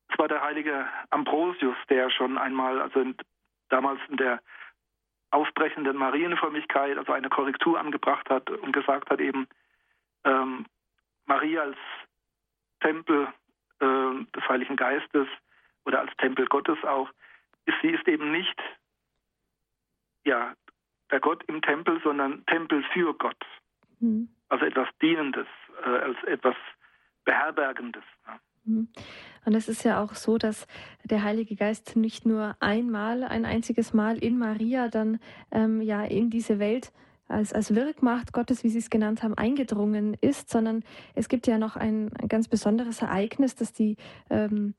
Es 0.10 0.20
war 0.20 0.28
der 0.28 0.42
heilige 0.42 0.88
Ambrosius, 1.10 1.78
der 1.90 2.10
schon 2.10 2.38
einmal, 2.38 2.82
also 2.82 3.00
in, 3.00 3.16
damals 3.70 4.00
in 4.10 4.18
der 4.18 4.42
aufbrechenden 5.32 5.98
Marienfrömmigkeit, 5.98 6.98
also 6.98 7.12
eine 7.12 7.30
Korrektur 7.30 7.80
angebracht 7.80 8.30
hat 8.30 8.50
und 8.50 8.72
gesagt 8.72 9.10
hat 9.10 9.20
eben, 9.20 9.48
ähm, 10.24 10.66
Maria 11.26 11.64
als 11.64 11.78
Tempel 12.82 13.28
äh, 13.80 13.86
des 14.36 14.48
Heiligen 14.48 14.76
Geistes 14.76 15.28
oder 15.86 16.02
als 16.02 16.12
Tempel 16.18 16.46
Gottes 16.48 16.78
auch, 16.84 17.10
ist, 17.66 17.78
sie 17.82 17.90
ist 17.90 18.08
eben 18.08 18.32
nicht 18.32 18.60
ja, 20.26 20.56
der 21.12 21.20
Gott 21.20 21.44
im 21.48 21.62
Tempel, 21.62 22.02
sondern 22.04 22.46
Tempel 22.48 22.84
für 22.94 23.14
Gott. 23.14 23.44
Mhm. 24.00 24.30
Also 24.50 24.66
etwas 24.66 24.88
Dienendes, 25.02 25.48
äh, 25.86 25.90
als 25.90 26.24
etwas 26.24 26.56
Beherbergendes. 27.24 28.04
Ja. 28.28 28.40
Mhm. 28.66 28.88
Und 29.46 29.54
es 29.54 29.70
ist 29.70 29.84
ja 29.84 30.04
auch 30.04 30.16
so, 30.16 30.38
dass 30.38 30.68
der 31.04 31.24
Heilige 31.24 31.56
Geist 31.56 31.96
nicht 31.96 32.26
nur 32.26 32.56
einmal, 32.60 33.24
ein 33.24 33.46
einziges 33.46 33.94
Mal 33.94 34.18
in 34.18 34.40
Maria 34.40 34.88
dann 34.88 35.20
ähm, 35.52 35.82
ja 35.82 36.04
in 36.04 36.30
diese 36.30 36.60
Welt 36.60 36.92
als, 37.28 37.54
als 37.54 37.74
Wirkmacht 37.74 38.34
Gottes, 38.34 38.64
wie 38.64 38.70
Sie 38.70 38.80
es 38.80 38.90
genannt 38.90 39.24
haben, 39.24 39.36
eingedrungen 39.36 40.16
ist, 40.22 40.50
sondern 40.50 40.84
es 41.16 41.30
gibt 41.30 41.48
ja 41.48 41.58
noch 41.58 41.76
ein, 41.76 42.12
ein 42.22 42.28
ganz 42.28 42.48
besonderes 42.48 43.02
Ereignis, 43.02 43.56
das 43.56 43.74
die 43.74 43.98
ähm, 44.30 44.76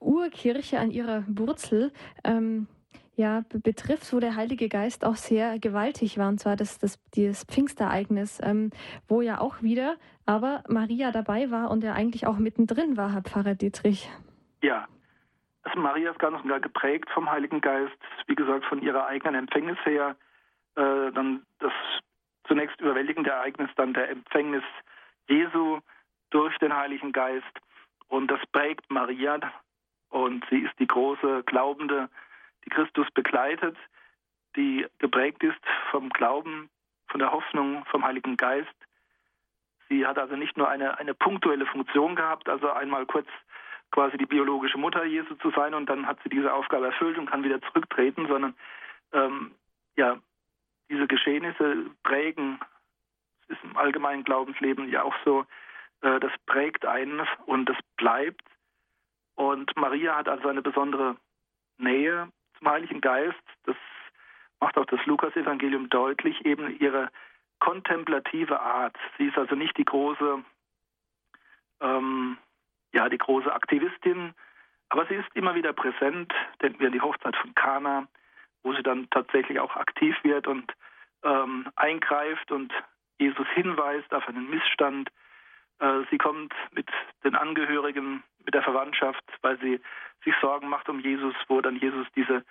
Urkirche 0.00 0.78
an 0.78 0.90
ihrer 0.90 1.24
Wurzel 1.28 1.92
ähm, 2.24 2.68
ja, 3.16 3.44
betrifft, 3.48 4.12
wo 4.12 4.20
der 4.20 4.36
Heilige 4.36 4.68
Geist 4.68 5.04
auch 5.04 5.16
sehr 5.16 5.58
gewaltig 5.58 6.18
war, 6.18 6.28
und 6.28 6.38
zwar 6.38 6.54
das, 6.54 6.78
das, 6.78 6.98
das 7.14 7.44
Pfingstereignis, 7.44 8.40
ähm, 8.42 8.70
wo 9.08 9.22
ja 9.22 9.40
auch 9.40 9.62
wieder 9.62 9.96
aber 10.26 10.64
Maria 10.68 11.12
dabei 11.12 11.50
war 11.50 11.70
und 11.70 11.84
er 11.84 11.94
eigentlich 11.94 12.26
auch 12.26 12.36
mittendrin 12.36 12.96
war, 12.96 13.12
Herr 13.12 13.22
Pfarrer 13.22 13.54
Dietrich. 13.54 14.10
Ja, 14.62 14.86
also 15.62 15.80
Maria 15.80 16.10
ist 16.10 16.18
ganz 16.18 16.40
und 16.42 16.48
gar 16.48 16.60
geprägt 16.60 17.08
vom 17.10 17.30
Heiligen 17.30 17.60
Geist, 17.60 17.96
wie 18.26 18.34
gesagt, 18.34 18.64
von 18.66 18.82
ihrer 18.82 19.06
eigenen 19.06 19.34
Empfängnis 19.34 19.78
her. 19.84 20.16
Äh, 20.76 21.12
dann 21.12 21.46
das 21.60 21.72
zunächst 22.46 22.80
überwältigende 22.80 23.30
Ereignis, 23.30 23.70
dann 23.76 23.94
der 23.94 24.10
Empfängnis 24.10 24.62
Jesu 25.28 25.80
durch 26.30 26.56
den 26.58 26.74
Heiligen 26.74 27.12
Geist. 27.12 27.44
Und 28.08 28.30
das 28.30 28.40
prägt 28.52 28.90
Maria 28.90 29.38
und 30.10 30.44
sie 30.50 30.60
ist 30.60 30.78
die 30.78 30.86
große 30.86 31.42
Glaubende, 31.44 32.08
die 32.64 32.70
Christus 32.70 33.06
begleitet, 33.12 33.76
die 34.56 34.86
geprägt 34.98 35.42
ist 35.42 35.60
vom 35.90 36.08
Glauben, 36.10 36.70
von 37.08 37.20
der 37.20 37.32
Hoffnung, 37.32 37.84
vom 37.86 38.04
Heiligen 38.04 38.36
Geist. 38.36 38.74
Sie 39.88 40.06
hat 40.06 40.18
also 40.18 40.36
nicht 40.36 40.56
nur 40.56 40.68
eine, 40.68 40.98
eine 40.98 41.14
punktuelle 41.14 41.66
Funktion 41.66 42.16
gehabt, 42.16 42.48
also 42.48 42.70
einmal 42.70 43.06
kurz 43.06 43.28
quasi 43.92 44.16
die 44.18 44.26
biologische 44.26 44.78
Mutter 44.78 45.04
Jesu 45.04 45.34
zu 45.36 45.50
sein 45.50 45.74
und 45.74 45.88
dann 45.88 46.06
hat 46.06 46.18
sie 46.22 46.28
diese 46.28 46.52
Aufgabe 46.52 46.86
erfüllt 46.86 47.18
und 47.18 47.30
kann 47.30 47.44
wieder 47.44 47.60
zurücktreten, 47.62 48.26
sondern 48.26 48.54
ähm, 49.12 49.52
ja, 49.96 50.18
diese 50.88 51.06
Geschehnisse 51.06 51.86
prägen, 52.02 52.58
ist 53.48 53.62
im 53.62 53.76
allgemeinen 53.76 54.24
Glaubensleben 54.24 54.88
ja 54.90 55.02
auch 55.02 55.14
so, 55.24 55.46
äh, 56.02 56.18
das 56.20 56.32
prägt 56.46 56.84
einen 56.84 57.26
und 57.46 57.68
das 57.68 57.76
bleibt. 57.96 58.42
Und 59.36 59.76
Maria 59.76 60.16
hat 60.16 60.28
also 60.28 60.48
eine 60.48 60.62
besondere 60.62 61.16
Nähe 61.78 62.28
zum 62.58 62.68
Heiligen 62.68 63.00
Geist. 63.00 63.42
Das 63.64 63.76
macht 64.60 64.76
auch 64.78 64.86
das 64.86 65.04
Lukas-Evangelium 65.06 65.88
deutlich, 65.90 66.44
eben 66.44 66.78
ihre 66.80 67.10
kontemplative 67.60 68.60
Art. 68.60 68.96
Sie 69.18 69.26
ist 69.26 69.38
also 69.38 69.54
nicht 69.54 69.76
die 69.76 69.84
große, 69.84 70.42
ähm, 71.80 72.38
ja, 72.92 73.08
die 73.08 73.18
große 73.18 73.52
Aktivistin, 73.52 74.34
aber 74.88 75.06
sie 75.06 75.14
ist 75.14 75.28
immer 75.34 75.54
wieder 75.54 75.72
präsent. 75.72 76.32
Denken 76.62 76.80
wir 76.80 76.86
an 76.86 76.92
die 76.92 77.00
Hochzeit 77.00 77.36
von 77.36 77.54
Kana, 77.54 78.08
wo 78.62 78.72
sie 78.74 78.82
dann 78.82 79.08
tatsächlich 79.10 79.60
auch 79.60 79.76
aktiv 79.76 80.16
wird 80.22 80.46
und 80.46 80.72
ähm, 81.22 81.68
eingreift 81.76 82.50
und 82.52 82.72
Jesus 83.18 83.46
hinweist 83.54 84.12
auf 84.14 84.26
einen 84.28 84.48
Missstand. 84.48 85.10
Äh, 85.80 86.02
sie 86.10 86.18
kommt 86.18 86.54
mit 86.72 86.88
den 87.24 87.34
Angehörigen, 87.34 88.22
mit 88.46 88.54
der 88.54 88.62
Verwandtschaft, 88.62 89.24
weil 89.42 89.58
sie 89.60 89.80
sich 90.24 90.34
Sorgen 90.40 90.68
macht 90.68 90.88
um 90.88 91.00
Jesus, 91.00 91.34
wo 91.48 91.60
dann 91.60 91.76
Jesus 91.76 92.06
diese 92.16 92.44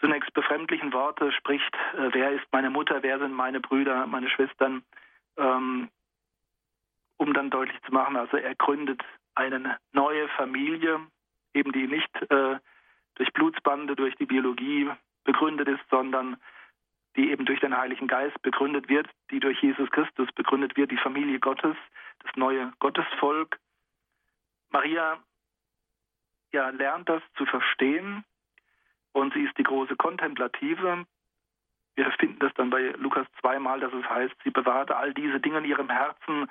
zunächst 0.00 0.32
befremdlichen 0.34 0.92
Worte 0.92 1.32
spricht, 1.32 1.74
äh, 1.94 2.10
wer 2.12 2.32
ist 2.32 2.46
meine 2.52 2.70
Mutter, 2.70 3.02
wer 3.02 3.18
sind 3.18 3.32
meine 3.32 3.60
Brüder, 3.60 4.06
meine 4.06 4.30
Schwestern, 4.30 4.82
ähm, 5.36 5.90
um 7.18 7.32
dann 7.32 7.50
deutlich 7.50 7.80
zu 7.82 7.92
machen, 7.92 8.16
also 8.16 8.36
er 8.36 8.54
gründet 8.54 9.02
eine 9.34 9.78
neue 9.92 10.28
Familie, 10.30 11.00
eben 11.54 11.72
die 11.72 11.86
nicht 11.86 12.10
äh, 12.30 12.58
durch 13.14 13.32
Blutsbande, 13.32 13.96
durch 13.96 14.14
die 14.16 14.26
Biologie 14.26 14.90
begründet 15.24 15.68
ist, 15.68 15.82
sondern 15.90 16.36
die 17.16 17.30
eben 17.30 17.46
durch 17.46 17.60
den 17.60 17.76
Heiligen 17.76 18.06
Geist 18.06 18.40
begründet 18.42 18.88
wird, 18.88 19.08
die 19.30 19.40
durch 19.40 19.60
Jesus 19.62 19.90
Christus 19.90 20.28
begründet 20.32 20.76
wird, 20.76 20.90
die 20.90 20.98
Familie 20.98 21.40
Gottes, 21.40 21.76
das 22.20 22.36
neue 22.36 22.72
Gottesvolk. 22.78 23.58
Maria 24.70 25.18
ja, 26.52 26.70
lernt 26.70 27.08
das 27.08 27.22
zu 27.36 27.46
verstehen 27.46 28.24
und 29.12 29.34
sie 29.34 29.42
ist 29.42 29.56
die 29.58 29.62
große 29.62 29.96
Kontemplative. 29.96 31.06
wir 31.94 32.10
finden 32.12 32.38
das 32.38 32.52
dann 32.54 32.70
bei 32.70 32.90
Lukas 32.98 33.26
zweimal, 33.40 33.80
dass 33.80 33.92
es 33.92 34.08
heißt, 34.08 34.34
sie 34.44 34.50
bewahrte 34.50 34.96
all 34.96 35.14
diese 35.14 35.40
Dinge 35.40 35.58
in 35.58 35.64
ihrem 35.64 35.88
Herzen 35.88 36.48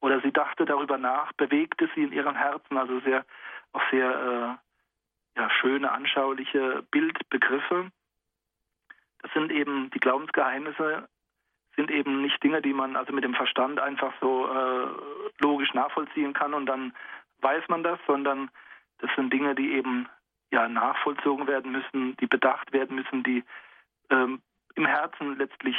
oder 0.00 0.20
sie 0.20 0.32
dachte 0.32 0.64
darüber 0.64 0.98
nach, 0.98 1.32
bewegte 1.32 1.88
sie 1.94 2.02
in 2.02 2.12
ihrem 2.12 2.36
Herzen, 2.36 2.76
also 2.76 3.00
sehr 3.00 3.24
auch 3.72 3.82
sehr 3.90 4.58
äh, 5.36 5.40
ja, 5.40 5.50
schöne, 5.60 5.90
anschauliche 5.90 6.82
Bildbegriffe. 6.90 7.90
Das 9.20 9.32
sind 9.32 9.50
eben 9.50 9.90
die 9.90 10.00
Glaubensgeheimnisse, 10.00 11.08
sind 11.76 11.90
eben 11.90 12.22
nicht 12.22 12.42
Dinge, 12.42 12.62
die 12.62 12.72
man 12.72 12.96
also 12.96 13.12
mit 13.12 13.24
dem 13.24 13.34
Verstand 13.34 13.78
einfach 13.78 14.12
so 14.20 14.48
äh, 14.48 14.88
logisch 15.38 15.72
nachvollziehen 15.74 16.32
kann 16.32 16.54
und 16.54 16.66
dann 16.66 16.92
weiß 17.40 17.64
man 17.68 17.82
das, 17.82 17.98
sondern 18.06 18.50
das 18.98 19.10
sind 19.16 19.32
Dinge, 19.32 19.54
die 19.54 19.72
eben 19.72 20.08
ja 20.50 20.68
nachvollzogen 20.68 21.46
werden 21.46 21.72
müssen, 21.72 22.16
die 22.16 22.26
bedacht 22.26 22.72
werden 22.72 22.96
müssen, 22.96 23.22
die 23.22 23.44
ähm, 24.10 24.40
im 24.74 24.86
Herzen 24.86 25.36
letztlich 25.36 25.76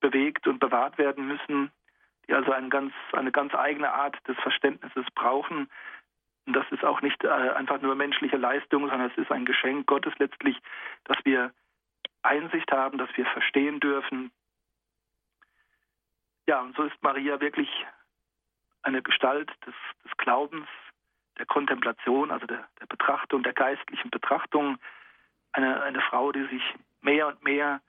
bewegt 0.00 0.46
und 0.46 0.58
bewahrt 0.58 0.98
werden 0.98 1.26
müssen, 1.26 1.70
die 2.26 2.34
also 2.34 2.52
eine 2.52 2.68
ganz, 2.68 2.92
eine 3.12 3.32
ganz 3.32 3.54
eigene 3.54 3.92
Art 3.92 4.16
des 4.28 4.36
Verständnisses 4.38 5.06
brauchen. 5.14 5.70
Und 6.46 6.52
das 6.54 6.66
ist 6.70 6.84
auch 6.84 7.00
nicht 7.00 7.22
äh, 7.24 7.28
einfach 7.28 7.80
nur 7.80 7.94
menschliche 7.94 8.36
Leistung, 8.36 8.88
sondern 8.88 9.10
es 9.10 9.16
ist 9.16 9.30
ein 9.30 9.44
Geschenk 9.44 9.86
Gottes 9.86 10.12
letztlich, 10.18 10.58
dass 11.04 11.18
wir 11.24 11.52
Einsicht 12.22 12.70
haben, 12.72 12.98
dass 12.98 13.14
wir 13.16 13.26
verstehen 13.26 13.80
dürfen. 13.80 14.30
Ja, 16.46 16.60
und 16.60 16.76
so 16.76 16.82
ist 16.82 17.02
Maria 17.02 17.40
wirklich 17.40 17.68
eine 18.82 19.02
Gestalt 19.02 19.50
des, 19.66 19.74
des 20.04 20.16
Glaubens, 20.16 20.66
der 21.38 21.46
Kontemplation, 21.46 22.30
also 22.30 22.46
der, 22.46 22.68
der, 22.80 22.86
Betrachtung, 22.86 23.42
der 23.42 23.52
geistlichen 23.52 24.10
Betrachtung. 24.10 24.78
Eine, 25.52 25.82
eine 25.82 26.00
Frau, 26.00 26.32
die 26.32 26.44
sich 26.46 26.62
mehr 27.00 27.26
und 27.26 27.42
mehr 27.42 27.80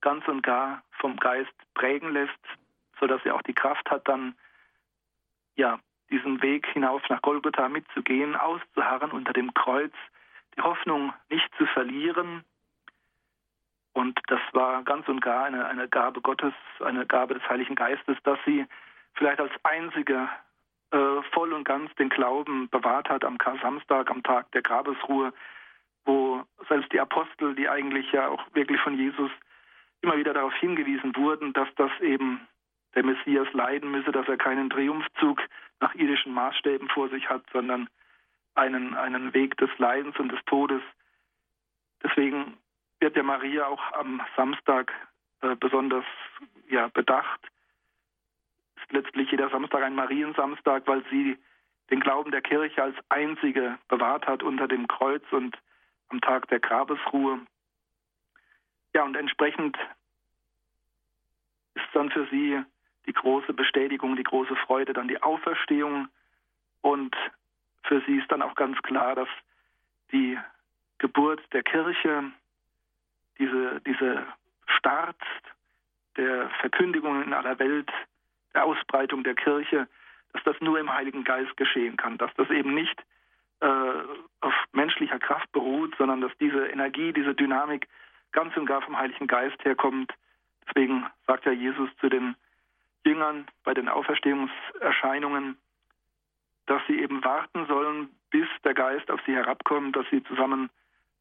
ganz 0.00 0.26
und 0.28 0.42
gar 0.42 0.82
vom 1.00 1.16
Geist 1.16 1.52
prägen 1.74 2.12
lässt, 2.12 2.38
sodass 3.00 3.22
sie 3.22 3.30
auch 3.30 3.42
die 3.42 3.54
Kraft 3.54 3.90
hat, 3.90 4.06
dann 4.06 4.34
ja 5.56 5.80
diesen 6.10 6.40
Weg 6.42 6.66
hinauf 6.68 7.02
nach 7.08 7.22
Golgotha 7.22 7.68
mitzugehen, 7.68 8.36
auszuharren 8.36 9.10
unter 9.10 9.32
dem 9.32 9.52
Kreuz, 9.54 9.92
die 10.56 10.62
Hoffnung 10.62 11.12
nicht 11.28 11.48
zu 11.56 11.66
verlieren. 11.66 12.44
Und 13.92 14.20
das 14.28 14.40
war 14.52 14.82
ganz 14.84 15.08
und 15.08 15.20
gar 15.20 15.44
eine, 15.44 15.66
eine 15.66 15.88
Gabe 15.88 16.20
Gottes, 16.20 16.54
eine 16.80 17.04
Gabe 17.06 17.34
des 17.34 17.48
Heiligen 17.48 17.74
Geistes, 17.74 18.16
dass 18.22 18.38
sie 18.46 18.66
vielleicht 19.14 19.40
als 19.40 19.52
einzige 19.64 20.28
voll 21.38 21.52
und 21.52 21.62
ganz 21.62 21.94
den 21.94 22.08
Glauben 22.08 22.68
bewahrt 22.68 23.08
hat 23.08 23.24
am 23.24 23.38
Samstag, 23.62 24.10
am 24.10 24.24
Tag 24.24 24.50
der 24.50 24.62
Grabesruhe, 24.62 25.32
wo 26.04 26.42
selbst 26.68 26.92
die 26.92 26.98
Apostel, 26.98 27.54
die 27.54 27.68
eigentlich 27.68 28.10
ja 28.10 28.26
auch 28.26 28.42
wirklich 28.54 28.80
von 28.80 28.98
Jesus 28.98 29.30
immer 30.00 30.16
wieder 30.16 30.34
darauf 30.34 30.52
hingewiesen 30.54 31.14
wurden, 31.14 31.52
dass 31.52 31.68
das 31.76 31.92
eben 32.00 32.40
der 32.96 33.04
Messias 33.04 33.46
leiden 33.52 33.92
müsse, 33.92 34.10
dass 34.10 34.26
er 34.26 34.36
keinen 34.36 34.68
Triumphzug 34.68 35.40
nach 35.78 35.94
irdischen 35.94 36.34
Maßstäben 36.34 36.88
vor 36.88 37.08
sich 37.08 37.28
hat, 37.28 37.44
sondern 37.52 37.88
einen, 38.56 38.96
einen 38.96 39.32
Weg 39.32 39.56
des 39.58 39.70
Leidens 39.78 40.18
und 40.18 40.32
des 40.32 40.40
Todes. 40.46 40.82
Deswegen 42.02 42.56
wird 42.98 43.14
ja 43.14 43.22
Maria 43.22 43.68
auch 43.68 43.92
am 43.92 44.20
Samstag 44.36 44.92
äh, 45.42 45.54
besonders 45.54 46.04
ja, 46.68 46.88
bedacht. 46.88 47.40
Letztlich 48.90 49.30
jeder 49.30 49.50
Samstag 49.50 49.82
ein 49.82 49.94
Mariensamstag, 49.94 50.86
weil 50.86 51.04
sie 51.10 51.38
den 51.90 52.00
Glauben 52.00 52.30
der 52.30 52.42
Kirche 52.42 52.82
als 52.82 52.96
einzige 53.08 53.78
bewahrt 53.88 54.26
hat 54.26 54.42
unter 54.42 54.68
dem 54.68 54.86
Kreuz 54.88 55.22
und 55.30 55.56
am 56.08 56.20
Tag 56.20 56.48
der 56.48 56.60
Grabesruhe. 56.60 57.40
Ja, 58.94 59.04
und 59.04 59.16
entsprechend 59.16 59.76
ist 61.74 61.86
dann 61.92 62.10
für 62.10 62.26
sie 62.30 62.62
die 63.06 63.12
große 63.12 63.52
Bestätigung, 63.52 64.16
die 64.16 64.22
große 64.22 64.56
Freude, 64.56 64.92
dann 64.92 65.08
die 65.08 65.22
Auferstehung. 65.22 66.08
Und 66.82 67.16
für 67.84 68.02
sie 68.06 68.18
ist 68.18 68.30
dann 68.30 68.42
auch 68.42 68.54
ganz 68.54 68.78
klar, 68.82 69.14
dass 69.14 69.28
die 70.12 70.38
Geburt 70.98 71.40
der 71.52 71.62
Kirche, 71.62 72.30
diese, 73.38 73.80
diese 73.82 74.26
Start 74.66 75.20
der 76.16 76.50
Verkündigung 76.60 77.22
in 77.22 77.32
aller 77.32 77.58
Welt, 77.58 77.90
der 78.54 78.64
Ausbreitung 78.64 79.24
der 79.24 79.34
Kirche, 79.34 79.88
dass 80.32 80.42
das 80.44 80.60
nur 80.60 80.78
im 80.78 80.92
Heiligen 80.92 81.24
Geist 81.24 81.56
geschehen 81.56 81.96
kann, 81.96 82.18
dass 82.18 82.32
das 82.34 82.50
eben 82.50 82.74
nicht 82.74 83.02
äh, 83.60 84.02
auf 84.40 84.54
menschlicher 84.72 85.18
Kraft 85.18 85.50
beruht, 85.52 85.94
sondern 85.98 86.20
dass 86.20 86.32
diese 86.38 86.66
Energie, 86.68 87.12
diese 87.12 87.34
Dynamik 87.34 87.88
ganz 88.32 88.56
und 88.56 88.66
gar 88.66 88.82
vom 88.82 88.98
Heiligen 88.98 89.26
Geist 89.26 89.62
herkommt. 89.64 90.12
Deswegen 90.68 91.06
sagt 91.26 91.46
ja 91.46 91.52
Jesus 91.52 91.88
zu 92.00 92.08
den 92.08 92.36
Jüngern 93.04 93.46
bei 93.64 93.74
den 93.74 93.88
Auferstehungserscheinungen, 93.88 95.56
dass 96.66 96.82
sie 96.86 97.00
eben 97.00 97.24
warten 97.24 97.66
sollen, 97.66 98.10
bis 98.30 98.46
der 98.64 98.74
Geist 98.74 99.10
auf 99.10 99.20
sie 99.24 99.34
herabkommt, 99.34 99.96
dass 99.96 100.06
sie 100.10 100.22
zusammen 100.24 100.70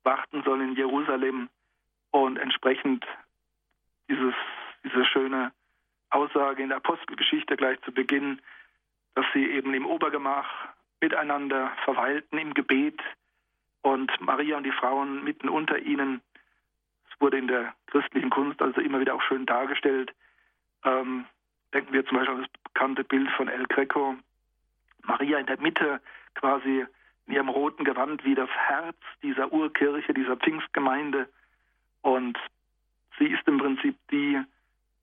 warten 0.03 0.43
sollen 0.43 0.69
in 0.69 0.75
Jerusalem 0.75 1.49
und 2.11 2.37
entsprechend 2.37 3.05
dieses, 4.09 4.33
diese 4.83 5.05
schöne 5.05 5.51
Aussage 6.09 6.63
in 6.63 6.69
der 6.69 6.77
Apostelgeschichte 6.77 7.57
gleich 7.57 7.79
zu 7.81 7.91
Beginn, 7.91 8.41
dass 9.15 9.25
sie 9.33 9.45
eben 9.49 9.73
im 9.73 9.85
Obergemach 9.85 10.47
miteinander 11.01 11.71
verweilten 11.83 12.37
im 12.37 12.53
Gebet 12.53 13.01
und 13.81 14.11
Maria 14.21 14.57
und 14.57 14.63
die 14.63 14.71
Frauen 14.71 15.23
mitten 15.23 15.49
unter 15.49 15.79
ihnen. 15.79 16.21
Es 17.09 17.21
wurde 17.21 17.37
in 17.37 17.47
der 17.47 17.73
christlichen 17.87 18.29
Kunst 18.29 18.61
also 18.61 18.81
immer 18.81 18.99
wieder 18.99 19.15
auch 19.15 19.21
schön 19.21 19.45
dargestellt, 19.45 20.13
ähm, 20.83 21.25
Denken 21.73 21.93
wir 21.93 22.05
zum 22.05 22.17
Beispiel 22.17 22.35
an 22.35 22.41
das 22.43 22.63
bekannte 22.63 23.03
Bild 23.03 23.29
von 23.31 23.47
El 23.49 23.65
Greco. 23.65 24.15
Maria 25.03 25.37
in 25.37 25.45
der 25.45 25.59
Mitte 25.59 26.01
quasi 26.35 26.85
in 27.25 27.33
ihrem 27.33 27.49
roten 27.49 27.83
Gewand 27.83 28.23
wie 28.23 28.35
das 28.35 28.49
Herz 28.49 28.97
dieser 29.21 29.51
Urkirche, 29.51 30.13
dieser 30.13 30.37
Pfingstgemeinde. 30.37 31.27
Und 32.01 32.37
sie 33.19 33.27
ist 33.27 33.45
im 33.47 33.57
Prinzip 33.57 33.97
die, 34.11 34.41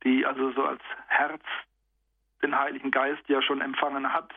die 0.05 0.25
also 0.27 0.53
so 0.53 0.65
als 0.65 0.83
Herz 1.09 1.43
den 2.43 2.59
Heiligen 2.59 2.91
Geist 2.91 3.23
ja 3.29 3.41
schon 3.43 3.61
empfangen 3.61 4.13
hat 4.13 4.31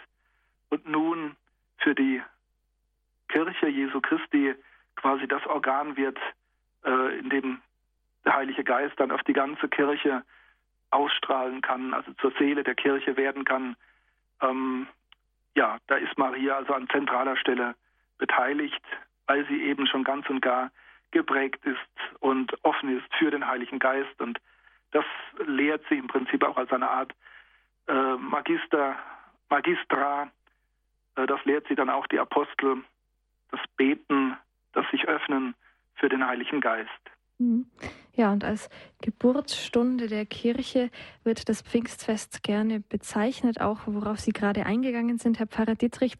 und 0.69 0.87
nun 0.87 1.35
für 1.77 1.93
die 1.93 2.21
Kirche 3.27 3.67
Jesu 3.67 3.99
Christi 4.01 4.55
quasi 4.95 5.27
das 5.27 5.45
Organ 5.45 5.97
wird, 5.97 6.17
äh, 6.85 7.19
in 7.19 7.29
dem 7.29 7.61
der 8.25 8.35
Heilige 8.35 8.63
Geist 8.63 8.99
dann 8.99 9.11
auf 9.11 9.21
die 9.23 9.33
ganze 9.33 9.67
Kirche 9.67 10.23
ausstrahlen 10.91 11.61
kann, 11.61 11.93
also 11.93 12.11
zur 12.13 12.31
Seele 12.39 12.63
der 12.63 12.75
Kirche 12.75 13.17
werden 13.17 13.45
kann. 13.45 13.75
Ähm, 14.41 14.87
ja, 15.55 15.77
da 15.87 15.95
ist 15.95 16.17
Maria 16.17 16.57
also 16.57 16.73
an 16.73 16.87
zentraler 16.89 17.35
Stelle 17.35 17.75
beteiligt, 18.17 18.83
weil 19.27 19.45
sie 19.47 19.61
eben 19.63 19.87
schon 19.87 20.03
ganz 20.03 20.29
und 20.29 20.41
gar 20.41 20.71
geprägt 21.11 21.63
ist 21.65 22.19
und 22.19 22.53
offen 22.63 22.97
ist 22.97 23.13
für 23.15 23.31
den 23.31 23.47
Heiligen 23.47 23.79
Geist. 23.79 24.21
Und 24.21 24.39
das 24.97 25.47
lehrt 25.47 25.83
sie 25.89 25.97
im 25.97 26.07
Prinzip 26.07 26.43
auch 26.43 26.57
als 26.57 26.71
eine 26.71 26.89
Art 26.89 27.13
äh, 27.87 28.15
Magister, 28.15 28.95
Magistra. 29.47 30.31
Äh, 31.15 31.27
das 31.27 31.43
lehrt 31.45 31.67
sie 31.67 31.75
dann 31.75 31.89
auch 31.89 32.07
die 32.07 32.19
Apostel, 32.19 32.83
das 33.51 33.59
Beten, 33.75 34.35
das 34.73 34.89
sich 34.89 35.07
öffnen 35.07 35.53
für 35.95 36.09
den 36.09 36.25
Heiligen 36.25 36.61
Geist. 36.61 36.89
Mhm. 37.39 37.67
Ja, 38.15 38.33
und 38.33 38.43
als 38.43 38.67
Geburtsstunde 39.01 40.07
der 40.07 40.25
Kirche 40.25 40.89
wird 41.23 41.49
das 41.49 41.61
Pfingstfest 41.61 42.41
gerne 42.41 42.79
bezeichnet, 42.79 43.61
auch 43.61 43.81
worauf 43.85 44.19
Sie 44.19 44.31
gerade 44.31 44.65
eingegangen 44.65 45.19
sind, 45.19 45.37
Herr 45.37 45.45
Pfarrer 45.45 45.75
Dietrich. 45.75 46.15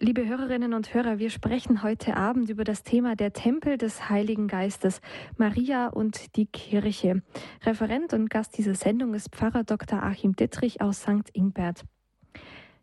Liebe 0.00 0.26
Hörerinnen 0.26 0.74
und 0.74 0.92
Hörer, 0.92 1.20
wir 1.20 1.30
sprechen 1.30 1.84
heute 1.84 2.16
Abend 2.16 2.50
über 2.50 2.64
das 2.64 2.82
Thema 2.82 3.14
der 3.14 3.32
Tempel 3.32 3.78
des 3.78 4.08
Heiligen 4.08 4.48
Geistes, 4.48 5.00
Maria 5.36 5.86
und 5.86 6.34
die 6.34 6.46
Kirche. 6.46 7.22
Referent 7.64 8.12
und 8.12 8.28
Gast 8.28 8.58
dieser 8.58 8.74
Sendung 8.74 9.14
ist 9.14 9.30
Pfarrer 9.30 9.62
Dr. 9.62 10.02
Achim 10.02 10.34
Dittrich 10.34 10.80
aus 10.80 11.02
St. 11.02 11.30
Ingbert. 11.32 11.84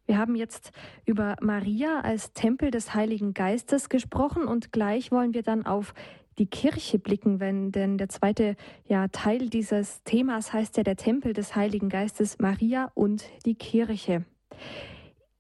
Wir 0.05 0.17
haben 0.17 0.35
jetzt 0.35 0.71
über 1.05 1.35
Maria 1.41 1.99
als 1.99 2.31
Tempel 2.31 2.71
des 2.71 2.95
Heiligen 2.95 3.33
Geistes 3.33 3.89
gesprochen 3.89 4.45
und 4.45 4.71
gleich 4.71 5.11
wollen 5.11 5.33
wir 5.33 5.43
dann 5.43 5.65
auf 5.65 5.93
die 6.37 6.45
Kirche 6.45 6.99
blicken, 6.99 7.39
wenn 7.39 7.71
denn 7.71 7.97
der 7.97 8.09
zweite 8.09 8.55
ja, 8.87 9.07
Teil 9.07 9.49
dieses 9.49 10.03
Themas 10.03 10.53
heißt 10.53 10.77
ja 10.77 10.83
der 10.83 10.95
Tempel 10.95 11.33
des 11.33 11.55
Heiligen 11.55 11.89
Geistes 11.89 12.39
Maria 12.39 12.91
und 12.93 13.25
die 13.45 13.55
Kirche. 13.55 14.25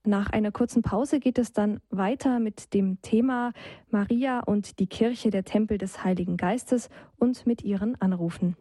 Nach 0.03 0.29
einer 0.29 0.51
kurzen 0.51 0.83
Pause 0.83 1.19
geht 1.19 1.37
es 1.37 1.51
dann 1.51 1.81
weiter 1.89 2.39
mit 2.39 2.73
dem 2.73 3.01
Thema 3.01 3.51
Maria 3.89 4.39
und 4.39 4.79
die 4.79 4.87
Kirche, 4.87 5.31
der 5.31 5.43
Tempel 5.43 5.77
des 5.77 6.03
Heiligen 6.03 6.37
Geistes 6.37 6.89
und 7.17 7.45
mit 7.45 7.61
ihren 7.61 7.99
Anrufen. 7.99 8.55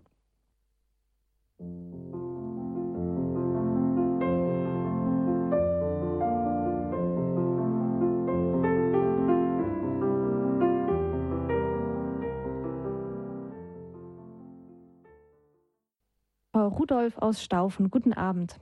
Rudolf 16.66 17.18
aus 17.18 17.42
Staufen. 17.42 17.90
Guten 17.90 18.12
Abend. 18.12 18.58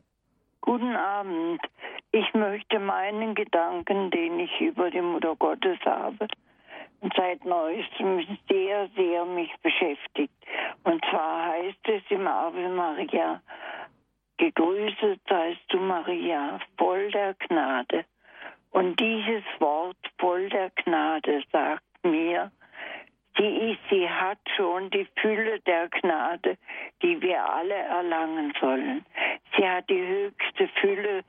Guten 0.60 0.96
Abend. 0.96 1.60
Ich 2.12 2.32
möchte 2.32 2.78
meinen 2.78 3.34
Gedanken, 3.34 4.10
den 4.10 4.38
ich 4.40 4.60
über 4.60 4.90
die 4.90 5.00
Mutter 5.00 5.36
Gottes 5.36 5.78
habe, 5.84 6.28
seit 7.16 7.44
neuestem 7.44 8.26
sehr, 8.48 8.88
sehr 8.96 9.24
mich 9.24 9.50
beschäftigt. 9.62 10.32
Und 10.84 11.04
zwar 11.10 11.46
heißt 11.48 11.88
es 11.88 12.02
im 12.10 12.26
Ave 12.26 12.68
Maria, 12.68 13.42
gegrüßet 14.38 15.20
seist 15.28 15.64
du 15.68 15.78
Maria, 15.78 16.58
voll 16.78 17.10
der 17.10 17.34
Gnade. 17.34 18.04
Und 18.70 18.98
dieses 18.98 19.44
Wort 19.60 19.96
voll 20.18 20.48
der 20.48 20.70
Gnade 20.70 21.42
sagt 21.52 21.84
mir, 22.02 22.50
sie, 23.36 23.72
ist, 23.72 23.80
sie 23.90 24.08
hat 24.08 24.38
schon 24.56 24.90
die 24.90 25.06
Fülle 25.20 25.60
der 25.60 25.88
Gnade, 25.88 26.56
die 27.02 27.20
wir 27.20 27.44
alle 27.44 27.74
erlangen 27.74 28.52
sollen. 28.60 29.04
Sie 29.56 29.68
hat 29.68 29.88
die 29.88 30.00
höchste 30.00 30.68
Fülle 30.80 31.24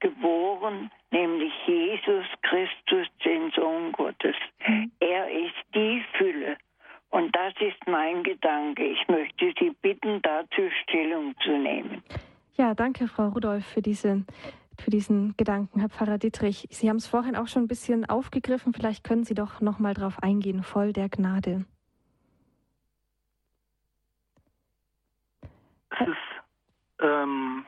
geboren, 0.00 0.90
nämlich 1.10 1.52
Jesus 1.66 2.26
Christus, 2.42 3.06
den 3.24 3.50
Sohn 3.52 3.92
Gottes. 3.92 4.36
Er 5.00 5.30
ist 5.30 5.56
die 5.74 6.02
Fülle. 6.16 6.56
Und 7.10 7.34
das 7.34 7.52
ist 7.60 7.86
mein 7.86 8.22
Gedanke. 8.22 8.84
Ich 8.84 9.08
möchte 9.08 9.52
Sie 9.58 9.70
bitten, 9.82 10.22
dazu 10.22 10.70
Stellung 10.82 11.34
zu 11.42 11.50
nehmen. 11.50 12.02
Ja, 12.56 12.74
danke, 12.74 13.08
Frau 13.08 13.28
Rudolph, 13.28 13.66
für, 13.66 13.82
diese, 13.82 14.24
für 14.80 14.90
diesen 14.90 15.36
Gedanken, 15.36 15.80
Herr 15.80 15.88
Pfarrer 15.88 16.18
Dietrich. 16.18 16.66
Sie 16.70 16.88
haben 16.88 16.96
es 16.96 17.06
vorhin 17.06 17.36
auch 17.36 17.48
schon 17.48 17.64
ein 17.64 17.68
bisschen 17.68 18.08
aufgegriffen. 18.08 18.72
Vielleicht 18.72 19.04
können 19.04 19.24
Sie 19.24 19.34
doch 19.34 19.60
noch 19.60 19.78
mal 19.78 19.94
darauf 19.94 20.22
eingehen. 20.22 20.62
Voll 20.62 20.92
der 20.92 21.08
Gnade. 21.08 21.64
Es 25.90 26.08
ist, 26.08 26.16
ähm, 27.00 27.64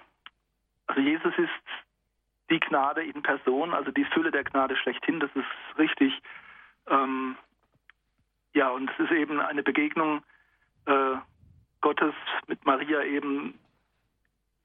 also 0.86 1.00
Jesus 1.00 1.32
ist 1.36 1.50
die 2.50 2.60
Gnade 2.60 3.02
in 3.02 3.22
Person, 3.22 3.72
also 3.72 3.90
die 3.90 4.04
Fülle 4.04 4.30
der 4.30 4.44
Gnade 4.44 4.76
schlechthin, 4.76 5.20
das 5.20 5.30
ist 5.34 5.78
richtig. 5.78 6.12
Ähm, 6.88 7.36
ja, 8.54 8.70
und 8.70 8.90
es 8.90 8.98
ist 8.98 9.12
eben 9.12 9.40
eine 9.40 9.62
Begegnung 9.62 10.22
äh, 10.86 11.16
Gottes 11.80 12.14
mit 12.46 12.64
Maria 12.66 13.02
eben, 13.02 13.58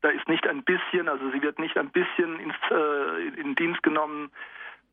da 0.01 0.09
ist 0.09 0.27
nicht 0.27 0.47
ein 0.47 0.63
bisschen, 0.63 1.09
also 1.09 1.29
sie 1.31 1.41
wird 1.41 1.59
nicht 1.59 1.77
ein 1.77 1.89
bisschen 1.89 2.39
ins, 2.39 2.55
äh, 2.69 3.27
in 3.39 3.55
Dienst 3.55 3.81
genommen 3.83 4.31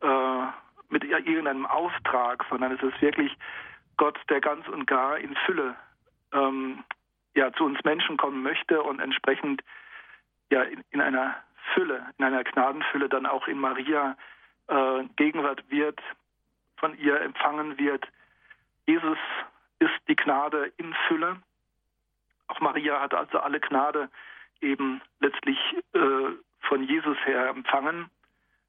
äh, 0.00 0.46
mit 0.88 1.04
irgendeinem 1.04 1.66
Auftrag, 1.66 2.44
sondern 2.48 2.72
es 2.72 2.82
ist 2.82 3.00
wirklich 3.00 3.36
Gott, 3.96 4.18
der 4.28 4.40
ganz 4.40 4.66
und 4.68 4.86
gar 4.86 5.18
in 5.18 5.36
Fülle 5.46 5.76
ähm, 6.32 6.84
ja, 7.34 7.52
zu 7.52 7.64
uns 7.64 7.82
Menschen 7.84 8.16
kommen 8.16 8.42
möchte 8.42 8.82
und 8.82 9.00
entsprechend 9.00 9.62
ja 10.50 10.62
in, 10.62 10.82
in 10.90 11.00
einer 11.00 11.36
Fülle, 11.74 12.06
in 12.18 12.24
einer 12.24 12.44
Gnadenfülle 12.44 13.08
dann 13.08 13.26
auch 13.26 13.48
in 13.48 13.58
Maria 13.58 14.16
äh, 14.68 15.04
Gegenwart 15.16 15.64
wird, 15.70 16.00
von 16.76 16.96
ihr 16.98 17.20
empfangen 17.20 17.78
wird. 17.78 18.06
Jesus 18.86 19.18
ist 19.78 19.94
die 20.08 20.16
Gnade 20.16 20.72
in 20.76 20.94
Fülle. 21.08 21.36
Auch 22.48 22.60
Maria 22.60 23.00
hat 23.00 23.14
also 23.14 23.38
alle 23.38 23.60
Gnade 23.60 24.10
eben 24.60 25.00
letztlich 25.20 25.58
äh, 25.92 26.30
von 26.60 26.82
Jesus 26.84 27.16
her 27.24 27.48
empfangen. 27.48 28.10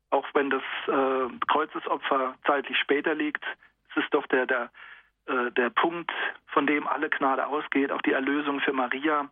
Auch 0.09 0.27
wenn 0.33 0.49
das 0.49 0.63
äh, 0.87 1.29
Kreuzesopfer 1.47 2.35
zeitlich 2.45 2.77
später 2.77 3.15
liegt, 3.15 3.43
es 3.91 4.03
ist 4.03 4.13
doch 4.13 4.25
der, 4.27 4.45
der, 4.45 4.69
äh, 5.25 5.51
der 5.51 5.69
Punkt, 5.69 6.11
von 6.47 6.67
dem 6.67 6.87
alle 6.87 7.09
Gnade 7.09 7.47
ausgeht, 7.47 7.91
auch 7.91 8.01
die 8.01 8.13
Erlösung 8.13 8.59
für 8.59 8.73
Maria. 8.73 9.29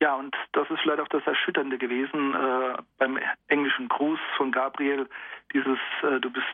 Ja, 0.00 0.14
und 0.16 0.36
das 0.52 0.68
ist 0.70 0.80
vielleicht 0.80 1.00
auch 1.00 1.08
das 1.08 1.26
Erschütternde 1.26 1.78
gewesen 1.78 2.34
äh, 2.34 2.76
beim 2.98 3.18
englischen 3.48 3.88
Gruß 3.88 4.18
von 4.36 4.52
Gabriel, 4.52 5.08
dieses 5.52 5.78
äh, 6.02 6.20
Du 6.20 6.30
bist 6.30 6.46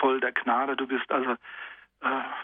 voll 0.00 0.20
der 0.20 0.32
Gnade, 0.32 0.76
du 0.76 0.86
bist 0.86 1.10
also 1.10 1.36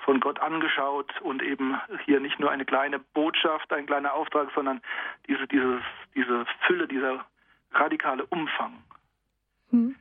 von 0.04 0.20
Gott 0.20 0.40
angeschaut 0.40 1.12
und 1.20 1.42
eben 1.42 1.78
hier 2.04 2.20
nicht 2.20 2.40
nur 2.40 2.50
eine 2.50 2.64
kleine 2.64 2.98
Botschaft, 2.98 3.72
ein 3.72 3.86
kleiner 3.86 4.14
Auftrag, 4.14 4.50
sondern 4.54 4.80
diese, 5.28 5.46
dieses, 5.46 5.82
diese 6.14 6.46
Fülle, 6.66 6.88
dieser 6.88 7.24
radikale 7.72 8.26
Umfang. 8.26 8.82
Hm. 9.70 9.94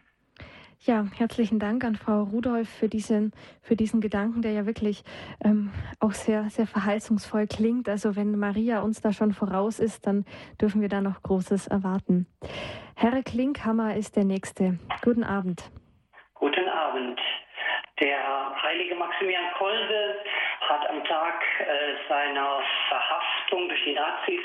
Ja, 0.84 1.06
herzlichen 1.16 1.60
Dank 1.60 1.84
an 1.84 1.96
Frau 1.96 2.24
Rudolph 2.24 2.68
für 2.68 2.90
diesen, 2.90 3.34
für 3.62 3.76
diesen 3.76 4.02
Gedanken, 4.02 4.42
der 4.42 4.52
ja 4.52 4.66
wirklich 4.66 5.04
ähm, 5.46 5.72
auch 6.00 6.14
sehr, 6.14 6.50
sehr 6.50 6.66
verheißungsvoll 6.66 7.46
klingt. 7.46 7.88
Also 7.88 8.16
wenn 8.16 8.40
Maria 8.40 8.82
uns 8.82 9.00
da 9.00 9.14
schon 9.14 9.32
voraus 9.32 9.80
ist, 9.80 10.08
dann 10.08 10.26
dürfen 10.60 10.82
wir 10.82 10.90
da 10.90 11.00
noch 11.00 11.22
Großes 11.22 11.68
erwarten. 11.68 12.26
Herr 12.96 13.22
Klinkhammer 13.22 13.96
ist 13.96 14.16
der 14.16 14.24
Nächste. 14.24 14.80
Guten 15.04 15.24
Abend. 15.24 15.70
Guten 16.34 16.68
Abend. 16.68 17.20
Der 18.00 18.51
heilige 18.82 18.96
Maximilian 18.96 19.54
Kolbe 19.58 20.16
hat 20.62 20.90
am 20.90 21.04
Tag 21.04 21.44
äh, 21.60 21.96
seiner 22.10 22.62
Verhaftung 22.90 23.70
durch 23.70 23.84
die 23.84 23.94
Nazis 23.94 24.42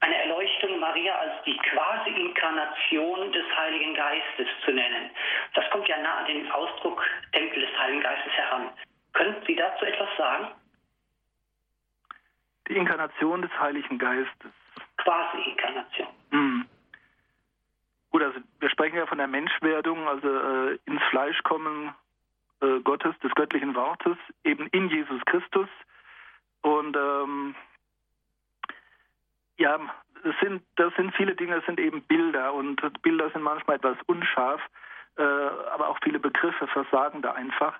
eine 0.00 0.16
Erleuchtung 0.22 0.80
Maria 0.80 1.14
als 1.14 1.34
die 1.44 1.56
Quasi-Inkarnation 1.56 3.30
des 3.30 3.44
Heiligen 3.56 3.94
Geistes 3.94 4.48
zu 4.64 4.72
nennen. 4.72 5.10
Das 5.54 5.70
kommt 5.70 5.86
ja 5.86 5.98
nah 5.98 6.18
an 6.18 6.26
den 6.26 6.50
Ausdruck 6.50 7.00
Tempel 7.32 7.60
des 7.60 7.78
Heiligen 7.78 8.02
Geistes 8.02 8.32
heran. 8.32 8.70
Könnten 9.12 9.46
Sie 9.46 9.54
dazu 9.54 9.84
etwas 9.84 10.08
sagen? 10.18 10.48
Die 12.68 12.76
Inkarnation 12.76 13.42
des 13.42 13.52
Heiligen 13.60 13.98
Geistes. 13.98 14.52
Quasi-Inkarnation. 14.96 16.08
Hm. 16.30 16.66
Gut, 18.10 18.22
also 18.22 18.40
wir 18.58 18.70
sprechen 18.70 18.96
ja 18.96 19.06
von 19.06 19.18
der 19.18 19.28
Menschwerdung, 19.28 20.08
also 20.08 20.28
äh, 20.28 20.78
ins 20.86 21.02
Fleisch 21.10 21.40
kommen 21.44 21.94
äh, 22.60 22.80
Gottes, 22.80 23.18
des 23.20 23.34
göttlichen 23.34 23.74
Wortes, 23.74 24.16
eben 24.44 24.66
in 24.68 24.88
Jesus 24.88 25.20
Christus. 25.26 25.68
Und 26.62 26.96
ähm, 26.96 27.54
ja, 29.58 29.78
es 30.24 30.34
sind, 30.40 30.62
das 30.76 30.94
sind 30.96 31.14
viele 31.14 31.34
Dinge, 31.34 31.56
es 31.56 31.66
sind 31.66 31.80
eben 31.80 32.02
Bilder 32.02 32.52
und 32.54 32.80
Bilder 33.02 33.30
sind 33.30 33.42
manchmal 33.42 33.76
etwas 33.76 33.96
unscharf, 34.06 34.60
äh, 35.16 35.22
aber 35.22 35.88
auch 35.88 35.98
viele 36.02 36.18
Begriffe 36.18 36.66
versagen 36.66 37.22
da 37.22 37.32
einfach. 37.32 37.78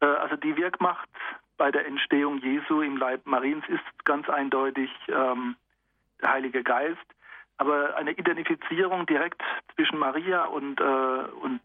Äh, 0.00 0.06
also 0.06 0.36
die 0.36 0.56
Wirkmacht 0.56 1.08
bei 1.56 1.70
der 1.70 1.86
Entstehung 1.86 2.38
Jesu 2.38 2.80
im 2.80 2.96
Leib 2.96 3.26
Mariens 3.26 3.64
ist 3.68 4.04
ganz 4.04 4.28
eindeutig 4.28 4.90
ähm, 5.08 5.56
der 6.20 6.32
Heilige 6.32 6.62
Geist, 6.62 6.98
aber 7.58 7.96
eine 7.96 8.12
Identifizierung 8.12 9.06
direkt 9.06 9.42
zwischen 9.74 9.98
Maria 9.98 10.44
und, 10.44 10.80
äh, 10.80 10.84
und 10.84 11.60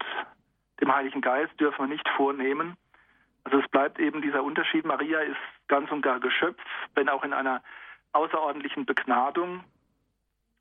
dem 0.80 0.94
Heiligen 0.94 1.20
Geist 1.20 1.58
dürfen 1.58 1.88
wir 1.88 1.94
nicht 1.94 2.08
vornehmen. 2.10 2.76
Also 3.44 3.58
es 3.58 3.68
bleibt 3.68 3.98
eben 3.98 4.22
dieser 4.22 4.42
Unterschied. 4.42 4.84
Maria 4.84 5.20
ist 5.20 5.36
ganz 5.68 5.90
und 5.90 6.02
gar 6.02 6.20
Geschöpf, 6.20 6.60
wenn 6.94 7.08
auch 7.08 7.22
in 7.22 7.32
einer 7.32 7.62
außerordentlichen 8.12 8.86
Begnadung. 8.86 9.64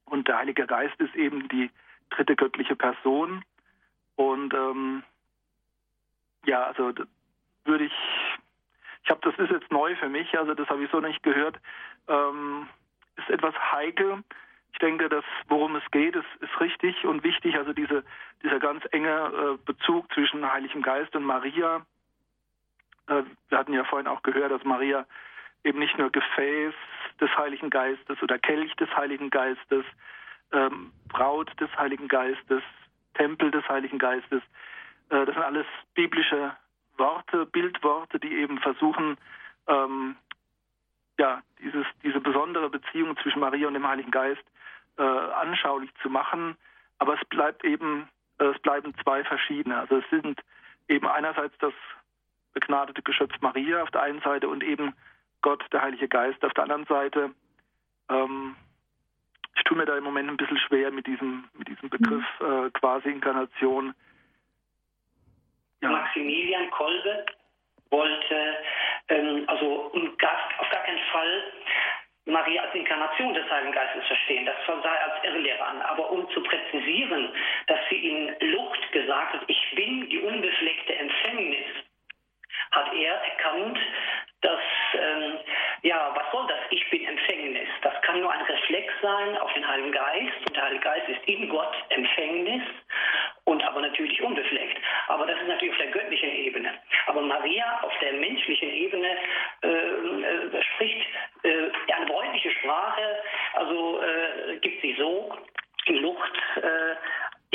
Und 0.05 0.27
der 0.27 0.37
Heilige 0.37 0.67
Geist 0.67 0.99
ist 0.99 1.15
eben 1.15 1.47
die 1.49 1.71
dritte 2.09 2.35
göttliche 2.35 2.75
Person. 2.75 3.43
Und 4.15 4.53
ähm, 4.53 5.03
ja, 6.45 6.63
also 6.65 6.93
würde 7.65 7.85
ich, 7.85 7.93
ich 9.03 9.09
habe, 9.09 9.21
das 9.21 9.37
ist 9.39 9.51
jetzt 9.51 9.71
neu 9.71 9.95
für 9.95 10.09
mich, 10.09 10.37
also 10.37 10.53
das 10.53 10.69
habe 10.69 10.83
ich 10.83 10.91
so 10.91 10.99
nicht 10.99 11.23
gehört, 11.23 11.59
ähm, 12.07 12.67
ist 13.17 13.29
etwas 13.29 13.55
heikel. 13.71 14.23
Ich 14.75 14.79
denke, 14.79 15.07
dass 15.07 15.23
worum 15.47 15.77
es 15.77 15.91
geht, 15.91 16.17
ist, 16.17 16.27
ist 16.41 16.59
richtig 16.59 17.05
und 17.05 17.23
wichtig. 17.23 17.55
Also 17.55 17.71
diese, 17.71 18.03
dieser 18.43 18.59
ganz 18.59 18.83
enge 18.91 19.07
äh, 19.09 19.57
Bezug 19.65 20.11
zwischen 20.13 20.51
Heiligem 20.51 20.81
Geist 20.81 21.15
und 21.15 21.23
Maria. 21.23 21.85
Äh, 23.07 23.23
wir 23.47 23.57
hatten 23.57 23.71
ja 23.71 23.85
vorhin 23.85 24.09
auch 24.09 24.21
gehört, 24.21 24.51
dass 24.51 24.65
Maria 24.65 25.05
eben 25.63 25.79
nicht 25.79 25.97
nur 25.97 26.11
Gefäß 26.11 26.73
des 27.21 27.37
Heiligen 27.37 27.69
Geistes 27.69 28.21
oder 28.21 28.37
Kelch 28.37 28.75
des 28.75 28.93
Heiligen 28.97 29.29
Geistes, 29.29 29.85
ähm, 30.51 30.91
Braut 31.07 31.49
des 31.61 31.73
Heiligen 31.77 32.09
Geistes, 32.09 32.61
Tempel 33.13 33.51
des 33.51 33.65
Heiligen 33.69 33.97
Geistes. 33.97 34.43
Äh, 35.07 35.25
das 35.25 35.35
sind 35.35 35.43
alles 35.43 35.67
biblische 35.93 36.53
Worte, 36.97 37.45
Bildworte, 37.45 38.19
die 38.19 38.33
eben 38.33 38.59
versuchen, 38.59 39.15
ähm, 39.67 40.17
ja, 41.17 41.41
dieses, 41.59 41.85
diese 42.03 42.19
besondere 42.19 42.69
Beziehung 42.69 43.15
zwischen 43.23 43.39
Maria 43.39 43.69
und 43.69 43.73
dem 43.73 43.87
Heiligen 43.87 44.11
Geist 44.11 44.43
äh, 44.97 45.03
anschaulich 45.03 45.89
zu 46.01 46.09
machen. 46.09 46.57
Aber 46.99 47.15
es 47.15 47.27
bleibt 47.27 47.63
eben, 47.63 48.09
äh, 48.39 48.45
es 48.45 48.59
bleiben 48.61 48.93
zwei 49.03 49.23
verschiedene. 49.23 49.79
Also 49.79 49.97
es 49.97 50.09
sind 50.09 50.39
eben 50.87 51.07
einerseits 51.07 51.57
das 51.59 51.73
begnadete 52.53 53.01
Geschöpf 53.01 53.33
Maria 53.41 53.83
auf 53.83 53.91
der 53.91 54.01
einen 54.03 54.21
Seite 54.21 54.47
und 54.47 54.63
eben 54.63 54.95
Gott, 55.41 55.63
der 55.71 55.81
Heilige 55.81 56.07
Geist 56.07 56.43
auf 56.43 56.53
der 56.53 56.63
anderen 56.63 56.85
Seite. 56.85 57.31
Ähm, 58.09 58.55
ich 59.55 59.63
tue 59.63 59.77
mir 59.77 59.85
da 59.85 59.97
im 59.97 60.03
Moment 60.03 60.29
ein 60.29 60.37
bisschen 60.37 60.57
schwer 60.57 60.91
mit 60.91 61.07
diesem, 61.07 61.45
mit 61.53 61.67
diesem 61.67 61.89
Begriff 61.89 62.25
mhm. 62.39 62.67
äh, 62.67 62.69
Quasi-Inkarnation. 62.71 63.93
Ja. 65.81 65.89
Maximilian 65.89 66.69
Kolbe 66.71 67.25
wollte 67.89 68.57
ähm, 69.09 69.43
also 69.47 69.91
auf 69.93 70.69
gar 70.69 70.83
keinen 70.83 71.03
Fall 71.11 71.43
Maria 72.25 72.63
als 72.63 72.73
Inkarnation 72.73 73.33
des 73.33 73.49
Heiligen 73.49 73.71
Geistes 73.71 74.05
verstehen. 74.07 74.45
Das 74.45 74.55
sei 74.65 75.01
als 75.01 75.23
Irrlehre 75.23 75.63
an. 75.63 75.81
Aber 75.81 76.09
um 76.09 76.29
zu 76.31 76.41
präzisieren, 76.41 77.31
dass 77.67 77.79
sie 77.89 78.09
in 78.09 78.35
Lucht 78.51 78.91
gesagt 78.91 79.33
hat, 79.33 79.41
ich 79.47 79.71
bin 79.75 80.09
die 80.09 80.19
unbefleckte 80.19 80.95
Empfängnis, 80.95 81.67
hat 82.71 82.93
er 82.93 83.13
erkannt, 83.13 83.79
dass, 84.41 84.59
ähm, 84.93 85.39
ja, 85.83 86.11
was 86.15 86.31
soll 86.31 86.47
das? 86.47 86.59
Ich 86.71 86.89
bin 86.89 87.05
Empfängnis. 87.05 87.69
Das 87.81 87.99
kann 88.01 88.19
nur 88.19 88.31
ein 88.31 88.41
Reflex 88.41 88.93
sein 89.01 89.37
auf 89.37 89.53
den 89.53 89.67
Heiligen 89.67 89.91
Geist. 89.91 90.37
Und 90.47 90.55
der 90.55 90.63
Heilige 90.63 90.83
Geist 90.83 91.09
ist 91.09 91.23
in 91.27 91.49
Gott 91.49 91.75
Empfängnis 91.89 92.63
und 93.45 93.63
aber 93.63 93.81
natürlich 93.81 94.21
unbefleckt. 94.21 94.77
Aber 95.07 95.25
das 95.25 95.39
ist 95.39 95.47
natürlich 95.47 95.73
auf 95.73 95.81
der 95.81 95.91
göttlichen 95.91 96.29
Ebene. 96.31 96.71
Aber 97.07 97.21
Maria 97.21 97.79
auf 97.81 97.93
der 98.01 98.13
menschlichen 98.13 98.69
Ebene 98.69 99.17
äh, 99.61 99.67
äh, 99.67 100.63
spricht 100.73 101.07
äh, 101.43 101.93
eine 101.93 102.05
bräutliche 102.05 102.51
Sprache, 102.51 103.21
also 103.53 104.01
äh, 104.01 104.57
gibt 104.57 104.81
sie 104.81 104.95
so 104.97 105.33
in 105.85 105.97
Lucht 105.97 106.33
äh, 106.57 106.95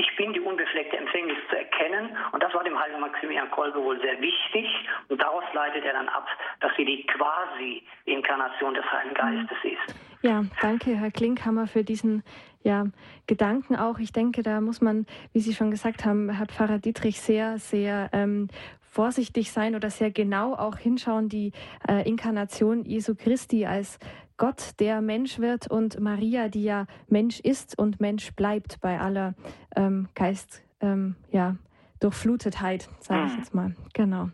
ich 0.00 0.16
bin 0.16 0.32
die 0.32 0.40
unbefleckte 0.40 0.96
Empfängnis 0.96 1.36
zu 1.50 1.56
erkennen. 1.58 2.16
Und 2.32 2.42
das 2.42 2.54
war 2.54 2.64
dem 2.64 2.78
heiligen 2.78 3.00
Maximilian 3.00 3.50
Kolbe 3.50 3.82
wohl 3.82 4.00
sehr 4.00 4.18
wichtig. 4.20 4.66
Und 5.08 5.20
daraus 5.20 5.44
leitet 5.52 5.84
er 5.84 5.92
dann 5.92 6.08
ab, 6.08 6.26
dass 6.60 6.72
sie 6.76 6.84
die 6.84 7.06
Quasi-Inkarnation 7.06 8.74
des 8.74 8.84
Heiligen. 8.90 9.14
Geistes 9.14 9.58
ist. 9.62 9.94
Ja, 10.22 10.44
danke, 10.60 10.96
Herr 10.96 11.10
Klinkhammer, 11.10 11.66
für 11.66 11.82
diesen 11.82 12.22
ja, 12.62 12.86
Gedanken 13.26 13.76
auch. 13.76 13.98
Ich 13.98 14.12
denke, 14.12 14.42
da 14.42 14.60
muss 14.60 14.80
man, 14.80 15.06
wie 15.32 15.40
Sie 15.40 15.54
schon 15.54 15.70
gesagt 15.70 16.04
haben, 16.04 16.30
Herr 16.30 16.46
Pfarrer 16.46 16.78
Dietrich, 16.78 17.20
sehr, 17.20 17.58
sehr 17.58 18.10
ähm, 18.12 18.48
vorsichtig 18.80 19.52
sein 19.52 19.74
oder 19.74 19.90
sehr 19.90 20.10
genau 20.10 20.54
auch 20.54 20.76
hinschauen, 20.76 21.28
die 21.28 21.52
äh, 21.88 22.06
Inkarnation 22.08 22.84
Jesu 22.84 23.14
Christi 23.14 23.66
als 23.66 23.98
Gott, 24.36 24.80
der 24.80 25.00
Mensch 25.02 25.38
wird 25.38 25.70
und 25.70 26.00
Maria, 26.00 26.48
die 26.48 26.64
ja 26.64 26.86
Mensch 27.08 27.40
ist 27.40 27.78
und 27.78 28.00
Mensch 28.00 28.32
bleibt 28.32 28.80
bei 28.80 28.98
aller 28.98 29.34
ähm, 29.76 30.08
Geist, 30.14 30.62
ähm, 30.80 31.14
ja, 31.30 31.56
Durchflutetheit, 32.00 32.88
sage 33.00 33.26
ich 33.26 33.32
mhm. 33.32 33.38
jetzt 33.38 33.54
mal. 33.54 33.76
Genau. 33.92 34.30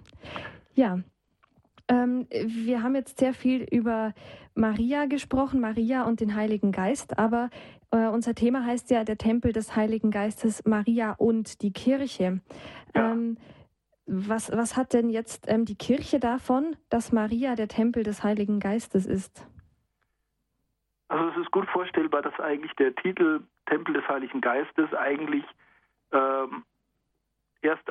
Ja. 0.74 1.00
Ähm, 1.88 2.26
wir 2.30 2.82
haben 2.82 2.94
jetzt 2.94 3.18
sehr 3.18 3.32
viel 3.32 3.62
über 3.70 4.12
Maria 4.54 5.06
gesprochen, 5.06 5.60
Maria 5.60 6.02
und 6.04 6.20
den 6.20 6.34
Heiligen 6.34 6.72
Geist, 6.72 7.18
aber 7.18 7.50
äh, 7.92 8.08
unser 8.08 8.34
Thema 8.34 8.64
heißt 8.64 8.90
ja 8.90 9.04
der 9.04 9.18
Tempel 9.18 9.52
des 9.52 9.76
Heiligen 9.76 10.10
Geistes, 10.10 10.64
Maria 10.64 11.12
und 11.12 11.62
die 11.62 11.72
Kirche. 11.72 12.40
Ja. 12.94 13.12
Ähm, 13.12 13.36
was, 14.06 14.50
was 14.52 14.76
hat 14.76 14.92
denn 14.92 15.10
jetzt 15.10 15.46
ähm, 15.48 15.64
die 15.64 15.76
Kirche 15.76 16.20
davon, 16.20 16.76
dass 16.90 17.12
Maria 17.12 17.56
der 17.56 17.68
Tempel 17.68 18.04
des 18.04 18.22
Heiligen 18.22 18.60
Geistes 18.60 19.04
ist? 19.04 19.46
Also 21.08 21.28
es 21.30 21.36
ist 21.38 21.50
gut 21.50 21.68
vorstellbar, 21.68 22.22
dass 22.22 22.38
eigentlich 22.40 22.72
der 22.74 22.94
Titel 22.94 23.42
Tempel 23.66 23.94
des 23.94 24.08
Heiligen 24.08 24.40
Geistes 24.40 24.92
eigentlich 24.94 25.44
ähm, 26.12 26.64
erst 27.62 27.88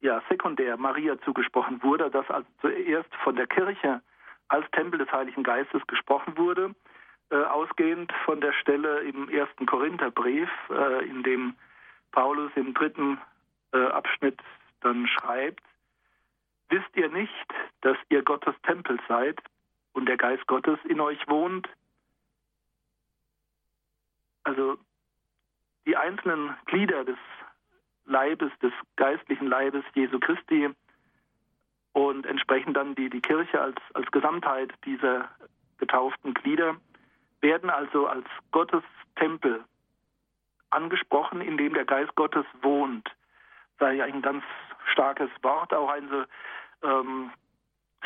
ja, 0.00 0.22
sekundär 0.28 0.76
Maria 0.76 1.20
zugesprochen 1.22 1.82
wurde, 1.82 2.10
dass 2.10 2.28
also 2.30 2.48
zuerst 2.60 3.14
von 3.16 3.36
der 3.36 3.46
Kirche 3.46 4.00
als 4.48 4.68
Tempel 4.72 4.98
des 4.98 5.12
Heiligen 5.12 5.42
Geistes 5.42 5.86
gesprochen 5.86 6.36
wurde, 6.36 6.74
äh, 7.30 7.36
ausgehend 7.36 8.12
von 8.24 8.40
der 8.40 8.52
Stelle 8.52 9.00
im 9.00 9.28
ersten 9.28 9.66
Korintherbrief, 9.66 10.48
äh, 10.70 11.06
in 11.06 11.22
dem 11.22 11.54
Paulus 12.12 12.50
im 12.56 12.74
dritten 12.74 13.20
äh, 13.72 13.78
Abschnitt 13.78 14.40
dann 14.80 15.06
schreibt, 15.06 15.62
wisst 16.70 16.96
ihr 16.96 17.08
nicht, 17.10 17.54
dass 17.82 17.96
ihr 18.08 18.22
Gottes 18.22 18.54
Tempel 18.62 18.98
seid 19.06 19.38
und 19.92 20.06
der 20.06 20.16
Geist 20.16 20.46
Gottes 20.46 20.78
in 20.84 21.00
euch 21.00 21.28
wohnt. 21.28 21.68
Also 24.44 24.78
die 25.86 25.96
einzelnen 25.96 26.56
Glieder 26.66 27.04
des 27.04 27.18
Leibes, 28.10 28.52
des 28.60 28.72
geistlichen 28.96 29.46
Leibes 29.46 29.84
Jesu 29.94 30.18
Christi 30.18 30.68
und 31.92 32.26
entsprechend 32.26 32.76
dann 32.76 32.94
die, 32.94 33.08
die 33.08 33.20
Kirche 33.20 33.60
als, 33.60 33.76
als 33.94 34.10
Gesamtheit 34.10 34.72
dieser 34.84 35.28
getauften 35.78 36.34
Glieder 36.34 36.76
werden 37.40 37.70
also 37.70 38.06
als 38.06 38.26
Gottes 38.52 38.82
Tempel 39.16 39.64
angesprochen, 40.70 41.40
in 41.40 41.56
dem 41.56 41.74
der 41.74 41.84
Geist 41.84 42.14
Gottes 42.14 42.44
wohnt. 42.62 43.06
Das 43.78 43.88
sei 43.88 43.94
ja 43.94 44.04
ein 44.04 44.22
ganz 44.22 44.44
starkes 44.92 45.30
Wort, 45.42 45.72
auch 45.72 45.90
ein 45.90 46.08
so 46.08 46.24
ähm, 46.86 47.30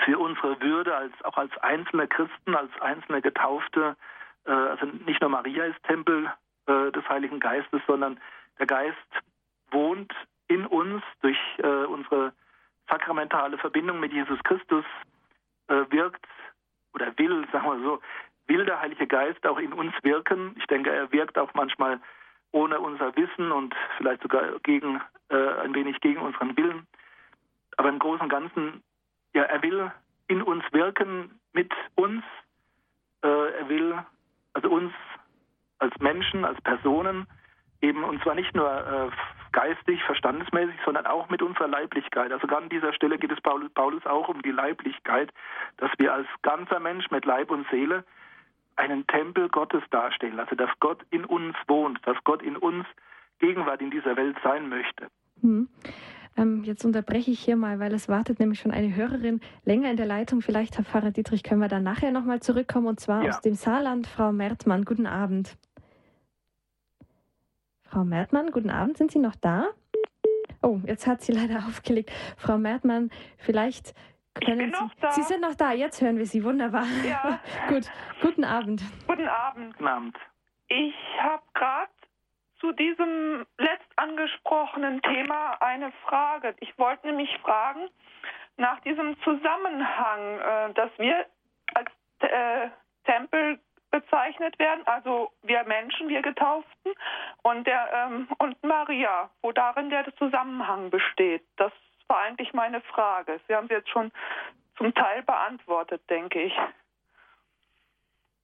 für 0.05 0.19
unsere 0.19 0.61
Würde 0.61 0.97
als 0.97 1.13
auch 1.25 1.37
als 1.37 1.57
einzelne 1.59 2.09
Christen, 2.09 2.55
als 2.55 2.71
einzelne 2.81 3.23
Getaufte, 3.23 3.97
äh, 4.47 4.51
also 4.51 4.87
nicht 4.87 5.21
nur 5.21 5.31
Maria 5.31 5.65
ist 5.65 5.83
Tempel 5.85 6.31
äh, 6.67 6.91
des 6.93 7.09
Heiligen 7.09 7.41
Geistes, 7.41 7.81
sondern 7.87 8.21
der 8.59 8.67
Geist 8.67 8.97
wohnt 9.75 10.12
in 10.49 10.64
uns 10.66 11.03
durch 11.20 11.39
äh, 11.59 11.85
unsere 11.85 12.33
sakramentale 12.89 13.59
Verbindung 13.59 14.01
mit 14.01 14.12
Jesus 14.12 14.43
Christus, 14.45 14.85
äh, 15.68 15.85
wirkt 15.91 16.27
oder 16.95 17.16
will, 17.18 17.47
sagen 17.53 17.66
wir 17.66 17.81
so, 17.83 18.01
will 18.47 18.64
der 18.64 18.81
Heilige 18.81 19.07
Geist 19.07 19.47
auch 19.47 19.59
in 19.59 19.72
uns 19.72 19.93
wirken. 20.03 20.55
Ich 20.59 20.66
denke, 20.66 20.91
er 20.91 21.11
wirkt 21.12 21.39
auch 21.39 21.53
manchmal 21.55 22.01
ohne 22.53 22.79
unser 22.79 23.14
Wissen 23.16 23.53
und 23.53 23.75
vielleicht 23.97 24.22
sogar 24.22 24.59
gegen 24.61 25.01
äh, 25.29 25.49
ein 25.62 25.75
wenig 25.75 26.01
gegen 26.01 26.20
unseren 26.20 26.57
Willen. 26.57 26.87
Aber 27.77 27.89
im 27.89 27.99
Großen 27.99 28.22
und 28.22 28.29
Ganzen 28.29 28.83
ja, 29.35 29.43
er 29.43 29.62
will 29.62 29.91
in 30.29 30.43
uns 30.43 30.64
wirken, 30.72 31.39
mit 31.53 31.72
uns. 31.97 32.22
Äh, 33.22 33.29
er 33.29 33.68
will 33.68 33.99
also 34.55 34.70
uns 34.70 34.93
als 35.79 35.95
Menschen, 35.99 36.45
als 36.45 36.61
Personen 36.62 37.27
eben 37.81 38.05
und 38.05 38.22
zwar 38.22 38.35
nicht 38.35 38.55
nur 38.55 38.70
äh, 38.70 39.11
geistig, 39.55 40.03
verstandesmäßig, 40.03 40.75
sondern 40.85 41.07
auch 41.07 41.31
mit 41.31 41.41
unserer 41.41 41.69
Leiblichkeit. 41.69 42.33
Also 42.33 42.47
gerade 42.47 42.65
an 42.65 42.69
dieser 42.69 42.93
Stelle 42.93 43.17
geht 43.17 43.33
es 43.33 43.41
Paulus, 43.41 43.71
Paulus 43.71 44.05
auch 44.05 44.29
um 44.29 44.43
die 44.43 44.51
Leiblichkeit, 44.51 45.33
dass 45.79 45.91
wir 45.97 46.13
als 46.13 46.27
ganzer 46.43 46.81
Mensch 46.81 47.11
mit 47.11 47.25
Leib 47.25 47.51
und 47.51 47.67
Seele 47.71 48.05
einen 48.77 49.07
Tempel 49.07 49.49
Gottes 49.49 49.83
darstellen. 49.91 50.41
Also 50.41 50.57
dass 50.57 50.71
Gott 50.81 51.01
in 51.11 51.25
uns 51.25 51.57
wohnt, 51.69 52.01
dass 52.05 52.17
Gott 52.25 52.43
in 52.43 52.57
uns 52.57 52.85
Gegenwart 53.39 53.81
in 53.81 53.91
dieser 53.91 54.17
Welt 54.17 54.37
sein 54.43 54.69
möchte. 54.69 55.09
Hm. 55.41 55.69
Ähm, 56.37 56.65
jetzt 56.65 56.85
unterbreche 56.85 57.31
ich 57.31 57.39
hier 57.39 57.55
mal, 57.55 57.79
weil 57.79 57.95
es 57.95 58.09
wartet 58.09 58.41
nämlich 58.41 58.59
schon 58.59 58.73
eine 58.73 58.95
Hörerin 58.95 59.41
länger 59.65 59.91
in 59.91 59.97
der 59.97 60.07
Leitung. 60.07 60.41
Vielleicht, 60.41 60.77
Herr 60.77 60.85
Pfarrer 60.85 61.13
Dietrich, 61.13 61.45
können 61.45 61.61
wir 61.61 61.69
dann 61.69 61.85
nachher 61.85 62.11
nochmal 62.11 62.41
zurückkommen 62.41 62.89
und 62.89 62.99
zwar 62.99 63.23
ja. 63.23 63.31
aus 63.31 63.41
dem 63.41 63.55
Saarland, 63.55 64.09
Frau 64.09 64.33
Mertmann. 64.33 64.85
Guten 64.85 65.07
Abend. 65.07 65.57
Frau 67.85 68.05
Mertmann, 68.05 68.51
guten 68.51 68.70
Abend. 68.70 68.97
Sind 68.97 69.11
Sie 69.11 69.18
noch 69.18 69.37
da? 69.37 69.68
Oh, 70.62 70.80
jetzt 70.87 71.07
hat 71.07 71.22
sie 71.22 71.32
leider 71.32 71.59
aufgelegt. 71.68 72.11
Frau 72.37 72.59
Mertmann, 72.59 73.11
vielleicht 73.39 73.95
können 74.35 74.72
Sie. 74.72 75.01
Da. 75.01 75.11
Sie 75.12 75.22
sind 75.22 75.43
noch 75.43 75.55
da, 75.55 75.72
jetzt 75.72 76.01
hören 76.01 76.16
wir 76.16 76.26
Sie. 76.26 76.43
Wunderbar. 76.45 76.87
Ja. 77.07 77.41
Gut, 77.68 77.91
guten 78.20 78.45
Abend. 78.45 78.82
Guten 79.07 79.28
Abend. 79.28 79.76
Guten 79.76 79.89
Abend. 79.89 80.16
Ich 80.68 80.95
habe 81.20 81.43
gerade 81.53 81.91
zu 82.59 82.72
diesem 82.72 83.47
letzt 83.59 83.91
angesprochenen 83.97 85.03
Thema 85.03 85.62
eine 85.62 85.93
Frage. 86.07 86.55
Ich 86.61 86.76
wollte 86.78 87.07
nämlich 87.07 87.30
fragen 87.43 87.89
nach 88.57 88.80
diesem 88.80 89.16
Zusammenhang, 89.22 90.39
äh, 90.41 90.72
dass 90.74 90.91
wir 90.99 91.26
als 91.74 91.91
äh, 92.20 92.70
Tempel 93.05 93.61
bezeichnet 93.95 94.59
werden, 94.59 94.85
also 94.87 95.31
wir 95.43 95.63
Menschen, 95.63 96.09
wir 96.09 96.21
Getauften 96.21 96.93
und 97.43 97.65
der 97.65 97.89
ähm, 97.93 98.27
und 98.39 98.61
Maria, 98.65 99.31
wo 99.41 99.53
darin 99.53 99.89
der 99.89 100.05
Zusammenhang 100.17 100.91
besteht. 100.91 101.45
Das 101.57 101.71
war 102.09 102.23
eigentlich 102.23 102.53
meine 102.53 102.81
Frage. 102.81 103.41
Sie 103.47 103.55
haben 103.55 103.69
sie 103.69 103.75
jetzt 103.75 103.91
schon 103.91 104.11
zum 104.77 104.93
Teil 104.95 105.23
beantwortet, 105.23 106.03
denke 106.11 106.43
ich. 106.43 106.53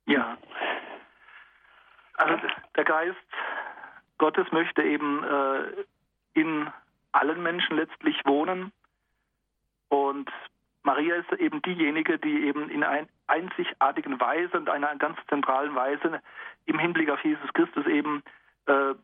Ja. 0.07 0.39
Also 2.17 2.39
der 2.77 2.85
Geist 2.85 3.17
Gottes 4.19 4.47
möchte 4.53 4.85
eben 4.85 5.25
äh, 5.25 5.85
in 6.35 6.71
allen 7.11 7.43
Menschen 7.43 7.77
letztlich 7.77 8.25
wohnen. 8.25 8.71
Und 9.89 10.31
Maria 10.85 11.17
ist 11.17 11.33
eben 11.41 11.61
diejenige, 11.63 12.21
die 12.21 12.45
eben 12.47 12.71
in 12.71 12.85
einer 12.85 13.09
einzigartigen 13.31 14.21
Weise 14.21 14.57
und 14.57 14.69
einer 14.69 14.95
ganz 14.97 15.19
zentralen 15.29 15.75
Weise 15.75 16.21
im 16.67 16.79
Hinblick 16.79 17.11
auf 17.11 17.23
Jesus 17.25 17.53
Christus 17.55 17.87
eben 17.87 18.23
äh, 18.67 18.95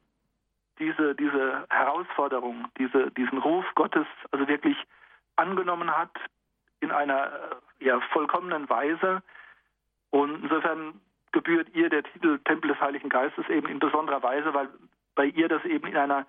diese, 0.78 1.14
diese 1.14 1.64
Herausforderung, 1.70 2.66
diese, 2.78 3.10
diesen 3.12 3.38
Ruf 3.38 3.64
Gottes 3.74 4.06
also 4.30 4.46
wirklich 4.46 4.76
angenommen 5.36 5.90
hat 5.96 6.10
in 6.80 6.90
einer 6.90 7.26
äh, 7.80 7.84
ja, 7.84 8.00
vollkommenen 8.12 8.68
Weise. 8.68 9.22
Und 10.10 10.42
insofern 10.42 11.00
gebührt 11.32 11.68
ihr 11.74 11.88
der 11.88 12.02
Titel 12.02 12.38
Tempel 12.44 12.70
des 12.70 12.80
Heiligen 12.80 13.08
Geistes 13.08 13.48
eben 13.48 13.68
in 13.68 13.78
besonderer 13.78 14.22
Weise, 14.22 14.52
weil 14.54 14.68
bei 15.14 15.26
ihr 15.26 15.48
das 15.48 15.64
eben 15.64 15.86
in 15.86 15.96
einer 15.96 16.26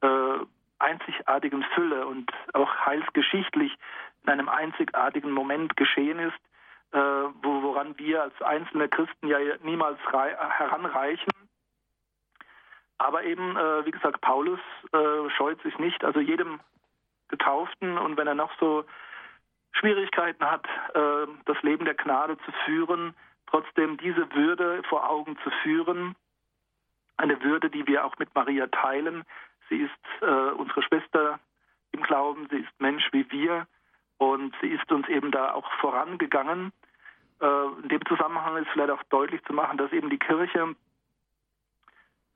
äh, 0.00 0.38
einzigartigen 0.78 1.64
Fülle 1.74 2.06
und 2.06 2.30
auch 2.52 2.72
heilsgeschichtlich 2.86 3.76
in 4.22 4.28
einem 4.30 4.48
einzigartigen 4.48 5.30
Moment 5.30 5.76
geschehen 5.76 6.18
ist, 6.18 6.38
woran 6.92 7.98
wir 7.98 8.22
als 8.22 8.42
einzelne 8.42 8.88
Christen 8.88 9.28
ja 9.28 9.38
niemals 9.62 9.98
heranreichen. 10.10 11.32
Aber 12.98 13.22
eben, 13.22 13.56
äh, 13.56 13.86
wie 13.86 13.92
gesagt, 13.92 14.20
Paulus 14.20 14.58
äh, 14.92 15.30
scheut 15.36 15.62
sich 15.62 15.78
nicht, 15.78 16.04
also 16.04 16.18
jedem 16.18 16.60
Getauften 17.28 17.96
und 17.96 18.16
wenn 18.16 18.26
er 18.26 18.34
noch 18.34 18.50
so 18.58 18.84
Schwierigkeiten 19.72 20.44
hat, 20.44 20.66
äh, 20.94 21.26
das 21.44 21.62
Leben 21.62 21.84
der 21.84 21.94
Gnade 21.94 22.36
zu 22.38 22.52
führen, 22.64 23.14
trotzdem 23.46 23.96
diese 23.98 24.32
Würde 24.34 24.82
vor 24.88 25.08
Augen 25.08 25.38
zu 25.44 25.50
führen, 25.62 26.16
eine 27.16 27.40
Würde, 27.42 27.70
die 27.70 27.86
wir 27.86 28.04
auch 28.04 28.18
mit 28.18 28.34
Maria 28.34 28.66
teilen. 28.66 29.24
Sie 29.68 29.76
ist 29.76 30.22
äh, 30.22 30.50
unsere 30.52 30.82
Schwester 30.82 31.38
im 31.92 32.02
Glauben, 32.02 32.48
sie 32.50 32.58
ist 32.58 32.80
Mensch 32.80 33.08
wie 33.12 33.30
wir 33.30 33.66
und 34.18 34.54
sie 34.60 34.68
ist 34.68 34.90
uns 34.90 35.08
eben 35.08 35.30
da 35.30 35.52
auch 35.52 35.70
vorangegangen. 35.80 36.72
Äh, 37.40 37.66
in 37.82 37.88
dem 37.88 38.04
Zusammenhang 38.06 38.56
ist 38.56 38.68
vielleicht 38.70 38.90
auch 38.90 39.02
deutlich 39.04 39.42
zu 39.44 39.52
machen, 39.52 39.78
dass 39.78 39.92
eben 39.92 40.10
die 40.10 40.18
Kirche 40.18 40.74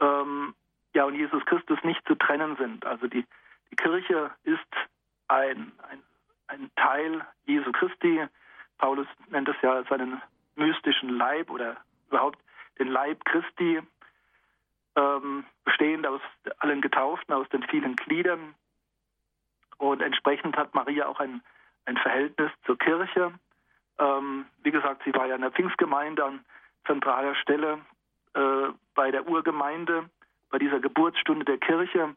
ähm, 0.00 0.54
ja, 0.94 1.04
und 1.04 1.14
Jesus 1.14 1.44
Christus 1.46 1.78
nicht 1.82 2.06
zu 2.06 2.14
trennen 2.14 2.56
sind. 2.56 2.84
Also 2.84 3.06
die, 3.06 3.24
die 3.70 3.76
Kirche 3.76 4.30
ist 4.44 4.60
ein, 5.28 5.72
ein, 5.88 6.02
ein 6.48 6.70
Teil 6.76 7.26
Jesu 7.46 7.72
Christi. 7.72 8.26
Paulus 8.78 9.06
nennt 9.28 9.48
es 9.48 9.56
ja 9.62 9.82
seinen 9.84 10.20
mystischen 10.56 11.08
Leib 11.10 11.50
oder 11.50 11.76
überhaupt 12.08 12.38
den 12.78 12.88
Leib 12.88 13.24
Christi, 13.24 13.80
ähm, 14.96 15.44
bestehend 15.64 16.06
aus 16.06 16.20
allen 16.58 16.80
Getauften, 16.80 17.34
aus 17.34 17.48
den 17.48 17.62
vielen 17.64 17.96
Gliedern. 17.96 18.54
Und 19.78 20.02
entsprechend 20.02 20.56
hat 20.56 20.74
Maria 20.74 21.06
auch 21.06 21.20
ein, 21.20 21.42
ein 21.86 21.96
Verhältnis 21.96 22.50
zur 22.64 22.78
Kirche. 22.78 23.32
Ähm, 23.98 24.46
wie 24.62 24.70
gesagt, 24.70 25.02
sie 25.04 25.14
war 25.14 25.26
ja 25.26 25.34
in 25.34 25.42
der 25.42 25.50
Pfingstgemeinde 25.50 26.24
an 26.24 26.44
zentraler 26.86 27.34
Stelle 27.36 27.78
äh, 28.34 28.68
bei 28.94 29.10
der 29.10 29.28
Urgemeinde 29.28 30.08
bei 30.50 30.58
dieser 30.58 30.80
Geburtsstunde 30.80 31.44
der 31.44 31.58
Kirche. 31.58 32.14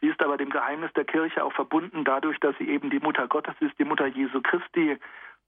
Sie 0.00 0.08
ist 0.08 0.22
aber 0.22 0.36
dem 0.36 0.50
Geheimnis 0.50 0.92
der 0.92 1.04
Kirche 1.04 1.42
auch 1.42 1.52
verbunden 1.52 2.04
dadurch, 2.04 2.38
dass 2.40 2.56
sie 2.58 2.68
eben 2.68 2.90
die 2.90 3.00
Mutter 3.00 3.26
Gottes 3.26 3.54
ist, 3.60 3.78
die 3.78 3.84
Mutter 3.84 4.06
Jesu 4.06 4.40
Christi 4.42 4.98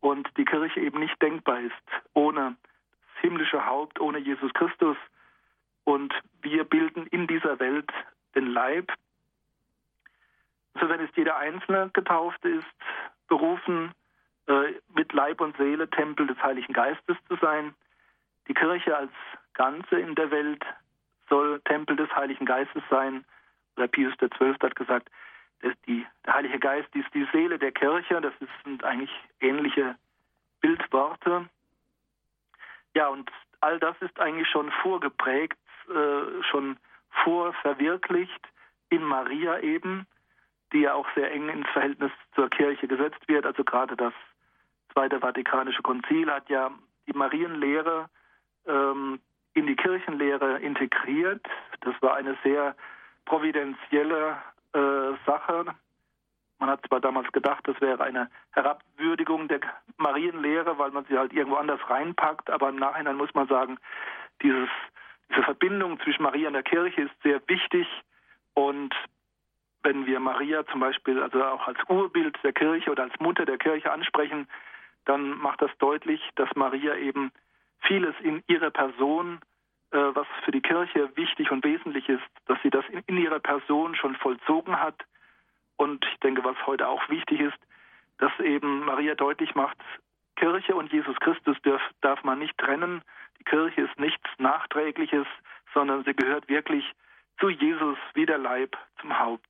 und 0.01 0.29
die 0.37 0.45
Kirche 0.45 0.81
eben 0.81 0.99
nicht 0.99 1.21
denkbar 1.23 1.61
ist 1.61 1.75
ohne 2.15 2.57
das 3.15 3.21
himmlische 3.21 3.67
Haupt, 3.67 4.01
ohne 4.01 4.19
Jesus 4.19 4.53
Christus. 4.55 4.97
Und 5.85 6.13
wir 6.43 6.65
bilden 6.65 7.07
in 7.09 7.27
dieser 7.27 7.59
Welt 7.61 7.91
den 8.35 8.47
Leib. 8.47 8.93
Insofern 10.75 11.01
ist 11.01 11.17
jeder 11.17 11.37
Einzelne 11.37 11.91
getauft 11.93 12.45
ist, 12.45 12.65
berufen, 13.31 13.95
äh, 14.47 14.75
mit 14.95 15.15
Leib 15.15 15.41
und 15.41 15.57
Seele 15.57 15.89
Tempel 15.89 16.27
des 16.27 16.37
Heiligen 16.43 16.75
Geistes 16.75 17.17
zu 17.29 17.37
sein. 17.37 17.75
Die 18.49 18.55
Kirche 18.55 18.95
als 18.95 19.13
Ganze 19.55 19.99
in 19.99 20.15
der 20.15 20.31
Welt 20.31 20.63
soll 21.31 21.61
Tempel 21.63 21.97
des 21.97 22.15
Heiligen 22.15 22.45
Geistes 22.45 22.83
sein. 22.91 23.25
Oder 23.77 23.89
Pius 23.89 24.13
XII. 24.19 24.57
hat 24.61 24.77
gesagt, 24.77 25.09
dass 25.63 25.73
die, 25.87 26.05
der 26.27 26.35
Heilige 26.35 26.59
Geist 26.59 26.95
ist 26.95 27.13
die 27.15 27.27
Seele 27.33 27.59
der 27.59 27.73
Kirche. 27.73 28.21
Das 28.21 28.35
sind 28.65 28.85
eigentlich 28.85 29.13
ähnliche 29.41 29.97
Bildworte. 30.61 31.49
Ja, 32.95 33.09
und 33.09 33.31
all 33.61 33.79
das 33.79 33.97
ist 34.01 34.19
eigentlich 34.19 34.49
schon 34.49 34.71
vorgeprägt, 34.83 35.59
äh, 35.89 36.43
schon 36.51 36.77
vorverwirklicht 37.25 38.49
in 38.89 39.05
Maria 39.05 39.61
eben, 39.61 40.07
die 40.73 40.81
ja 40.81 40.95
auch 40.95 41.07
sehr 41.15 41.33
eng 41.33 41.49
ins 41.49 41.69
Verhältnis 41.71 42.13
zur 42.35 42.49
Kirche 42.49 42.87
gesetzt 42.87 43.27
wird. 43.29 43.47
Also 43.47 43.65
gerade 43.65 43.97
das 43.97 44.13
Zweite 44.93 45.21
Vatikanische 45.21 45.83
Konzil 45.83 46.31
hat 46.31 46.49
ja 46.49 46.71
die 47.07 47.13
Marienlehre 47.13 48.09
ähm, 48.67 49.21
in 49.55 49.67
die 49.67 49.77
Kirchenlehre 49.77 50.59
integriert. 50.59 51.47
Das 51.81 51.95
war 52.01 52.17
eine 52.17 52.37
sehr 52.43 52.75
providentielle 53.25 54.37
äh, 54.73 55.13
Sache. 55.27 55.67
Man 56.59 56.69
hat 56.69 56.87
zwar 56.87 57.01
damals 57.01 57.31
gedacht, 57.33 57.67
das 57.67 57.81
wäre 57.81 58.03
eine 58.03 58.31
Herabwürdigung 58.51 59.49
der 59.49 59.61
Marienlehre, 59.97 60.77
weil 60.79 60.91
man 60.91 61.05
sie 61.07 61.17
halt 61.17 61.33
irgendwo 61.33 61.57
anders 61.57 61.81
reinpackt, 61.89 62.51
aber 62.51 62.69
im 62.69 62.77
Nachhinein 62.77 63.17
muss 63.17 63.33
man 63.35 63.49
sagen, 63.49 63.79
dieses, 64.43 64.69
diese 65.31 65.43
Verbindung 65.43 65.99
zwischen 66.01 66.23
Maria 66.23 66.49
und 66.49 66.55
der 66.55 66.63
Kirche 66.63 67.03
ist 67.03 67.23
sehr 67.23 67.41
wichtig 67.47 67.87
und 68.55 68.95
wenn 69.83 70.07
wir 70.07 70.21
Maria 70.21 70.67
zum 70.67 70.81
Beispiel 70.81 71.23
also 71.23 71.43
auch 71.43 71.67
als 71.67 71.79
Urbild 71.89 72.37
der 72.43 72.53
Kirche 72.53 72.91
oder 72.91 73.05
als 73.05 73.19
Mutter 73.21 73.45
der 73.45 73.59
Kirche 73.59 73.93
ansprechen, 73.93 74.47
dann 75.07 75.39
macht 75.39 75.63
das 75.63 75.71
deutlich, 75.79 76.21
dass 76.37 76.49
Maria 76.55 76.95
eben 76.97 77.33
vieles 77.81 78.15
in 78.21 78.43
ihrer 78.47 78.71
Person, 78.71 79.41
äh, 79.91 79.99
was 79.99 80.27
für 80.45 80.53
die 80.53 80.61
Kirche 80.61 81.11
wichtig 81.17 81.51
und 81.51 81.65
wesentlich 81.65 82.09
ist, 82.09 82.23
dass 82.47 82.59
sie 82.63 82.71
das 82.71 82.85
in, 82.91 83.03
in 83.07 83.17
ihrer 83.17 83.41
Person 83.41 83.95
schon 83.95 84.17
vollzogen 84.17 84.79
hat. 84.79 85.03
Und 85.77 86.05
ich 86.13 86.21
denke, 86.21 86.45
was 86.45 86.57
heute 86.67 86.89
auch 86.89 87.09
wichtig 87.09 87.41
ist, 87.41 87.59
dass 88.19 88.39
eben 88.41 88.85
Maria 88.85 89.15
deutlich 89.15 89.55
macht, 89.55 89.79
Kirche 90.37 90.75
und 90.75 90.93
Jesus 90.93 91.17
Christus 91.21 91.57
darf, 91.63 91.83
darf 92.01 92.23
man 92.25 92.39
nicht 92.39 92.57
trennen. 92.59 93.03
Die 93.39 93.45
Kirche 93.45 93.83
ist 93.83 93.99
nichts 93.99 94.29
Nachträgliches, 94.39 95.27
sondern 95.75 96.05
sie 96.05 96.15
gehört 96.15 96.49
wirklich 96.49 96.85
zu 97.39 97.49
Jesus 97.49 97.99
wie 98.15 98.27
der 98.27 98.39
Leib 98.39 98.77
zum 99.01 99.19
Haupt. 99.19 99.49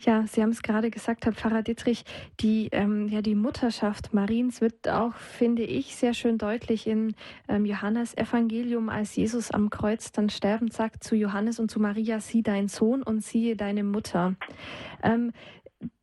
Ja, 0.00 0.24
Sie 0.28 0.42
haben 0.42 0.50
es 0.50 0.62
gerade 0.62 0.90
gesagt, 0.90 1.24
Herr 1.24 1.32
Pfarrer 1.32 1.62
Dietrich, 1.62 2.04
die, 2.38 2.68
ähm, 2.70 3.08
ja, 3.08 3.20
die 3.20 3.34
Mutterschaft 3.34 4.14
Mariens 4.14 4.60
wird 4.60 4.88
auch, 4.88 5.14
finde 5.14 5.64
ich, 5.64 5.96
sehr 5.96 6.14
schön 6.14 6.38
deutlich 6.38 6.86
in 6.86 7.16
ähm, 7.48 7.64
Johannes 7.64 8.16
Evangelium, 8.16 8.90
als 8.90 9.16
Jesus 9.16 9.50
am 9.50 9.70
Kreuz 9.70 10.12
dann 10.12 10.30
sterbend 10.30 10.72
sagt 10.72 11.02
zu 11.02 11.16
Johannes 11.16 11.58
und 11.58 11.68
zu 11.68 11.80
Maria, 11.80 12.20
sieh 12.20 12.42
dein 12.42 12.68
Sohn 12.68 13.02
und 13.02 13.24
siehe 13.24 13.56
deine 13.56 13.82
Mutter. 13.82 14.36
Ähm, 15.02 15.32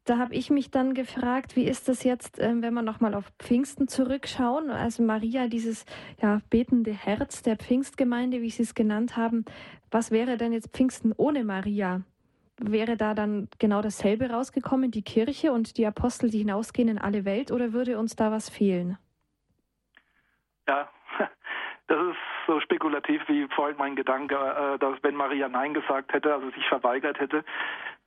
da 0.04 0.18
habe 0.18 0.36
ich 0.36 0.50
mich 0.50 0.72
dann 0.72 0.94
gefragt, 0.94 1.56
wie 1.56 1.64
ist 1.64 1.88
das 1.88 2.04
jetzt, 2.04 2.38
ähm, 2.40 2.62
wenn 2.62 2.74
wir 2.74 2.82
nochmal 2.82 3.14
auf 3.14 3.32
Pfingsten 3.40 3.88
zurückschauen? 3.88 4.72
Also 4.72 5.04
Maria, 5.04 5.48
dieses 5.48 5.86
ja, 6.22 6.42
betende 6.50 6.92
Herz 6.92 7.44
der 7.44 7.56
Pfingstgemeinde, 7.56 8.42
wie 8.42 8.52
Sie 8.52 8.64
es 8.64 8.76
genannt 8.76 9.16
haben. 9.16 9.46
Was 9.90 10.12
wäre 10.12 10.36
denn 10.36 10.52
jetzt 10.52 10.72
Pfingsten 10.74 11.14
ohne 11.16 11.46
Maria? 11.46 12.04
Wäre 12.60 12.98
da 12.98 13.14
dann 13.14 13.50
genau 13.60 13.82
dasselbe 13.82 14.30
rausgekommen, 14.30 14.92
die 14.92 15.04
Kirche 15.04 15.52
und 15.52 15.78
die 15.78 15.86
Apostel, 15.86 16.30
die 16.30 16.40
hinausgehen 16.40 16.90
in 16.90 16.98
alle 16.98 17.26
Welt, 17.26 17.52
oder 17.52 17.74
würde 17.74 17.98
uns 17.98 18.16
da 18.16 18.32
was 18.32 18.50
fehlen? 18.50 18.98
Ja, 20.68 20.90
das 21.88 22.02
ist 22.08 22.18
so 22.48 22.60
spekulativ 22.60 23.22
wie 23.28 23.48
vorhin 23.56 23.78
mein 23.78 23.96
Gedanke, 23.96 24.36
äh, 24.36 24.80
dass 24.80 25.02
wenn 25.04 25.16
Maria 25.16 25.50
Nein 25.50 25.74
gesagt 25.74 26.14
hätte, 26.14 26.34
also 26.34 26.50
sich 26.52 26.68
verweigert 26.68 27.20
hätte, 27.20 27.44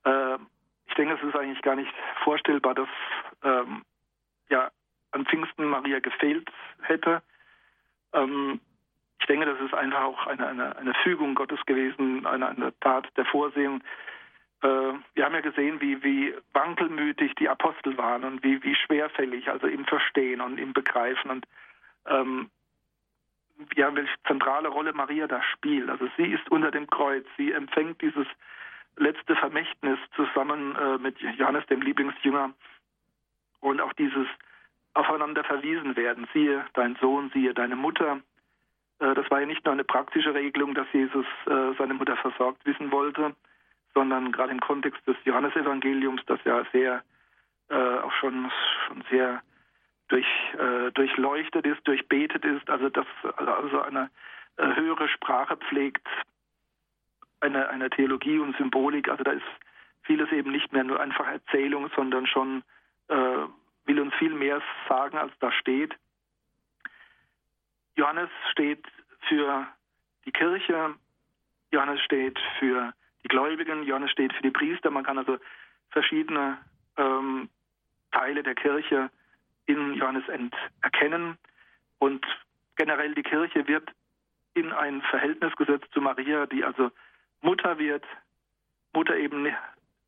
äh, 0.05 0.39
ich 0.87 0.95
denke, 0.95 1.15
es 1.15 1.23
ist 1.23 1.37
eigentlich 1.37 1.63
gar 1.63 1.77
nicht 1.77 1.93
vorstellbar, 2.25 2.75
dass 2.75 2.89
ähm, 3.43 3.83
ja 4.49 4.71
an 5.13 5.27
Pfingsten 5.27 5.67
Maria 5.67 6.01
gefehlt 6.01 6.51
hätte. 6.83 7.23
Ähm, 8.13 8.61
ich 9.21 9.27
denke, 9.27 9.47
das 9.47 9.61
ist 9.61 9.75
einfach 9.75 10.03
auch 10.03 10.27
eine, 10.27 10.47
eine, 10.47 10.77
eine 10.77 10.95
Fügung 11.03 11.35
Gottes 11.35 11.61
gewesen, 11.67 12.27
eine, 12.27 12.49
eine 12.49 12.79
Tat 12.81 13.07
der 13.17 13.27
Vorsehung, 13.27 13.83
wir 14.61 15.25
haben 15.25 15.35
ja 15.35 15.41
gesehen, 15.41 15.81
wie, 15.81 16.03
wie 16.03 16.35
wankelmütig 16.53 17.35
die 17.37 17.49
Apostel 17.49 17.97
waren 17.97 18.25
und 18.25 18.43
wie, 18.43 18.61
wie 18.65 18.75
schwerfällig, 18.75 19.49
also 19.49 19.69
im 19.69 19.85
Verstehen 19.85 20.41
und 20.41 20.59
im 20.59 20.73
Begreifen 20.73 21.31
und 21.31 21.47
ähm, 22.07 22.51
ja, 23.75 23.95
welche 23.95 24.15
zentrale 24.27 24.69
Rolle 24.69 24.93
Maria 24.93 25.27
da 25.27 25.43
spielt. 25.43 25.89
Also 25.91 26.09
sie 26.17 26.27
ist 26.27 26.49
unter 26.51 26.71
dem 26.71 26.87
Kreuz, 26.89 27.27
sie 27.37 27.53
empfängt 27.53 28.01
dieses 28.01 28.27
letzte 28.97 29.37
Vermächtnis 29.37 29.99
zusammen 30.15 30.77
äh, 30.77 30.99
mit 30.99 31.19
Johannes, 31.21 31.67
dem 31.67 31.83
Lieblingsjünger, 31.83 32.53
und 33.61 33.81
auch 33.81 33.93
dieses 33.95 34.27
aufeinander 34.95 35.45
verwiesen 35.45 35.97
werden. 35.97 36.29
Siehe 36.33 36.65
dein 36.75 36.97
Sohn, 37.01 37.31
siehe 37.33 37.55
deine 37.55 37.77
Mutter. 37.77 38.21
Äh, 38.99 39.15
das 39.15 39.31
war 39.31 39.41
ja 39.41 39.47
nicht 39.47 39.65
nur 39.65 39.73
eine 39.73 39.85
praktische 39.85 40.35
Regelung, 40.35 40.75
dass 40.75 40.87
Jesus 40.93 41.27
äh, 41.47 41.75
seine 41.79 41.95
Mutter 41.95 42.17
versorgt 42.17 42.65
wissen 42.67 42.91
wollte, 42.91 43.35
sondern 43.99 44.31
gerade 44.31 44.53
im 44.53 44.61
Kontext 44.61 45.05
des 45.09 45.17
Johannesevangeliums, 45.25 46.23
das 46.27 46.39
ja 46.45 46.65
sehr 46.71 47.03
äh, 47.69 47.75
auch 47.75 48.13
schon, 48.13 48.49
schon 48.87 49.03
sehr 49.11 49.43
durch, 50.07 50.27
äh, 50.57 50.93
durchleuchtet 50.93 51.67
ist, 51.67 51.85
durchbetet 51.85 52.45
ist, 52.45 52.71
also 52.71 52.89
das 52.91 53.07
also 53.37 53.83
eine 53.83 54.09
äh, 54.57 54.73
höhere 54.77 55.09
Sprache 55.09 55.57
pflegt, 55.57 56.07
eine, 57.41 57.69
eine 57.71 57.91
Theologie 57.91 58.39
und 58.39 58.57
Symbolik, 58.57 59.09
also 59.09 59.25
da 59.25 59.33
ist 59.33 59.43
vieles 60.03 60.31
eben 60.31 60.53
nicht 60.53 60.73
mehr 60.73 60.85
nur 60.85 61.01
einfach 61.01 61.27
Erzählung, 61.27 61.91
sondern 61.97 62.29
schon 62.29 62.63
äh, 63.09 63.47
will 63.85 64.01
uns 64.01 64.15
viel 64.15 64.33
mehr 64.33 64.63
sagen, 64.89 65.19
als 65.19 65.33
da 65.41 65.51
steht. 65.51 65.93
Johannes 67.97 68.31
steht 68.53 68.87
für 69.29 69.67
die 70.25 70.33
Kirche, 70.33 70.95
Johannes 71.73 72.01
steht 72.03 72.39
für 72.61 72.95
die 73.25 73.29
Gläubigen, 73.29 73.83
Johannes 73.83 74.11
steht 74.11 74.33
für 74.33 74.43
die 74.43 74.51
Priester. 74.51 74.91
Man 74.91 75.05
kann 75.05 75.19
also 75.19 75.39
verschiedene 75.91 76.59
ähm, 76.97 77.49
Teile 78.13 78.43
der 78.43 78.55
Kirche 78.55 79.11
in 79.67 79.95
Johannes 79.95 80.25
erkennen. 80.83 81.39
Und 81.99 82.25
generell 82.77 83.15
die 83.15 83.23
Kirche 83.23 83.67
wird 83.67 83.91
in 84.55 84.73
ein 84.73 85.03
Verhältnis 85.03 85.55
gesetzt 85.57 85.89
zu 85.93 86.01
Maria, 86.01 86.47
die 86.47 86.65
also 86.65 86.91
Mutter 87.43 87.79
wird, 87.79 88.05
Mutter 88.93 89.17
eben 89.17 89.47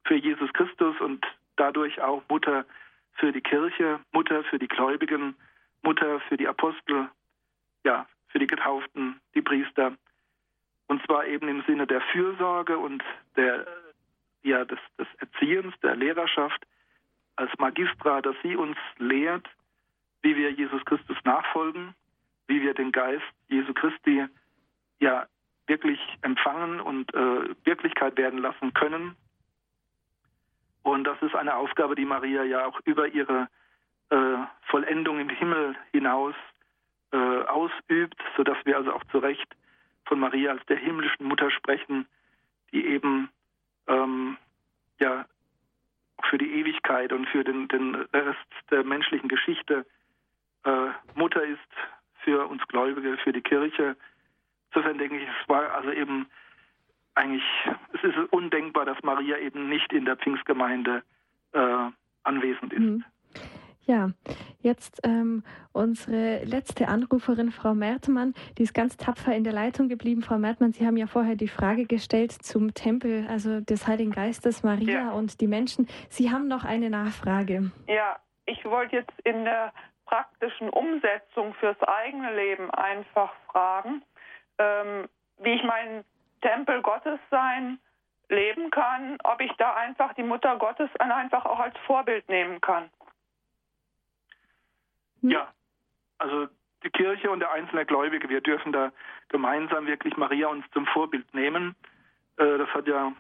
für 0.05 0.17
Jesus 0.17 0.53
Christus 0.53 0.99
und 1.01 1.25
dadurch 1.57 2.01
auch 2.01 2.23
Mutter 2.29 2.65
für 3.15 3.33
die 3.33 3.43
Kirche, 3.43 4.01
Mutter 4.13 4.43
für 4.45 4.59
die 4.59 4.69
Gläubigen, 4.69 5.37
Mutter 5.83 6.21
für 6.21 6.37
die 6.37 6.49
Apostel, 6.49 7.09
ja, 7.85 8.07
für 8.29 8.39
die 8.39 8.47
Getauften, 8.47 9.21
die 9.35 9.43
Priester. 9.43 9.97
Und 10.91 11.01
zwar 11.07 11.25
eben 11.25 11.47
im 11.47 11.63
Sinne 11.69 11.87
der 11.87 12.01
Fürsorge 12.01 12.77
und 12.77 13.05
der, 13.37 13.65
ja, 14.43 14.65
des, 14.65 14.81
des 14.99 15.07
Erziehens, 15.21 15.73
der 15.85 15.95
Lehrerschaft 15.95 16.67
als 17.37 17.53
Magistra, 17.59 18.21
dass 18.21 18.35
sie 18.43 18.57
uns 18.57 18.77
lehrt, 18.99 19.49
wie 20.23 20.35
wir 20.35 20.51
Jesus 20.51 20.85
Christus 20.87 21.17
nachfolgen, 21.23 21.95
wie 22.49 22.61
wir 22.61 22.75
den 22.75 22.91
Geist 22.91 23.23
Jesu 23.47 23.73
Christi 23.73 24.27
ja 24.99 25.29
wirklich 25.69 26.01
empfangen 26.23 26.81
und 26.81 27.15
äh, 27.15 27.55
Wirklichkeit 27.63 28.19
werden 28.19 28.41
lassen 28.41 28.75
können. 28.75 29.15
Und 30.83 31.05
das 31.05 31.23
ist 31.23 31.37
eine 31.37 31.55
Aufgabe, 31.55 31.95
die 31.95 32.05
Maria 32.05 32.43
ja 32.43 32.67
auch 32.67 32.81
über 32.85 33.07
ihre 33.07 33.47
äh, 34.09 34.39
Vollendung 34.63 35.21
im 35.21 35.29
Himmel 35.29 35.77
hinaus 35.93 36.35
äh, 37.13 37.17
ausübt, 37.17 38.21
sodass 38.37 38.59
wir 38.65 38.77
also 38.77 38.93
auch 38.93 39.05
zu 39.13 39.19
Recht 39.19 39.55
von 40.07 40.21
Maria 40.21 40.53
als 40.53 40.65
der 40.67 40.77
himmlischen 40.77 41.27
Mutter 41.27 41.51
sprechen, 41.51 42.07
die 42.73 42.87
eben 42.87 43.29
ähm, 43.87 44.37
ja 44.99 45.27
für 46.29 46.39
die 46.39 46.53
Ewigkeit 46.53 47.13
und 47.13 47.29
für 47.29 47.45
den, 47.45 47.69
den 47.69 47.95
Rest 47.95 48.39
der 48.71 48.85
menschlichen 48.85 49.29
Geschichte 49.29 49.87
äh, 50.65 50.89
Mutter 51.15 51.43
ist 51.43 51.59
für 52.23 52.47
uns 52.47 52.63
Gläubige, 52.69 53.17
für 53.19 53.33
die 53.33 53.41
Kirche. 53.41 53.97
Insofern 54.71 54.99
denke 54.99 55.17
ich, 55.17 55.29
es 55.29 55.49
war 55.49 55.73
also 55.73 55.91
eben 55.91 56.27
eigentlich, 57.15 57.45
es 57.93 58.05
ist 58.05 58.17
undenkbar, 58.31 58.85
dass 58.85 59.03
Maria 59.03 59.39
eben 59.39 59.69
nicht 59.69 59.93
in 59.93 60.05
der 60.05 60.17
Pfingstgemeinde 60.17 61.03
äh, 61.53 61.91
anwesend 62.23 62.73
ist. 62.73 62.81
Mhm. 62.81 63.05
Ja, 63.87 64.11
jetzt 64.61 65.01
ähm, 65.05 65.43
unsere 65.73 66.45
letzte 66.45 66.89
Anruferin, 66.89 67.51
Frau 67.51 67.75
Mertmann, 67.75 68.35
die 68.59 68.63
ist 68.63 68.75
ganz 68.75 68.97
tapfer 68.97 69.35
in 69.35 69.43
der 69.43 69.53
Leitung 69.53 69.89
geblieben. 69.89 70.23
Frau 70.23 70.39
Mertmann, 70.39 70.73
Sie 70.73 70.87
haben 70.87 70.97
ja 70.97 71.07
vorher 71.07 71.35
die 71.35 71.49
Frage 71.49 71.87
gestellt 71.87 72.33
zum 72.33 72.75
Tempel, 72.75 73.27
also 73.29 73.61
des 73.61 73.87
Heiligen 73.87 74.13
Geistes, 74.13 74.63
Maria 74.63 74.93
ja. 74.93 75.11
und 75.11 75.41
die 75.41 75.49
Menschen. 75.49 75.89
Sie 76.09 76.31
haben 76.31 76.47
noch 76.47 76.65
eine 76.65 76.91
Nachfrage. 76.91 77.73
Ja, 77.89 78.19
ich 78.47 78.65
wollte 78.65 78.97
jetzt 78.97 79.19
in 79.25 79.45
der 79.45 79.73
praktischen 80.07 80.69
Umsetzung 80.71 81.55
fürs 81.55 81.81
eigene 81.83 82.35
Leben 82.35 82.71
einfach 82.71 83.33
fragen, 83.51 84.03
ähm, 84.59 85.09
wie 85.39 85.55
ich 85.55 85.63
meinen 85.63 86.05
Tempel 86.43 86.83
Gottes 86.83 87.19
sein 87.31 87.79
leben 88.29 88.71
kann, 88.71 89.19
ob 89.25 89.41
ich 89.41 89.53
da 89.59 89.75
einfach 89.75 90.15
die 90.15 90.23
Mutter 90.23 90.57
Gottes 90.57 90.89
einfach 90.99 91.45
auch 91.45 91.61
als 91.61 91.77
Vorbild 91.87 92.29
nehmen 92.29 92.61
kann. 92.61 92.91
Hm? 95.23 95.31
Ja, 95.31 95.53
also 96.19 96.49
die 96.83 96.91
Kirche 96.91 97.31
und 97.31 97.41
der 97.41 97.53
einzelne 97.53 97.85
Gläubige, 97.85 98.29
wir 98.29 98.41
dürfen 98.41 98.73
da 98.73 98.93
gemeinsam 99.29 99.87
wirklich 99.87 100.17
Maria 100.17 100.49
uns 100.49 100.65
zum 100.73 100.87
Vorbild 100.87 101.33
nehmen. 101.35 101.75
Äh, 102.37 102.59
das 102.59 102.69
hat 102.71 102.87
ja 102.87 103.13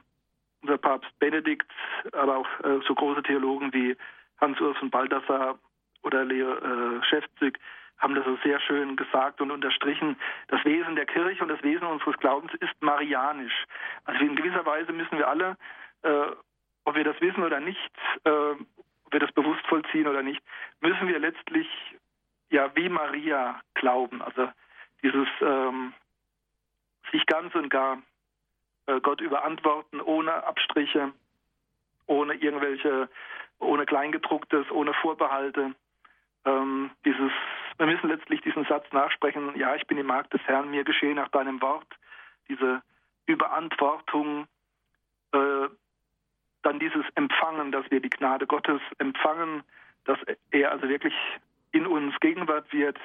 unser 0.63 0.79
Papst 0.79 1.19
Benedikt, 1.19 1.71
aber 2.13 2.39
auch 2.39 2.49
äh, 2.65 2.81
so 2.87 2.95
große 2.95 3.23
Theologen 3.23 3.73
wie 3.73 3.97
Hans-Urs 4.41 4.77
von 4.79 4.91
Balthasar 4.91 5.59
oder 6.03 6.25
Leo 6.25 6.55
äh, 6.55 7.03
Schäfzig 7.05 7.59
haben 7.99 8.15
das 8.15 8.25
so 8.25 8.37
sehr 8.43 8.59
schön 8.61 8.97
gesagt 8.97 9.41
und 9.43 9.51
unterstrichen. 9.51 10.17
Das 10.49 10.65
Wesen 10.65 10.97
der 10.97 11.05
Kirche 11.05 11.43
und 11.43 11.49
das 11.49 11.63
Wesen 11.63 11.87
unseres 11.87 12.17
Glaubens 12.17 12.53
ist 12.55 12.73
marianisch. 12.81 13.67
Also 14.05 14.25
in 14.25 14.37
gewisser 14.37 14.65
Weise 14.65 14.93
müssen 14.93 15.19
wir 15.19 15.29
alle, 15.29 15.57
äh, 16.03 16.27
ob 16.85 16.97
wir 16.97 17.05
das 17.05 17.21
wissen 17.21 17.43
oder 17.45 17.61
nicht, 17.61 17.93
äh, 18.25 18.55
wir 19.11 19.21
das 19.21 19.33
bewusst 19.33 19.67
vollziehen 19.67 20.07
oder 20.07 20.23
nicht, 20.23 20.43
müssen 20.81 21.09
wir 21.09 21.19
letztlich 21.19 21.69
ja 22.51 22.75
wie 22.75 22.89
Maria 22.89 23.61
glauben. 23.75 24.23
Also 24.23 24.51
dieses 25.03 25.29
ähm, 25.41 25.93
sich 27.11 27.25
ganz 27.27 27.55
und 27.55 27.71
gar 27.71 27.99
äh, 28.87 29.01
Gott 29.01 29.21
überantworten, 29.21 30.01
ohne 30.01 30.45
Abstriche, 30.45 31.13
ohne 32.07 32.35
irgendwelche, 32.35 33.09
ohne 33.59 33.87
Kleingedrucktes, 33.87 34.71
ohne 34.71 34.95
Vorbehalte. 34.95 35.75
Ähm, 36.45 36.91
dieses, 37.05 37.33
wir 37.79 37.87
müssen 37.87 38.09
letztlich 38.09 38.41
diesen 38.43 38.65
Satz 38.65 38.91
nachsprechen, 38.93 39.57
ja, 39.57 39.75
ich 39.75 39.87
bin 39.87 39.97
die 39.97 40.03
Magd 40.03 40.33
des 40.33 40.43
Herrn, 40.43 40.71
mir 40.71 40.85
geschehe 40.85 41.15
nach 41.15 41.29
deinem 41.29 41.61
Wort. 41.61 41.87
Diese 42.49 42.83
Überantwortung, 43.27 44.47
äh, 45.33 45.69
dann 46.63 46.79
dieses 46.79 47.05
Empfangen, 47.15 47.73
dass 47.73 47.91
wir 47.91 48.01
die 48.01 48.11
Gnade 48.11 48.47
Gottes 48.47 48.81
empfangen, 48.99 49.63
dass 50.05 50.19
er 50.51 50.73
also 50.73 50.89
wirklich 50.89 51.15
in 51.73 51.87
uns 51.87 52.19
Gegenwart 52.21 52.73
wird, 52.73 52.99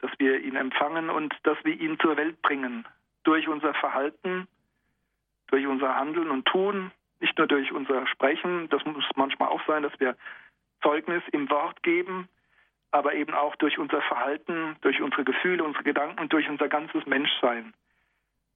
dass 0.00 0.10
wir 0.18 0.40
ihn 0.40 0.56
empfangen 0.56 1.10
und 1.10 1.34
dass 1.42 1.58
wir 1.64 1.78
ihn 1.78 1.98
zur 1.98 2.16
Welt 2.16 2.40
bringen. 2.42 2.86
Durch 3.24 3.48
unser 3.48 3.74
Verhalten, 3.74 4.48
durch 5.48 5.66
unser 5.66 5.94
Handeln 5.94 6.30
und 6.30 6.46
Tun, 6.46 6.90
nicht 7.20 7.36
nur 7.36 7.46
durch 7.46 7.70
unser 7.72 8.06
Sprechen, 8.06 8.68
das 8.70 8.84
muss 8.84 9.04
manchmal 9.14 9.48
auch 9.48 9.60
sein, 9.66 9.82
dass 9.82 9.98
wir 10.00 10.16
Zeugnis 10.82 11.22
im 11.32 11.50
Wort 11.50 11.82
geben, 11.82 12.28
aber 12.92 13.14
eben 13.14 13.34
auch 13.34 13.54
durch 13.56 13.78
unser 13.78 14.00
Verhalten, 14.02 14.76
durch 14.80 15.00
unsere 15.00 15.24
Gefühle, 15.24 15.62
unsere 15.62 15.84
Gedanken, 15.84 16.28
durch 16.28 16.48
unser 16.48 16.68
ganzes 16.68 17.04
Menschsein. 17.06 17.74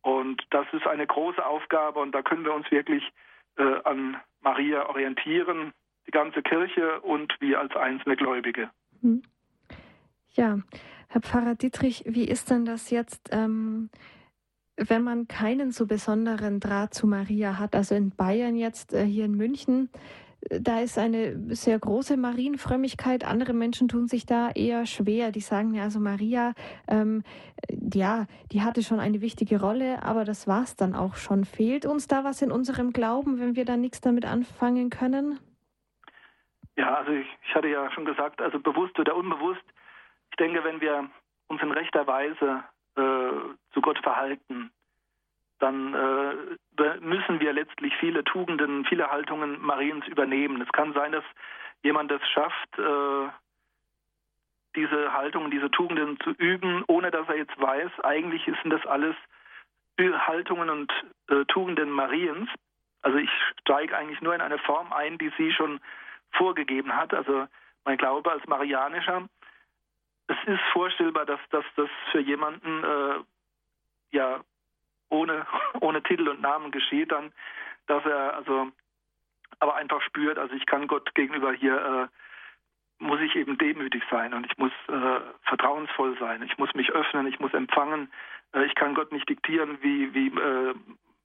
Und 0.02 0.42
das 0.50 0.66
ist 0.72 0.86
eine 0.86 1.06
große 1.06 1.44
Aufgabe 1.44 2.00
und 2.00 2.12
da 2.12 2.22
können 2.22 2.44
wir 2.44 2.54
uns 2.54 2.70
wirklich 2.70 3.04
äh, 3.56 3.80
an 3.84 4.16
Maria 4.40 4.88
orientieren, 4.88 5.72
die 6.06 6.10
ganze 6.10 6.42
Kirche 6.42 7.00
und 7.00 7.34
wir 7.40 7.60
als 7.60 7.74
einzelne 7.74 8.16
Gläubige. 8.16 8.70
Hm. 9.00 9.22
Ja, 10.32 10.58
Herr 11.08 11.20
Pfarrer 11.20 11.54
Dietrich, 11.54 12.04
wie 12.06 12.26
ist 12.28 12.50
denn 12.50 12.64
das 12.64 12.90
jetzt, 12.90 13.30
ähm, 13.32 13.88
wenn 14.76 15.02
man 15.02 15.28
keinen 15.28 15.70
so 15.70 15.86
besonderen 15.86 16.60
Draht 16.60 16.92
zu 16.92 17.06
Maria 17.06 17.58
hat? 17.58 17.74
Also 17.74 17.94
in 17.94 18.10
Bayern 18.10 18.56
jetzt, 18.56 18.92
äh, 18.92 19.04
hier 19.04 19.24
in 19.26 19.36
München, 19.36 19.90
da 20.50 20.80
ist 20.80 20.98
eine 20.98 21.54
sehr 21.54 21.78
große 21.78 22.16
Marienfrömmigkeit. 22.16 23.24
Andere 23.24 23.52
Menschen 23.52 23.88
tun 23.88 24.08
sich 24.08 24.26
da 24.26 24.50
eher 24.50 24.86
schwer. 24.86 25.30
Die 25.30 25.40
sagen 25.40 25.74
ja, 25.74 25.84
also 25.84 26.00
Maria, 26.00 26.52
ähm, 26.88 27.22
ja, 27.70 28.26
die 28.52 28.62
hatte 28.62 28.82
schon 28.82 29.00
eine 29.00 29.20
wichtige 29.20 29.60
Rolle, 29.60 30.02
aber 30.02 30.24
das 30.24 30.46
war 30.46 30.62
es 30.62 30.76
dann 30.76 30.94
auch 30.94 31.16
schon. 31.16 31.44
Fehlt 31.44 31.86
uns 31.86 32.08
da 32.08 32.24
was 32.24 32.42
in 32.42 32.52
unserem 32.52 32.92
Glauben, 32.92 33.38
wenn 33.40 33.56
wir 33.56 33.64
da 33.64 33.76
nichts 33.76 34.00
damit 34.00 34.24
anfangen 34.24 34.90
können? 34.90 35.38
Ja, 36.76 36.96
also 36.96 37.12
ich, 37.12 37.26
ich 37.46 37.54
hatte 37.54 37.68
ja 37.68 37.90
schon 37.92 38.04
gesagt, 38.04 38.40
also 38.40 38.58
bewusst 38.58 38.98
oder 38.98 39.16
unbewusst, 39.16 39.64
ich 40.30 40.36
denke, 40.36 40.64
wenn 40.64 40.80
wir 40.80 41.08
uns 41.46 41.62
in 41.62 41.70
rechter 41.70 42.06
Weise 42.06 42.64
äh, 42.96 43.72
zu 43.72 43.80
Gott 43.80 43.98
verhalten, 44.02 44.72
dann 45.64 45.94
äh, 45.94 47.00
müssen 47.00 47.40
wir 47.40 47.54
letztlich 47.54 47.96
viele 47.96 48.22
Tugenden, 48.22 48.84
viele 48.84 49.10
Haltungen 49.10 49.62
Mariens 49.62 50.06
übernehmen. 50.06 50.60
Es 50.60 50.70
kann 50.72 50.92
sein, 50.92 51.12
dass 51.12 51.24
jemand 51.82 52.12
es 52.12 52.20
schafft, 52.28 52.78
äh, 52.78 53.28
diese 54.76 55.12
Haltungen, 55.14 55.50
diese 55.50 55.70
Tugenden 55.70 56.20
zu 56.20 56.32
üben, 56.32 56.84
ohne 56.86 57.10
dass 57.10 57.26
er 57.28 57.36
jetzt 57.36 57.58
weiß, 57.58 57.90
eigentlich 58.02 58.44
sind 58.44 58.70
das 58.70 58.84
alles 58.84 59.16
Haltungen 59.98 60.68
und 60.68 60.92
äh, 61.30 61.46
Tugenden 61.46 61.90
Mariens. 61.90 62.50
Also 63.00 63.16
ich 63.16 63.30
steige 63.60 63.96
eigentlich 63.96 64.20
nur 64.20 64.34
in 64.34 64.42
eine 64.42 64.58
Form 64.58 64.92
ein, 64.92 65.16
die 65.16 65.32
sie 65.38 65.50
schon 65.52 65.80
vorgegeben 66.32 66.94
hat. 66.94 67.14
Also 67.14 67.46
mein 67.84 67.96
Glaube 67.96 68.30
als 68.30 68.46
Marianischer. 68.46 69.28
Es 70.26 70.36
ist 70.46 70.62
vorstellbar, 70.72 71.24
dass, 71.24 71.40
dass 71.50 71.64
das 71.76 71.88
für 72.10 72.20
jemanden 72.20 72.84
äh, 72.84 73.20
ja 74.10 74.40
ohne, 75.14 75.46
ohne 75.80 76.02
Titel 76.02 76.28
und 76.28 76.40
Namen 76.40 76.70
geschieht, 76.70 77.12
dann, 77.12 77.32
dass 77.86 78.04
er 78.04 78.34
also 78.34 78.70
aber 79.60 79.76
einfach 79.76 80.02
spürt, 80.02 80.38
also 80.38 80.54
ich 80.54 80.66
kann 80.66 80.88
Gott 80.88 81.14
gegenüber 81.14 81.52
hier, 81.52 82.10
äh, 82.10 83.04
muss 83.04 83.20
ich 83.20 83.34
eben 83.36 83.56
demütig 83.58 84.02
sein 84.10 84.34
und 84.34 84.46
ich 84.46 84.56
muss 84.58 84.72
äh, 84.88 85.20
vertrauensvoll 85.42 86.18
sein, 86.18 86.42
ich 86.42 86.58
muss 86.58 86.74
mich 86.74 86.90
öffnen, 86.90 87.26
ich 87.26 87.38
muss 87.38 87.54
empfangen, 87.54 88.10
äh, 88.52 88.64
ich 88.64 88.74
kann 88.74 88.94
Gott 88.94 89.12
nicht 89.12 89.28
diktieren, 89.28 89.78
wie, 89.80 90.12
wie 90.14 90.26
äh, 90.28 90.74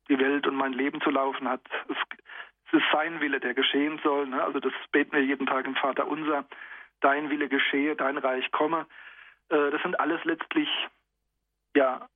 die 0.09 0.19
Welt 0.19 0.47
und 0.47 0.55
mein 0.55 0.73
Leben 0.73 1.01
zu 1.01 1.09
laufen 1.09 1.47
hat. 1.47 1.61
Es, 1.87 1.97
es 2.67 2.79
ist 2.79 2.91
sein 2.91 3.19
Wille, 3.19 3.39
der 3.39 3.53
geschehen 3.53 3.99
soll. 4.03 4.27
Ne? 4.27 4.43
Also 4.43 4.59
das 4.59 4.73
beten 4.91 5.13
wir 5.13 5.23
jeden 5.23 5.47
Tag 5.47 5.65
im 5.65 5.75
Vater 5.75 6.07
unser. 6.07 6.45
Dein 7.01 7.29
Wille 7.29 7.47
geschehe, 7.47 7.95
dein 7.95 8.17
Reich 8.17 8.51
komme. 8.51 8.85
Äh, 9.49 9.71
das 9.71 9.81
sind 9.81 9.99
alles 9.99 10.23
letztlich 10.25 10.69
ja 11.75 12.07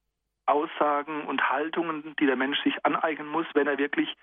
Aussagen 0.46 1.26
und 1.26 1.50
Haltungen, 1.50 2.16
die 2.20 2.26
der 2.26 2.36
Mensch 2.36 2.62
sich 2.64 2.86
aneignen 2.86 3.28
muss, 3.28 3.46
wenn 3.54 3.68
er 3.68 3.78
wirklich 3.78 4.16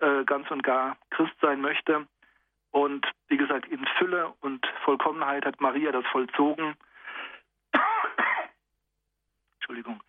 äh, 0.00 0.24
ganz 0.24 0.50
und 0.50 0.62
gar 0.62 0.96
Christ 1.10 1.34
sein 1.40 1.60
möchte. 1.60 2.06
Und 2.70 3.06
wie 3.28 3.36
gesagt, 3.36 3.68
in 3.68 3.86
Fülle 3.98 4.34
und 4.40 4.66
Vollkommenheit 4.84 5.44
hat 5.44 5.60
Maria 5.60 5.92
das 5.92 6.04
vollzogen. 6.06 6.74
Entschuldigung. 9.60 10.02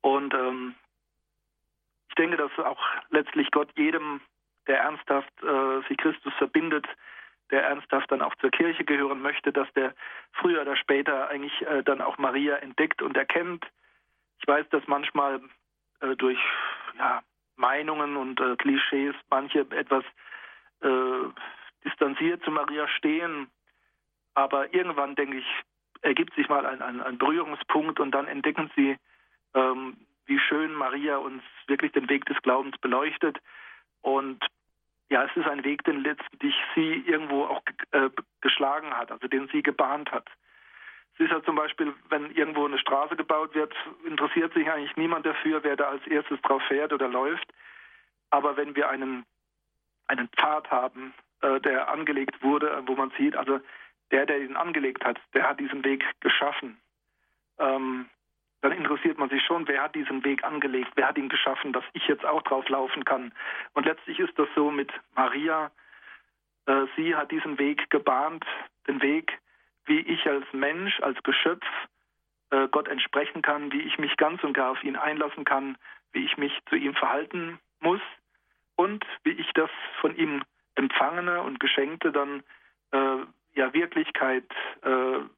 Und 0.00 0.32
ähm, 0.34 0.74
ich 2.08 2.14
denke, 2.14 2.36
dass 2.36 2.56
auch 2.58 2.80
letztlich 3.10 3.50
Gott 3.50 3.68
jedem, 3.76 4.20
der 4.68 4.80
ernsthaft 4.80 5.32
äh, 5.42 5.80
sich 5.88 5.96
Christus 5.96 6.32
verbindet, 6.34 6.86
der 7.50 7.64
ernsthaft 7.64 8.10
dann 8.12 8.22
auch 8.22 8.34
zur 8.36 8.50
Kirche 8.50 8.84
gehören 8.84 9.20
möchte, 9.20 9.52
dass 9.52 9.70
der 9.72 9.94
früher 10.32 10.62
oder 10.62 10.76
später 10.76 11.28
eigentlich 11.28 11.60
äh, 11.62 11.82
dann 11.82 12.00
auch 12.00 12.18
Maria 12.18 12.56
entdeckt 12.56 13.02
und 13.02 13.16
erkennt. 13.16 13.66
Ich 14.40 14.48
weiß, 14.48 14.68
dass 14.70 14.86
manchmal 14.86 15.40
äh, 16.00 16.16
durch 16.16 16.38
ja, 16.98 17.22
Meinungen 17.56 18.16
und 18.16 18.40
äh, 18.40 18.56
Klischees 18.56 19.14
manche 19.30 19.60
etwas 19.70 20.04
äh, 20.80 21.28
distanziert 21.84 22.42
zu 22.44 22.50
Maria 22.50 22.88
stehen. 22.88 23.48
Aber 24.34 24.74
irgendwann, 24.74 25.14
denke 25.14 25.38
ich, 25.38 25.46
ergibt 26.02 26.34
sich 26.34 26.48
mal 26.48 26.66
ein, 26.66 26.82
ein, 26.82 27.00
ein 27.00 27.18
Berührungspunkt 27.18 28.00
und 28.00 28.10
dann 28.10 28.26
entdecken 28.26 28.70
sie, 28.76 28.96
ähm, 29.54 29.96
wie 30.26 30.38
schön 30.38 30.74
Maria 30.74 31.16
uns 31.16 31.42
wirklich 31.66 31.92
den 31.92 32.08
Weg 32.08 32.24
des 32.26 32.40
Glaubens 32.42 32.76
beleuchtet. 32.78 33.38
Und 34.02 34.44
ja, 35.10 35.24
es 35.24 35.36
ist 35.36 35.46
ein 35.46 35.64
Weg, 35.64 35.84
den 35.84 36.02
letztlich 36.02 36.54
sie 36.74 37.04
irgendwo 37.06 37.44
auch 37.44 37.62
äh, 37.92 38.10
geschlagen 38.40 38.96
hat, 38.96 39.12
also 39.12 39.28
den 39.28 39.48
sie 39.48 39.62
gebahnt 39.62 40.10
hat. 40.12 40.28
Es 41.14 41.20
ist 41.20 41.30
ja 41.30 41.42
zum 41.44 41.54
Beispiel, 41.54 41.94
wenn 42.08 42.30
irgendwo 42.32 42.64
eine 42.64 42.78
Straße 42.78 43.14
gebaut 43.14 43.54
wird, 43.54 43.72
interessiert 44.04 44.52
sich 44.52 44.68
eigentlich 44.70 44.96
niemand 44.96 45.24
dafür, 45.24 45.62
wer 45.62 45.76
da 45.76 45.88
als 45.88 46.06
erstes 46.06 46.40
drauf 46.42 46.62
fährt 46.66 46.92
oder 46.92 47.08
läuft. 47.08 47.46
Aber 48.30 48.56
wenn 48.56 48.74
wir 48.74 48.88
einen, 48.88 49.24
einen 50.08 50.28
Pfad 50.28 50.70
haben, 50.70 51.14
äh, 51.40 51.60
der 51.60 51.88
angelegt 51.88 52.42
wurde, 52.42 52.82
wo 52.86 52.96
man 52.96 53.12
sieht, 53.16 53.36
also 53.36 53.60
der, 54.10 54.26
der 54.26 54.40
ihn 54.40 54.56
angelegt 54.56 55.04
hat, 55.04 55.20
der 55.34 55.48
hat 55.48 55.60
diesen 55.60 55.84
Weg 55.84 56.04
geschaffen. 56.20 56.78
Ähm, 57.58 58.08
dann 58.60 58.72
interessiert 58.72 59.18
man 59.18 59.28
sich 59.28 59.44
schon, 59.44 59.68
wer 59.68 59.82
hat 59.82 59.94
diesen 59.94 60.24
Weg 60.24 60.42
angelegt, 60.42 60.92
wer 60.94 61.08
hat 61.08 61.18
ihn 61.18 61.28
geschaffen, 61.28 61.72
dass 61.72 61.84
ich 61.92 62.08
jetzt 62.08 62.24
auch 62.24 62.42
drauf 62.42 62.68
laufen 62.68 63.04
kann. 63.04 63.32
Und 63.74 63.86
letztlich 63.86 64.18
ist 64.18 64.38
das 64.38 64.48
so 64.54 64.70
mit 64.70 64.90
Maria. 65.14 65.70
Äh, 66.66 66.86
sie 66.96 67.14
hat 67.14 67.30
diesen 67.30 67.58
Weg 67.58 67.90
gebahnt, 67.90 68.44
den 68.88 69.02
Weg, 69.02 69.38
wie 69.86 70.00
ich 70.00 70.26
als 70.26 70.46
Mensch, 70.52 71.00
als 71.00 71.22
Geschöpf 71.22 71.64
äh, 72.50 72.68
Gott 72.68 72.88
entsprechen 72.88 73.42
kann, 73.42 73.72
wie 73.72 73.82
ich 73.82 73.98
mich 73.98 74.16
ganz 74.16 74.42
und 74.44 74.54
gar 74.54 74.70
auf 74.70 74.82
ihn 74.84 74.96
einlassen 74.96 75.44
kann, 75.44 75.76
wie 76.12 76.24
ich 76.24 76.36
mich 76.36 76.52
zu 76.68 76.76
ihm 76.76 76.94
verhalten 76.94 77.58
muss 77.80 78.00
und 78.76 79.04
wie 79.22 79.32
ich 79.32 79.50
das 79.54 79.70
von 80.00 80.16
ihm 80.16 80.42
Empfangene 80.74 81.42
und 81.42 81.60
Geschenkte 81.60 82.10
dann 82.12 82.42
äh, 82.92 83.24
ja 83.54 83.72
Wirklichkeit 83.72 84.50
äh, 84.82 84.88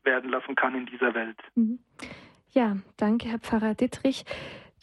werden 0.05 0.31
lassen 0.31 0.55
kann 0.55 0.75
in 0.75 0.87
dieser 0.87 1.15
Welt. 1.15 1.39
Mhm. 1.55 1.79
Ja, 2.51 2.77
danke, 2.97 3.29
Herr 3.29 3.39
Pfarrer 3.39 3.75
Dittrich. 3.75 4.25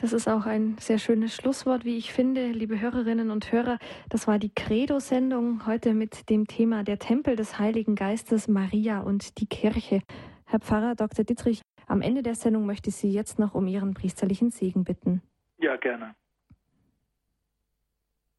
Das 0.03 0.11
ist 0.11 0.27
auch 0.27 0.45
ein 0.45 0.77
sehr 0.79 0.97
schönes 0.97 1.33
Schlusswort, 1.33 1.85
wie 1.85 1.97
ich 1.97 2.11
finde, 2.11 2.47
liebe 2.51 2.81
Hörerinnen 2.81 3.31
und 3.31 3.53
Hörer. 3.53 3.79
Das 4.09 4.27
war 4.27 4.37
die 4.37 4.53
Credo-Sendung 4.53 5.65
heute 5.65 5.93
mit 5.93 6.29
dem 6.29 6.45
Thema 6.45 6.83
der 6.83 6.99
Tempel 6.99 7.37
des 7.37 7.57
Heiligen 7.57 7.95
Geistes, 7.95 8.49
Maria 8.49 8.99
und 8.99 9.39
die 9.39 9.45
Kirche. 9.45 10.01
Herr 10.45 10.59
Pfarrer 10.59 10.95
Dr. 10.95 11.23
Dittrich, 11.23 11.61
am 11.87 12.01
Ende 12.01 12.21
der 12.21 12.35
Sendung 12.35 12.65
möchte 12.65 12.89
ich 12.89 12.97
Sie 12.97 13.13
jetzt 13.13 13.39
noch 13.39 13.55
um 13.55 13.65
Ihren 13.65 13.93
priesterlichen 13.93 14.51
Segen 14.51 14.83
bitten. 14.83 15.21
Ja, 15.59 15.77
gerne. 15.77 16.15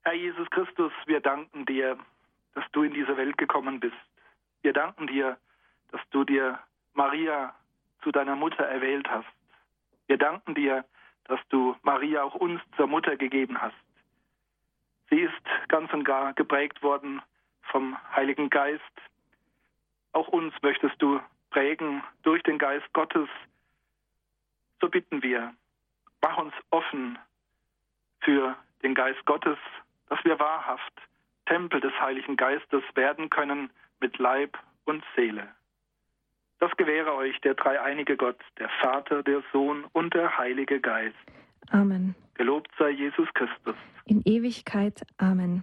Herr 0.03 0.13
Jesus 0.13 0.51
Christus, 0.51 0.93
wir 1.07 1.21
danken 1.21 1.65
dir, 1.65 1.97
dass 2.53 2.65
du 2.73 2.83
in 2.83 2.93
diese 2.93 3.17
Welt 3.17 3.39
gekommen 3.39 3.81
bist. 3.81 3.97
Wir 4.61 4.75
danken 4.75 5.07
dir, 5.07 5.39
dass 5.93 6.03
du 6.11 6.25
dir 6.25 6.59
Maria 6.93 7.55
zu 8.03 8.13
deiner 8.13 8.37
Mutter 8.37 8.65
erwählt 8.65 9.09
hast. 9.09 9.33
Wir 10.09 10.19
danken 10.19 10.55
dir, 10.55 10.85
dass 11.25 11.41
du 11.49 11.77
Maria 11.83 12.23
auch 12.23 12.35
uns 12.35 12.61
zur 12.77 12.87
Mutter 12.87 13.17
gegeben 13.17 13.61
hast. 13.61 13.77
Sie 15.11 15.21
ist 15.21 15.69
ganz 15.69 15.93
und 15.93 16.05
gar 16.05 16.33
geprägt 16.35 16.83
worden 16.83 17.23
vom 17.63 17.97
Heiligen 18.15 18.51
Geist. 18.51 18.83
Auch 20.13 20.29
uns 20.29 20.55
möchtest 20.63 21.01
du 21.01 21.21
prägen 21.51 22.03
durch 22.23 22.43
den 22.43 22.59
Geist 22.59 22.91
Gottes. 22.93 23.29
So 24.81 24.89
bitten 24.89 25.23
wir, 25.23 25.55
mach 26.21 26.39
uns 26.39 26.55
offen 26.71 27.19
für 28.21 28.57
den 28.83 28.95
Geist 28.95 29.25
Gottes 29.25 29.59
dass 30.09 30.25
wir 30.25 30.39
wahrhaft 30.39 30.93
Tempel 31.47 31.81
des 31.81 31.93
Heiligen 32.01 32.37
Geistes 32.37 32.83
werden 32.95 33.31
können 33.31 33.71
mit 34.01 34.19
Leib 34.19 34.59
und 34.85 35.05
Seele. 35.17 35.49
Das 36.65 36.75
gewähre 36.79 37.15
euch 37.15 37.39
der 37.43 37.53
dreieinige 37.53 38.17
Gott, 38.17 38.39
der 38.59 38.71
Vater, 38.81 39.23
der 39.23 39.43
Sohn 39.53 39.85
und 39.93 40.15
der 40.15 40.39
Heilige 40.39 40.81
Geist. 40.81 41.15
Amen. 41.69 42.15
Gelobt 42.37 42.71
sei 42.79 42.89
Jesus 42.89 43.29
Christus. 43.35 43.75
In 44.07 44.23
Ewigkeit. 44.25 45.03
Amen. 45.19 45.63